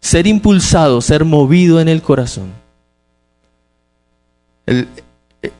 ser 0.00 0.26
impulsado, 0.26 1.00
ser 1.02 1.24
movido 1.24 1.80
en 1.80 1.88
el 1.88 2.00
corazón. 2.00 2.59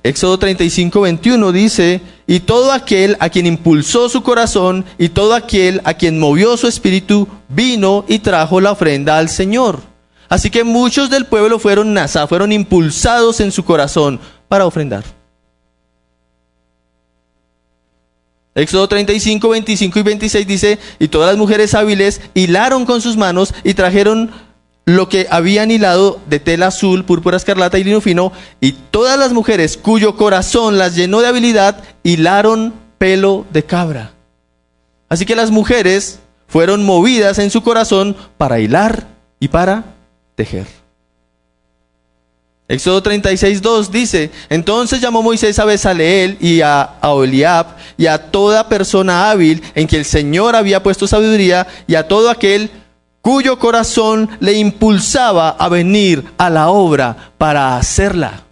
Éxodo 0.03 0.39
35, 0.39 1.01
21 1.01 1.53
dice, 1.53 2.01
y 2.27 2.41
todo 2.41 2.73
aquel 2.73 3.17
a 3.19 3.31
quien 3.31 3.47
impulsó 3.47 4.09
su 4.09 4.23
corazón 4.23 4.85
y 4.99 5.09
todo 5.09 5.35
aquel 5.35 5.81
a 5.85 5.95
quien 5.95 6.19
movió 6.19 6.57
su 6.57 6.67
espíritu, 6.67 7.27
vino 7.49 8.05
y 8.09 8.19
trajo 8.19 8.61
la 8.61 8.73
ofrenda 8.73 9.19
al 9.19 9.31
Señor. 9.31 9.81
Así 10.29 10.51
que 10.51 10.65
muchos 10.65 11.11
del 11.11 11.27
pueblo 11.27 11.59
fueron 11.59 11.95
nasa, 11.95 12.27
fueron 12.27 12.53
impulsados 12.53 13.41
en 13.41 13.51
su 13.53 13.65
corazón 13.65 14.21
para 14.49 14.67
ofrendar. 14.67 15.05
Éxodo 18.55 18.89
35, 18.89 19.49
25 19.49 19.99
y 19.99 20.03
26 20.03 20.47
dice, 20.47 20.79
y 20.99 21.09
todas 21.09 21.31
las 21.31 21.39
mujeres 21.39 21.75
hábiles 21.75 22.21
hilaron 22.35 22.85
con 22.85 23.01
sus 23.01 23.17
manos 23.17 23.55
y 23.65 23.75
trajeron 23.75 24.31
lo 24.85 25.09
que 25.09 25.27
habían 25.31 25.71
hilado 25.71 26.21
de 26.27 26.41
tela 26.41 26.69
azul, 26.69 27.05
púrpura 27.05 27.37
escarlata 27.37 27.79
y 27.79 27.85
lino 27.85 28.01
fino, 28.01 28.33
y 28.61 28.73
todas 28.73 29.19
las 29.19 29.33
mujeres 29.33 29.77
cuyo 29.77 30.17
corazón 30.17 30.79
las 30.79 30.97
llenó 30.97 31.21
de 31.21 31.29
habilidad, 31.29 31.83
hilaron 32.03 32.75
pelo 32.99 33.47
de 33.53 33.65
cabra. 33.65 34.13
Así 35.09 35.27
que 35.27 35.37
las 35.37 35.51
mujeres 35.51 36.21
fueron 36.47 36.85
movidas 36.85 37.39
en 37.39 37.51
su 37.51 37.63
corazón 37.63 38.17
para 38.37 38.61
hilar 38.61 39.07
y 39.39 39.49
para 39.49 39.85
tejer. 40.35 40.67
Éxodo 42.69 43.03
36, 43.03 43.63
2 43.63 43.91
dice, 43.91 44.31
entonces 44.49 45.01
llamó 45.01 45.23
Moisés 45.23 45.59
a 45.59 45.65
Besaleel 45.65 46.37
y 46.41 46.61
a, 46.61 46.83
a 46.83 47.11
Oliab 47.11 47.67
y 47.97 48.07
a 48.07 48.31
toda 48.31 48.69
persona 48.69 49.29
hábil 49.29 49.61
en 49.75 49.89
que 49.89 49.97
el 49.97 50.05
Señor 50.05 50.55
había 50.55 50.81
puesto 50.81 51.09
sabiduría 51.09 51.67
y 51.89 51.97
a 51.97 52.07
todo 52.07 52.31
aquel 52.31 52.71
cuyo 53.23 53.59
corazón 53.59 54.29
le 54.41 54.55
impulsaba 54.55 55.51
a 55.51 55.69
venir 55.69 56.25
a 56.39 56.51
la 56.51 56.71
obra 56.71 57.33
para 57.39 57.77
hacerla. 57.77 58.45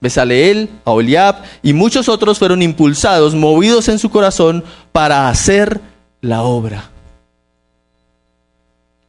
Besaleel, 0.00 0.68
Aholiab 0.84 1.42
y 1.62 1.72
muchos 1.72 2.08
otros 2.08 2.38
fueron 2.38 2.60
impulsados, 2.62 3.34
movidos 3.34 3.88
en 3.88 3.98
su 3.98 4.10
corazón 4.10 4.64
para 4.90 5.28
hacer 5.28 5.80
la 6.20 6.42
obra. 6.42 6.90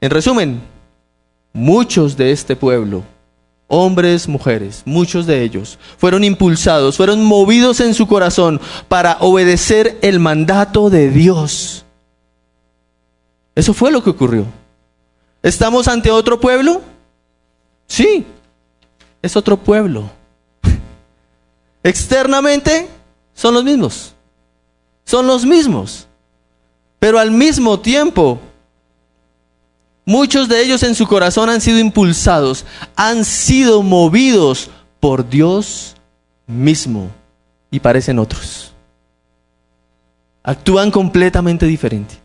En 0.01 0.11
resumen, 0.11 0.61
muchos 1.51 2.15
de 2.15 2.31
este 2.31 2.55
pueblo, 2.55 3.03
hombres, 3.67 4.27
mujeres, 4.27 4.83
muchos 4.85 5.25
de 5.25 5.41
ellos, 5.41 5.79
fueron 5.97 6.23
impulsados, 6.23 6.97
fueron 6.97 7.23
movidos 7.23 7.79
en 7.79 7.95
su 7.95 8.05
corazón 8.05 8.61
para 8.87 9.17
obedecer 9.21 9.97
el 10.01 10.19
mandato 10.19 10.91
de 10.91 11.09
Dios 11.09 11.85
eso 13.55 13.73
fue 13.73 13.91
lo 13.91 14.03
que 14.03 14.09
ocurrió. 14.09 14.45
¿Estamos 15.41 15.87
ante 15.87 16.09
otro 16.09 16.39
pueblo? 16.39 16.81
Sí, 17.87 18.25
es 19.21 19.35
otro 19.35 19.57
pueblo. 19.57 20.09
Externamente 21.83 22.87
son 23.33 23.53
los 23.53 23.63
mismos. 23.63 24.13
Son 25.05 25.27
los 25.27 25.45
mismos. 25.45 26.07
Pero 26.99 27.19
al 27.19 27.31
mismo 27.31 27.79
tiempo, 27.79 28.39
muchos 30.05 30.47
de 30.47 30.61
ellos 30.63 30.81
en 30.83 30.95
su 30.95 31.05
corazón 31.05 31.49
han 31.49 31.59
sido 31.59 31.79
impulsados, 31.79 32.65
han 32.95 33.25
sido 33.25 33.83
movidos 33.83 34.69
por 35.01 35.27
Dios 35.27 35.95
mismo 36.47 37.09
y 37.69 37.79
parecen 37.81 38.19
otros. 38.19 38.71
Actúan 40.43 40.91
completamente 40.91 41.65
diferente. 41.65 42.22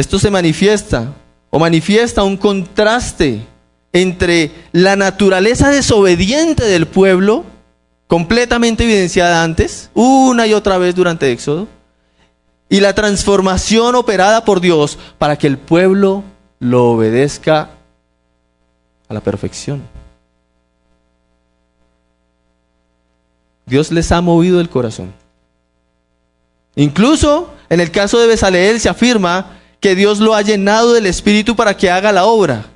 Esto 0.00 0.18
se 0.18 0.30
manifiesta 0.30 1.12
o 1.50 1.58
manifiesta 1.58 2.22
un 2.22 2.38
contraste 2.38 3.44
entre 3.92 4.50
la 4.72 4.96
naturaleza 4.96 5.68
desobediente 5.68 6.64
del 6.64 6.86
pueblo, 6.86 7.44
completamente 8.06 8.84
evidenciada 8.84 9.44
antes, 9.44 9.90
una 9.92 10.46
y 10.46 10.54
otra 10.54 10.78
vez 10.78 10.94
durante 10.94 11.30
Éxodo, 11.30 11.68
y 12.70 12.80
la 12.80 12.94
transformación 12.94 13.94
operada 13.94 14.46
por 14.46 14.62
Dios 14.62 14.98
para 15.18 15.36
que 15.36 15.48
el 15.48 15.58
pueblo 15.58 16.24
lo 16.60 16.92
obedezca 16.92 17.68
a 19.06 19.12
la 19.12 19.20
perfección. 19.20 19.82
Dios 23.66 23.92
les 23.92 24.10
ha 24.12 24.22
movido 24.22 24.62
el 24.62 24.70
corazón. 24.70 25.12
Incluso 26.74 27.52
en 27.68 27.80
el 27.80 27.90
caso 27.90 28.18
de 28.18 28.28
Besaleel 28.28 28.80
se 28.80 28.88
afirma 28.88 29.59
que 29.80 29.94
Dios 29.94 30.20
lo 30.20 30.34
ha 30.34 30.42
llenado 30.42 30.92
del 30.92 31.06
Espíritu 31.06 31.56
para 31.56 31.76
que 31.76 31.90
haga 31.90 32.12
la 32.12 32.26
obra. 32.26 32.66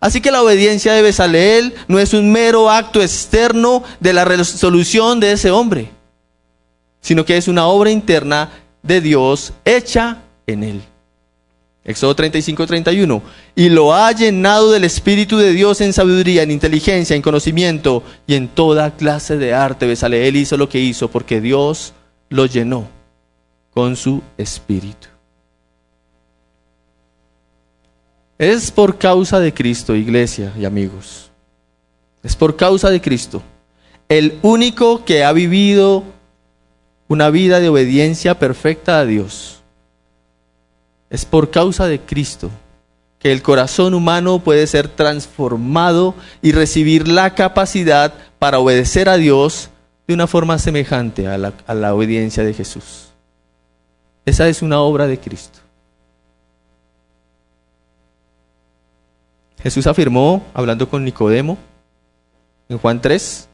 Así 0.00 0.20
que 0.20 0.30
la 0.30 0.42
obediencia 0.42 0.92
de 0.92 1.02
Besaleel 1.02 1.74
no 1.88 1.98
es 1.98 2.12
un 2.12 2.30
mero 2.30 2.70
acto 2.70 3.00
externo 3.00 3.82
de 4.00 4.12
la 4.12 4.24
resolución 4.24 5.20
de 5.20 5.32
ese 5.32 5.50
hombre, 5.50 5.90
sino 7.00 7.24
que 7.24 7.36
es 7.36 7.48
una 7.48 7.66
obra 7.66 7.90
interna 7.90 8.50
de 8.82 9.00
Dios 9.00 9.52
hecha 9.64 10.18
en 10.46 10.62
él. 10.62 10.82
Éxodo 11.84 12.14
35, 12.14 12.66
31. 12.66 13.22
Y 13.54 13.68
lo 13.68 13.94
ha 13.94 14.10
llenado 14.12 14.72
del 14.72 14.84
Espíritu 14.84 15.36
de 15.36 15.52
Dios 15.52 15.82
en 15.82 15.92
sabiduría, 15.92 16.42
en 16.42 16.50
inteligencia, 16.50 17.14
en 17.14 17.22
conocimiento 17.22 18.02
y 18.26 18.34
en 18.34 18.48
toda 18.48 18.96
clase 18.96 19.36
de 19.36 19.52
arte. 19.52 19.86
Besaleel 19.86 20.36
hizo 20.36 20.56
lo 20.56 20.68
que 20.68 20.80
hizo 20.80 21.10
porque 21.10 21.42
Dios 21.42 21.92
lo 22.30 22.46
llenó 22.46 22.88
con 23.70 23.96
su 23.96 24.22
Espíritu. 24.38 25.13
Es 28.38 28.70
por 28.70 28.98
causa 28.98 29.38
de 29.38 29.54
Cristo, 29.54 29.94
iglesia 29.94 30.52
y 30.58 30.64
amigos. 30.64 31.30
Es 32.22 32.34
por 32.34 32.56
causa 32.56 32.90
de 32.90 33.00
Cristo. 33.00 33.42
El 34.08 34.38
único 34.42 35.04
que 35.04 35.24
ha 35.24 35.32
vivido 35.32 36.04
una 37.08 37.30
vida 37.30 37.60
de 37.60 37.68
obediencia 37.68 38.38
perfecta 38.38 38.98
a 38.98 39.06
Dios. 39.06 39.62
Es 41.10 41.24
por 41.24 41.50
causa 41.50 41.86
de 41.86 42.00
Cristo 42.00 42.50
que 43.24 43.32
el 43.32 43.40
corazón 43.40 43.94
humano 43.94 44.40
puede 44.40 44.66
ser 44.66 44.88
transformado 44.88 46.14
y 46.42 46.52
recibir 46.52 47.08
la 47.08 47.34
capacidad 47.34 48.12
para 48.38 48.58
obedecer 48.58 49.08
a 49.08 49.16
Dios 49.16 49.70
de 50.06 50.12
una 50.12 50.26
forma 50.26 50.58
semejante 50.58 51.26
a 51.26 51.38
la, 51.38 51.94
obediencia 51.94 52.44
de 52.44 52.52
Jesús. 52.52 53.08
Esa 54.26 54.48
es 54.48 54.60
una 54.60 54.80
obra 54.80 55.06
de 55.06 55.18
Cristo. 55.18 55.60
Jesús 59.64 59.86
afirmó, 59.86 60.44
hablando 60.52 60.90
con 60.90 61.06
Nicodemo, 61.06 61.56
en 62.68 62.76
Juan 62.76 63.00
3, 63.00 63.48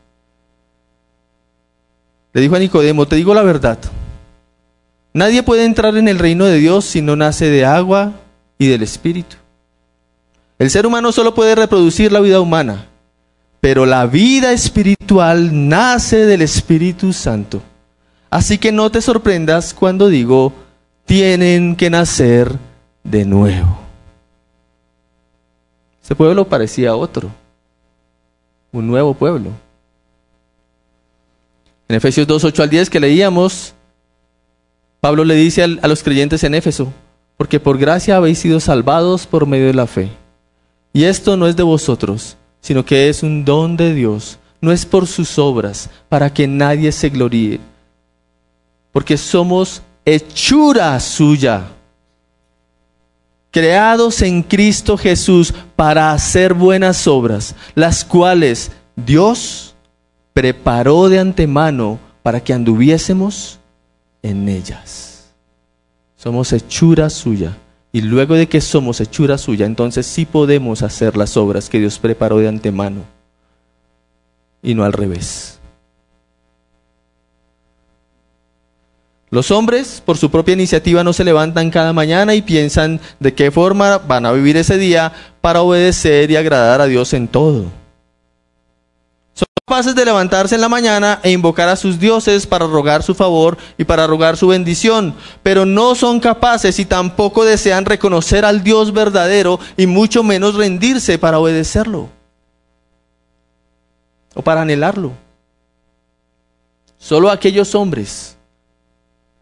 le 2.32 2.40
dijo 2.40 2.56
a 2.56 2.58
Nicodemo, 2.58 3.06
te 3.06 3.14
digo 3.14 3.32
la 3.32 3.44
verdad, 3.44 3.78
nadie 5.12 5.44
puede 5.44 5.64
entrar 5.64 5.96
en 5.96 6.08
el 6.08 6.18
reino 6.18 6.46
de 6.46 6.58
Dios 6.58 6.84
si 6.84 7.00
no 7.00 7.14
nace 7.14 7.48
de 7.48 7.64
agua 7.64 8.14
y 8.58 8.66
del 8.66 8.82
Espíritu. 8.82 9.36
El 10.58 10.68
ser 10.70 10.84
humano 10.84 11.12
solo 11.12 11.32
puede 11.32 11.54
reproducir 11.54 12.10
la 12.10 12.18
vida 12.18 12.40
humana, 12.40 12.88
pero 13.60 13.86
la 13.86 14.06
vida 14.06 14.52
espiritual 14.52 15.68
nace 15.68 16.26
del 16.26 16.42
Espíritu 16.42 17.12
Santo. 17.12 17.62
Así 18.30 18.58
que 18.58 18.72
no 18.72 18.90
te 18.90 19.00
sorprendas 19.00 19.72
cuando 19.72 20.08
digo, 20.08 20.52
tienen 21.04 21.76
que 21.76 21.88
nacer 21.88 22.50
de 23.04 23.24
nuevo. 23.24 23.89
Ese 26.10 26.16
pueblo 26.16 26.44
parecía 26.44 26.96
otro, 26.96 27.30
un 28.72 28.88
nuevo 28.88 29.14
pueblo. 29.14 29.50
En 31.86 31.94
Efesios 31.94 32.26
2, 32.26 32.42
8 32.46 32.64
al 32.64 32.68
10 32.68 32.90
que 32.90 32.98
leíamos, 32.98 33.74
Pablo 35.00 35.24
le 35.24 35.36
dice 35.36 35.62
a 35.62 35.86
los 35.86 36.02
creyentes 36.02 36.42
en 36.42 36.56
Éfeso, 36.56 36.92
porque 37.36 37.60
por 37.60 37.78
gracia 37.78 38.16
habéis 38.16 38.40
sido 38.40 38.58
salvados 38.58 39.24
por 39.24 39.46
medio 39.46 39.68
de 39.68 39.74
la 39.74 39.86
fe. 39.86 40.10
Y 40.92 41.04
esto 41.04 41.36
no 41.36 41.46
es 41.46 41.54
de 41.54 41.62
vosotros, 41.62 42.36
sino 42.60 42.84
que 42.84 43.08
es 43.08 43.22
un 43.22 43.44
don 43.44 43.76
de 43.76 43.94
Dios, 43.94 44.40
no 44.60 44.72
es 44.72 44.84
por 44.84 45.06
sus 45.06 45.38
obras, 45.38 45.90
para 46.08 46.34
que 46.34 46.48
nadie 46.48 46.90
se 46.90 47.08
gloríe, 47.10 47.60
porque 48.90 49.16
somos 49.16 49.80
hechura 50.04 50.98
suya 50.98 51.68
creados 53.50 54.22
en 54.22 54.42
Cristo 54.42 54.96
Jesús 54.96 55.54
para 55.76 56.12
hacer 56.12 56.54
buenas 56.54 57.06
obras, 57.06 57.54
las 57.74 58.04
cuales 58.04 58.70
Dios 58.96 59.74
preparó 60.32 61.08
de 61.08 61.18
antemano 61.18 61.98
para 62.22 62.40
que 62.40 62.52
anduviésemos 62.52 63.58
en 64.22 64.48
ellas. 64.48 65.30
Somos 66.16 66.52
hechura 66.52 67.10
suya. 67.10 67.56
Y 67.92 68.02
luego 68.02 68.34
de 68.34 68.48
que 68.48 68.60
somos 68.60 69.00
hechura 69.00 69.36
suya, 69.36 69.66
entonces 69.66 70.06
sí 70.06 70.24
podemos 70.24 70.82
hacer 70.82 71.16
las 71.16 71.36
obras 71.36 71.68
que 71.68 71.80
Dios 71.80 71.98
preparó 71.98 72.38
de 72.38 72.46
antemano. 72.46 73.02
Y 74.62 74.74
no 74.74 74.84
al 74.84 74.92
revés. 74.92 75.59
Los 79.30 79.52
hombres, 79.52 80.02
por 80.04 80.18
su 80.18 80.28
propia 80.28 80.54
iniciativa, 80.54 81.04
no 81.04 81.12
se 81.12 81.22
levantan 81.22 81.70
cada 81.70 81.92
mañana 81.92 82.34
y 82.34 82.42
piensan 82.42 83.00
de 83.20 83.32
qué 83.32 83.52
forma 83.52 83.98
van 83.98 84.26
a 84.26 84.32
vivir 84.32 84.56
ese 84.56 84.76
día 84.76 85.12
para 85.40 85.62
obedecer 85.62 86.32
y 86.32 86.36
agradar 86.36 86.80
a 86.80 86.86
Dios 86.86 87.12
en 87.14 87.28
todo. 87.28 87.66
Son 89.32 89.46
capaces 89.64 89.94
de 89.94 90.04
levantarse 90.04 90.56
en 90.56 90.60
la 90.60 90.68
mañana 90.68 91.20
e 91.22 91.30
invocar 91.30 91.68
a 91.68 91.76
sus 91.76 92.00
dioses 92.00 92.44
para 92.44 92.66
rogar 92.66 93.04
su 93.04 93.14
favor 93.14 93.56
y 93.78 93.84
para 93.84 94.08
rogar 94.08 94.36
su 94.36 94.48
bendición, 94.48 95.14
pero 95.44 95.64
no 95.64 95.94
son 95.94 96.18
capaces 96.18 96.80
y 96.80 96.84
tampoco 96.84 97.44
desean 97.44 97.84
reconocer 97.84 98.44
al 98.44 98.64
Dios 98.64 98.92
verdadero 98.92 99.60
y 99.76 99.86
mucho 99.86 100.24
menos 100.24 100.56
rendirse 100.56 101.20
para 101.20 101.38
obedecerlo 101.38 102.08
o 104.34 104.42
para 104.42 104.62
anhelarlo. 104.62 105.12
Solo 106.98 107.30
aquellos 107.30 107.76
hombres 107.76 108.36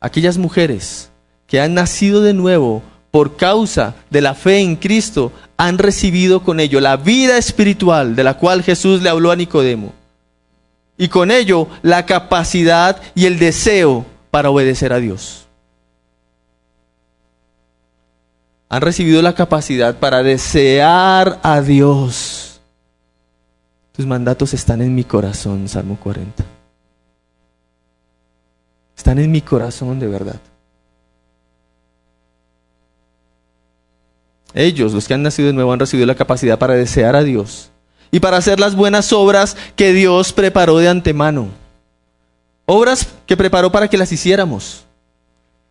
aquellas 0.01 0.38
mujeres 0.38 1.11
que 1.46 1.61
han 1.61 1.74
nacido 1.74 2.20
de 2.20 2.34
nuevo 2.34 2.82
por 3.11 3.36
causa 3.36 3.94
de 4.11 4.20
la 4.20 4.34
fe 4.34 4.59
en 4.59 4.76
Cristo, 4.76 5.32
han 5.57 5.78
recibido 5.78 6.42
con 6.42 6.61
ello 6.61 6.80
la 6.80 6.96
vida 6.96 7.38
espiritual 7.38 8.14
de 8.14 8.24
la 8.24 8.34
cual 8.34 8.62
Jesús 8.62 9.03
le 9.03 9.09
habló 9.09 9.30
a 9.30 9.36
Nicodemo. 9.36 9.92
Y 10.99 11.09
con 11.09 11.30
ello 11.30 11.68
la 11.82 12.05
capacidad 12.07 13.01
y 13.14 13.24
el 13.24 13.38
deseo 13.38 14.05
para 14.30 14.51
obedecer 14.51 14.92
a 14.92 14.99
Dios. 14.99 15.46
Han 18.68 18.82
recibido 18.82 19.22
la 19.22 19.34
capacidad 19.34 19.96
para 19.96 20.22
desear 20.22 21.40
a 21.42 21.62
Dios. 21.62 22.61
Tus 23.92 24.07
mandatos 24.07 24.53
están 24.53 24.82
en 24.82 24.94
mi 24.94 25.05
corazón, 25.05 25.66
Salmo 25.68 25.99
40 25.99 26.57
están 29.09 29.24
en 29.24 29.32
mi 29.32 29.40
corazón 29.40 29.98
de 29.98 30.06
verdad. 30.06 30.38
Ellos, 34.52 34.92
los 34.92 35.09
que 35.09 35.14
han 35.14 35.22
nacido 35.22 35.46
de 35.46 35.54
nuevo, 35.54 35.72
han 35.72 35.80
recibido 35.80 36.06
la 36.06 36.14
capacidad 36.14 36.59
para 36.59 36.74
desear 36.74 37.16
a 37.16 37.22
Dios 37.22 37.70
y 38.11 38.20
para 38.20 38.36
hacer 38.36 38.61
las 38.61 38.76
buenas 38.76 39.11
obras 39.14 39.56
que 39.76 39.94
Dios 39.94 40.34
preparó 40.34 40.76
de 40.76 40.90
antemano. 40.90 41.48
Obras 42.66 43.09
que 43.24 43.34
preparó 43.34 43.72
para 43.72 43.88
que 43.88 43.96
las 43.96 44.12
hiciéramos. 44.12 44.84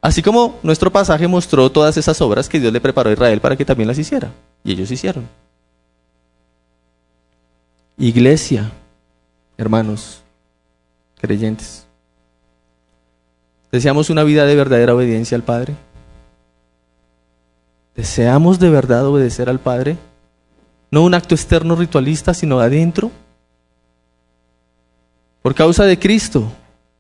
Así 0.01 0.23
como 0.23 0.57
nuestro 0.63 0.91
pasaje 0.91 1.27
mostró 1.27 1.71
todas 1.71 1.95
esas 1.95 2.19
obras 2.21 2.49
que 2.49 2.59
Dios 2.59 2.73
le 2.73 2.81
preparó 2.81 3.11
a 3.11 3.13
Israel 3.13 3.39
para 3.39 3.55
que 3.55 3.65
también 3.65 3.87
las 3.87 3.99
hiciera. 3.99 4.31
Y 4.63 4.71
ellos 4.71 4.89
hicieron. 4.89 5.29
Iglesia, 7.99 8.71
hermanos, 9.59 10.23
creyentes. 11.21 11.86
¿Deseamos 13.71 14.09
una 14.09 14.23
vida 14.23 14.45
de 14.45 14.55
verdadera 14.55 14.95
obediencia 14.95 15.35
al 15.35 15.43
Padre? 15.43 15.75
¿Deseamos 17.95 18.59
de 18.59 18.69
verdad 18.69 19.05
obedecer 19.05 19.49
al 19.49 19.59
Padre? 19.59 19.97
No 20.89 21.03
un 21.03 21.13
acto 21.13 21.35
externo 21.35 21.75
ritualista, 21.75 22.33
sino 22.33 22.59
adentro. 22.59 23.11
Por 25.41 25.53
causa 25.53 25.83
de 25.85 25.99
Cristo, 25.99 26.49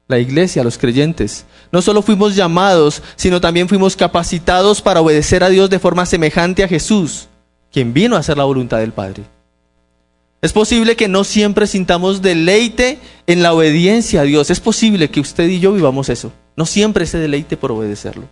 la 0.07 0.19
iglesia, 0.19 0.63
los 0.63 0.77
creyentes, 0.77 1.45
no 1.71 1.81
solo 1.81 2.01
fuimos 2.01 2.35
llamados, 2.35 3.01
sino 3.15 3.39
también 3.39 3.69
fuimos 3.69 3.95
capacitados 3.95 4.81
para 4.81 5.01
obedecer 5.01 5.43
a 5.43 5.49
Dios 5.49 5.69
de 5.69 5.79
forma 5.79 6.05
semejante 6.05 6.63
a 6.63 6.67
Jesús, 6.67 7.27
quien 7.71 7.93
vino 7.93 8.15
a 8.15 8.19
hacer 8.19 8.37
la 8.37 8.45
voluntad 8.45 8.79
del 8.79 8.91
Padre. 8.91 9.23
Es 10.41 10.53
posible 10.53 10.95
que 10.95 11.07
no 11.07 11.23
siempre 11.23 11.67
sintamos 11.67 12.21
deleite 12.21 12.99
en 13.25 13.41
la 13.41 13.53
obediencia 13.53 14.21
a 14.21 14.23
Dios. 14.23 14.49
Es 14.49 14.59
posible 14.59 15.09
que 15.09 15.19
usted 15.19 15.47
y 15.47 15.59
yo 15.59 15.73
vivamos 15.73 16.09
eso. 16.09 16.31
No 16.57 16.65
siempre 16.65 17.05
ese 17.05 17.19
deleite 17.19 17.55
por 17.55 17.71
obedecerlo. 17.71 18.27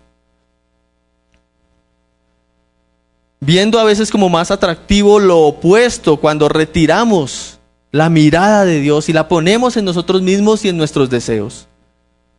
Viendo 3.40 3.80
a 3.80 3.84
veces 3.84 4.10
como 4.10 4.28
más 4.28 4.50
atractivo 4.50 5.20
lo 5.20 5.42
opuesto 5.42 6.18
cuando 6.18 6.50
retiramos 6.50 7.60
la 7.92 8.10
mirada 8.10 8.66
de 8.66 8.82
Dios 8.82 9.08
y 9.08 9.14
la 9.14 9.28
ponemos 9.28 9.78
en 9.78 9.86
nosotros 9.86 10.24
mismos 10.24 10.66
y 10.66 10.70
en 10.70 10.78
nuestros 10.78 11.12
deseos. 11.12 11.68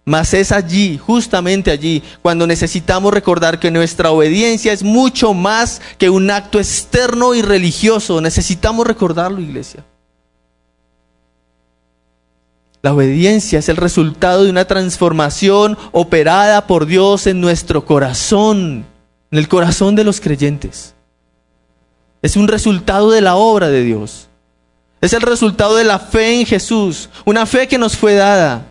Mas 0.04 0.34
es 0.34 0.52
allí, 0.52 0.98
justamente 0.98 1.70
allí, 1.70 2.02
cuando 2.22 2.46
necesitamos 2.46 3.12
recordar 3.12 3.58
que 3.60 3.70
nuestra 3.70 4.10
obediencia 4.10 4.72
es 4.72 4.82
mucho 4.82 5.34
más 5.34 5.80
que 5.98 6.10
un 6.10 6.30
acto 6.30 6.58
externo 6.58 7.34
y 7.34 7.42
religioso. 7.42 8.20
Necesitamos 8.20 8.86
recordarlo, 8.86 9.40
iglesia. 9.40 9.84
La 12.86 12.94
obediencia 12.94 13.58
es 13.58 13.68
el 13.68 13.78
resultado 13.78 14.44
de 14.44 14.50
una 14.50 14.64
transformación 14.64 15.76
operada 15.90 16.68
por 16.68 16.86
Dios 16.86 17.26
en 17.26 17.40
nuestro 17.40 17.84
corazón, 17.84 18.86
en 19.32 19.38
el 19.40 19.48
corazón 19.48 19.96
de 19.96 20.04
los 20.04 20.20
creyentes. 20.20 20.94
Es 22.22 22.36
un 22.36 22.46
resultado 22.46 23.10
de 23.10 23.22
la 23.22 23.34
obra 23.34 23.70
de 23.70 23.82
Dios. 23.82 24.28
Es 25.00 25.12
el 25.14 25.22
resultado 25.22 25.74
de 25.74 25.82
la 25.82 25.98
fe 25.98 26.38
en 26.38 26.46
Jesús, 26.46 27.08
una 27.24 27.44
fe 27.44 27.66
que 27.66 27.76
nos 27.76 27.96
fue 27.96 28.14
dada 28.14 28.68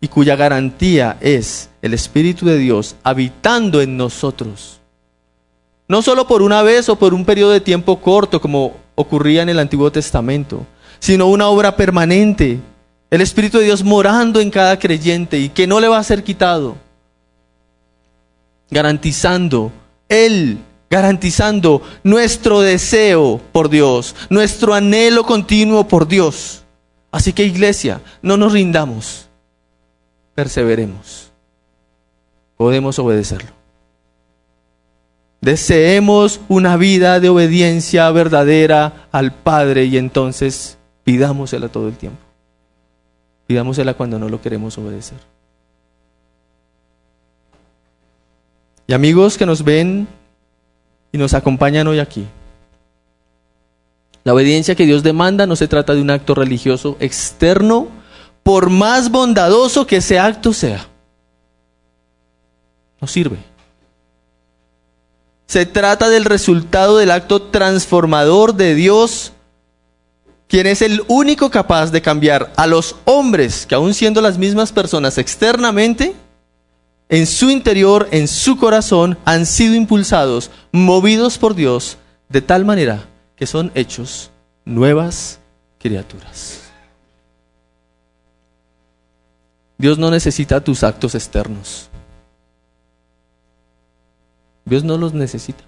y 0.00 0.08
cuya 0.08 0.34
garantía 0.34 1.18
es 1.20 1.68
el 1.82 1.92
Espíritu 1.92 2.46
de 2.46 2.56
Dios 2.56 2.96
habitando 3.02 3.82
en 3.82 3.98
nosotros. 3.98 4.80
No 5.88 6.00
solo 6.00 6.26
por 6.26 6.40
una 6.40 6.62
vez 6.62 6.88
o 6.88 6.96
por 6.96 7.12
un 7.12 7.26
periodo 7.26 7.50
de 7.50 7.60
tiempo 7.60 8.00
corto 8.00 8.40
como 8.40 8.78
ocurría 8.94 9.42
en 9.42 9.50
el 9.50 9.58
Antiguo 9.58 9.92
Testamento, 9.92 10.64
sino 11.00 11.26
una 11.26 11.48
obra 11.48 11.76
permanente. 11.76 12.60
El 13.10 13.20
Espíritu 13.20 13.58
de 13.58 13.64
Dios 13.64 13.84
morando 13.84 14.40
en 14.40 14.50
cada 14.50 14.78
creyente 14.78 15.38
y 15.38 15.48
que 15.48 15.66
no 15.66 15.80
le 15.80 15.88
va 15.88 15.98
a 15.98 16.04
ser 16.04 16.22
quitado. 16.22 16.76
Garantizando, 18.70 19.72
Él 20.08 20.58
garantizando 20.90 21.82
nuestro 22.02 22.60
deseo 22.60 23.40
por 23.52 23.68
Dios, 23.68 24.14
nuestro 24.30 24.74
anhelo 24.74 25.24
continuo 25.24 25.86
por 25.88 26.08
Dios. 26.08 26.64
Así 27.10 27.32
que 27.32 27.44
iglesia, 27.44 28.00
no 28.22 28.36
nos 28.36 28.52
rindamos 28.52 29.28
perseveremos. 30.38 31.32
Podemos 32.56 32.96
obedecerlo. 33.00 33.50
Deseemos 35.40 36.40
una 36.48 36.76
vida 36.76 37.18
de 37.18 37.28
obediencia 37.28 38.08
verdadera 38.12 39.08
al 39.10 39.34
Padre 39.34 39.86
y 39.86 39.98
entonces 39.98 40.78
pidámosela 41.02 41.70
todo 41.70 41.88
el 41.88 41.96
tiempo. 41.96 42.20
Pidámosela 43.48 43.94
cuando 43.94 44.18
no 44.18 44.28
lo 44.28 44.42
queremos 44.42 44.76
obedecer. 44.76 45.18
Y 48.86 48.92
amigos 48.92 49.38
que 49.38 49.46
nos 49.46 49.64
ven 49.64 50.06
y 51.12 51.16
nos 51.16 51.32
acompañan 51.32 51.86
hoy 51.86 51.98
aquí. 51.98 52.26
La 54.22 54.34
obediencia 54.34 54.74
que 54.74 54.84
Dios 54.84 55.02
demanda 55.02 55.46
no 55.46 55.56
se 55.56 55.66
trata 55.66 55.94
de 55.94 56.02
un 56.02 56.10
acto 56.10 56.34
religioso 56.34 56.98
externo 57.00 57.88
por 58.42 58.68
más 58.68 59.10
bondadoso 59.10 59.86
que 59.86 59.96
ese 59.96 60.18
acto 60.18 60.52
sea. 60.52 60.86
No 63.00 63.08
sirve. 63.08 63.38
Se 65.46 65.64
trata 65.64 66.10
del 66.10 66.26
resultado 66.26 66.98
del 66.98 67.12
acto 67.12 67.40
transformador 67.40 68.54
de 68.56 68.74
Dios, 68.74 69.32
quien 70.48 70.66
es 70.66 70.82
el 70.82 71.02
único 71.08 71.50
capaz 71.50 71.90
de 71.92 72.02
cambiar 72.02 72.52
a 72.56 72.66
los 72.66 72.96
hombres, 73.04 73.66
que 73.66 73.74
aún 73.74 73.94
siendo 73.94 74.20
las 74.20 74.38
mismas 74.38 74.72
personas 74.72 75.18
externamente, 75.18 76.14
en 77.10 77.26
su 77.26 77.50
interior, 77.50 78.08
en 78.10 78.28
su 78.28 78.56
corazón, 78.56 79.18
han 79.24 79.46
sido 79.46 79.74
impulsados, 79.74 80.50
movidos 80.72 81.38
por 81.38 81.54
Dios, 81.54 81.98
de 82.28 82.42
tal 82.42 82.64
manera 82.64 83.06
que 83.36 83.46
son 83.46 83.70
hechos 83.74 84.30
nuevas 84.64 85.38
criaturas. 85.78 86.60
Dios 89.78 89.98
no 89.98 90.10
necesita 90.10 90.62
tus 90.62 90.82
actos 90.82 91.14
externos. 91.14 91.88
Dios 94.64 94.82
no 94.82 94.98
los 94.98 95.14
necesita. 95.14 95.64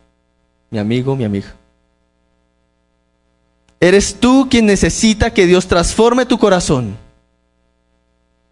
Mi 0.68 0.78
amigo, 0.78 1.14
mi 1.16 1.24
amiga. 1.24 1.54
Eres 3.80 4.14
tú 4.20 4.48
quien 4.50 4.66
necesita 4.66 5.32
que 5.32 5.46
Dios 5.46 5.66
transforme 5.66 6.26
tu 6.26 6.38
corazón. 6.38 6.98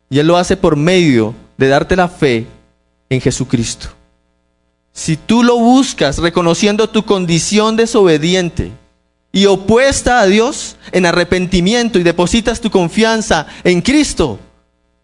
Y 0.09 0.19
Él 0.19 0.27
lo 0.27 0.39
hace 0.39 0.57
por 0.57 0.75
medio 0.75 1.35
de 1.59 1.69
darte 1.69 1.95
la 1.97 2.09
fe 2.09 2.47
en 3.11 3.21
Jesucristo. 3.21 3.89
Si 4.93 5.19
tú 5.19 5.43
lo 5.43 5.59
buscas 5.59 6.19
reconociendo 6.19 6.89
tu 6.89 7.05
condición 7.05 7.77
desobediente 7.77 8.73
y 9.31 9.45
opuesta 9.45 10.21
a 10.21 10.27
Dios 10.27 10.77
en 10.93 11.05
arrepentimiento 11.05 11.99
y 11.99 12.03
depositas 12.03 12.61
tu 12.61 12.71
confianza 12.71 13.47
en 13.65 13.83
Cristo, 13.83 14.41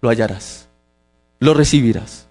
lo 0.01 0.09
hallarás, 0.09 0.67
lo 1.39 1.53
recibirás. 1.53 2.27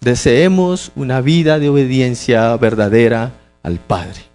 Deseemos 0.00 0.90
una 0.96 1.20
vida 1.20 1.60
de 1.60 1.68
obediencia 1.68 2.56
verdadera 2.56 3.32
al 3.62 3.78
Padre. 3.78 4.31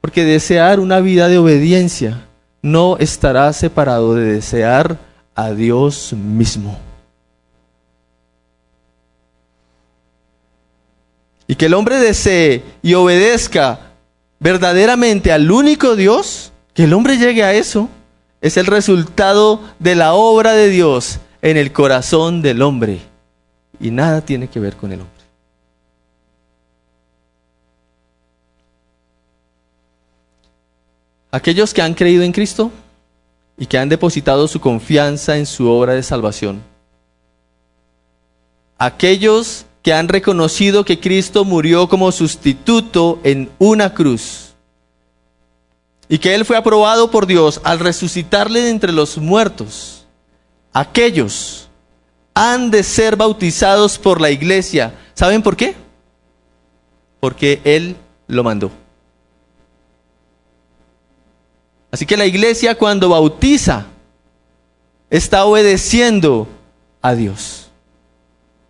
Porque 0.00 0.24
desear 0.24 0.80
una 0.80 1.00
vida 1.00 1.28
de 1.28 1.38
obediencia 1.38 2.26
no 2.62 2.96
estará 2.98 3.52
separado 3.52 4.14
de 4.14 4.32
desear 4.32 4.98
a 5.34 5.50
Dios 5.50 6.12
mismo. 6.12 6.78
Y 11.46 11.56
que 11.56 11.66
el 11.66 11.74
hombre 11.74 11.96
desee 11.98 12.62
y 12.82 12.94
obedezca 12.94 13.80
verdaderamente 14.38 15.32
al 15.32 15.50
único 15.50 15.96
Dios, 15.96 16.52
que 16.74 16.84
el 16.84 16.92
hombre 16.92 17.18
llegue 17.18 17.42
a 17.42 17.52
eso, 17.52 17.88
es 18.40 18.56
el 18.56 18.66
resultado 18.66 19.60
de 19.78 19.96
la 19.96 20.14
obra 20.14 20.52
de 20.52 20.68
Dios 20.68 21.18
en 21.42 21.56
el 21.56 21.72
corazón 21.72 22.40
del 22.40 22.62
hombre 22.62 23.00
y 23.80 23.90
nada 23.90 24.20
tiene 24.20 24.48
que 24.48 24.60
ver 24.60 24.76
con 24.76 24.92
el 24.92 25.00
hombre. 25.00 25.19
Aquellos 31.30 31.72
que 31.72 31.82
han 31.82 31.94
creído 31.94 32.22
en 32.22 32.32
Cristo 32.32 32.72
y 33.56 33.66
que 33.66 33.78
han 33.78 33.88
depositado 33.88 34.48
su 34.48 34.60
confianza 34.60 35.36
en 35.36 35.46
su 35.46 35.68
obra 35.68 35.94
de 35.94 36.02
salvación. 36.02 36.62
Aquellos 38.78 39.66
que 39.82 39.92
han 39.92 40.08
reconocido 40.08 40.84
que 40.84 40.98
Cristo 40.98 41.44
murió 41.44 41.88
como 41.88 42.10
sustituto 42.10 43.20
en 43.22 43.50
una 43.58 43.94
cruz 43.94 44.54
y 46.08 46.18
que 46.18 46.34
Él 46.34 46.44
fue 46.44 46.56
aprobado 46.56 47.10
por 47.10 47.26
Dios 47.26 47.60
al 47.62 47.78
resucitarle 47.78 48.60
de 48.60 48.70
entre 48.70 48.92
los 48.92 49.16
muertos, 49.16 50.06
aquellos 50.72 51.68
han 52.34 52.70
de 52.70 52.82
ser 52.82 53.16
bautizados 53.16 53.98
por 53.98 54.20
la 54.20 54.30
iglesia. 54.30 54.94
¿Saben 55.14 55.42
por 55.42 55.56
qué? 55.56 55.74
Porque 57.20 57.60
Él 57.64 57.96
lo 58.26 58.42
mandó. 58.42 58.72
Así 61.90 62.06
que 62.06 62.16
la 62.16 62.26
iglesia 62.26 62.76
cuando 62.76 63.08
bautiza 63.08 63.86
está 65.08 65.44
obedeciendo 65.44 66.46
a 67.02 67.14
Dios. 67.14 67.70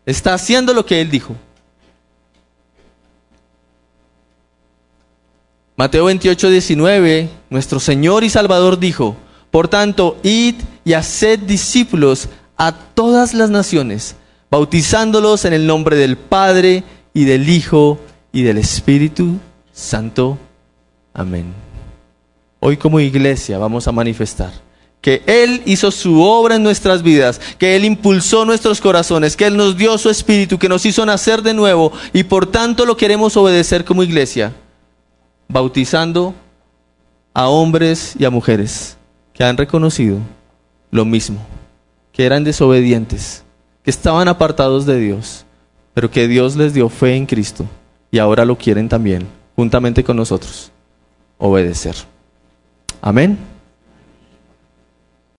Está 0.06 0.34
haciendo 0.34 0.72
lo 0.72 0.86
que 0.86 1.00
Él 1.00 1.10
dijo. 1.10 1.36
Mateo 5.76 6.06
28, 6.06 6.50
19, 6.50 7.30
nuestro 7.48 7.80
Señor 7.80 8.24
y 8.24 8.30
Salvador 8.30 8.78
dijo, 8.78 9.16
por 9.50 9.68
tanto, 9.68 10.18
id 10.22 10.56
y 10.84 10.92
haced 10.92 11.38
discípulos 11.38 12.28
a 12.56 12.72
todas 12.72 13.32
las 13.32 13.48
naciones, 13.48 14.16
bautizándolos 14.50 15.46
en 15.46 15.54
el 15.54 15.66
nombre 15.66 15.96
del 15.96 16.18
Padre 16.18 16.84
y 17.14 17.24
del 17.24 17.48
Hijo 17.48 17.98
y 18.32 18.42
del 18.42 18.58
Espíritu 18.58 19.38
Santo. 19.72 20.36
Amén. 21.14 21.69
Hoy 22.60 22.76
como 22.76 23.00
iglesia 23.00 23.58
vamos 23.58 23.88
a 23.88 23.92
manifestar 23.92 24.52
que 25.00 25.22
Él 25.26 25.62
hizo 25.64 25.90
su 25.90 26.22
obra 26.22 26.56
en 26.56 26.62
nuestras 26.62 27.02
vidas, 27.02 27.40
que 27.58 27.74
Él 27.74 27.86
impulsó 27.86 28.44
nuestros 28.44 28.80
corazones, 28.80 29.34
que 29.34 29.46
Él 29.46 29.56
nos 29.56 29.76
dio 29.76 29.96
su 29.96 30.10
espíritu, 30.10 30.58
que 30.58 30.68
nos 30.68 30.84
hizo 30.84 31.06
nacer 31.06 31.42
de 31.42 31.54
nuevo 31.54 31.92
y 32.12 32.24
por 32.24 32.46
tanto 32.46 32.84
lo 32.84 32.96
queremos 32.96 33.36
obedecer 33.36 33.84
como 33.84 34.02
iglesia 34.02 34.52
bautizando 35.48 36.34
a 37.34 37.48
hombres 37.48 38.14
y 38.18 38.24
a 38.24 38.30
mujeres 38.30 38.96
que 39.32 39.42
han 39.42 39.56
reconocido 39.56 40.18
lo 40.90 41.04
mismo, 41.04 41.40
que 42.12 42.26
eran 42.26 42.44
desobedientes, 42.44 43.42
que 43.82 43.90
estaban 43.90 44.28
apartados 44.28 44.84
de 44.84 45.00
Dios, 45.00 45.46
pero 45.94 46.10
que 46.10 46.28
Dios 46.28 46.56
les 46.56 46.74
dio 46.74 46.88
fe 46.88 47.16
en 47.16 47.26
Cristo 47.26 47.64
y 48.10 48.18
ahora 48.18 48.44
lo 48.44 48.56
quieren 48.56 48.88
también, 48.88 49.26
juntamente 49.56 50.04
con 50.04 50.16
nosotros. 50.16 50.70
obedecer. 51.38 51.96
Amén. 53.00 53.49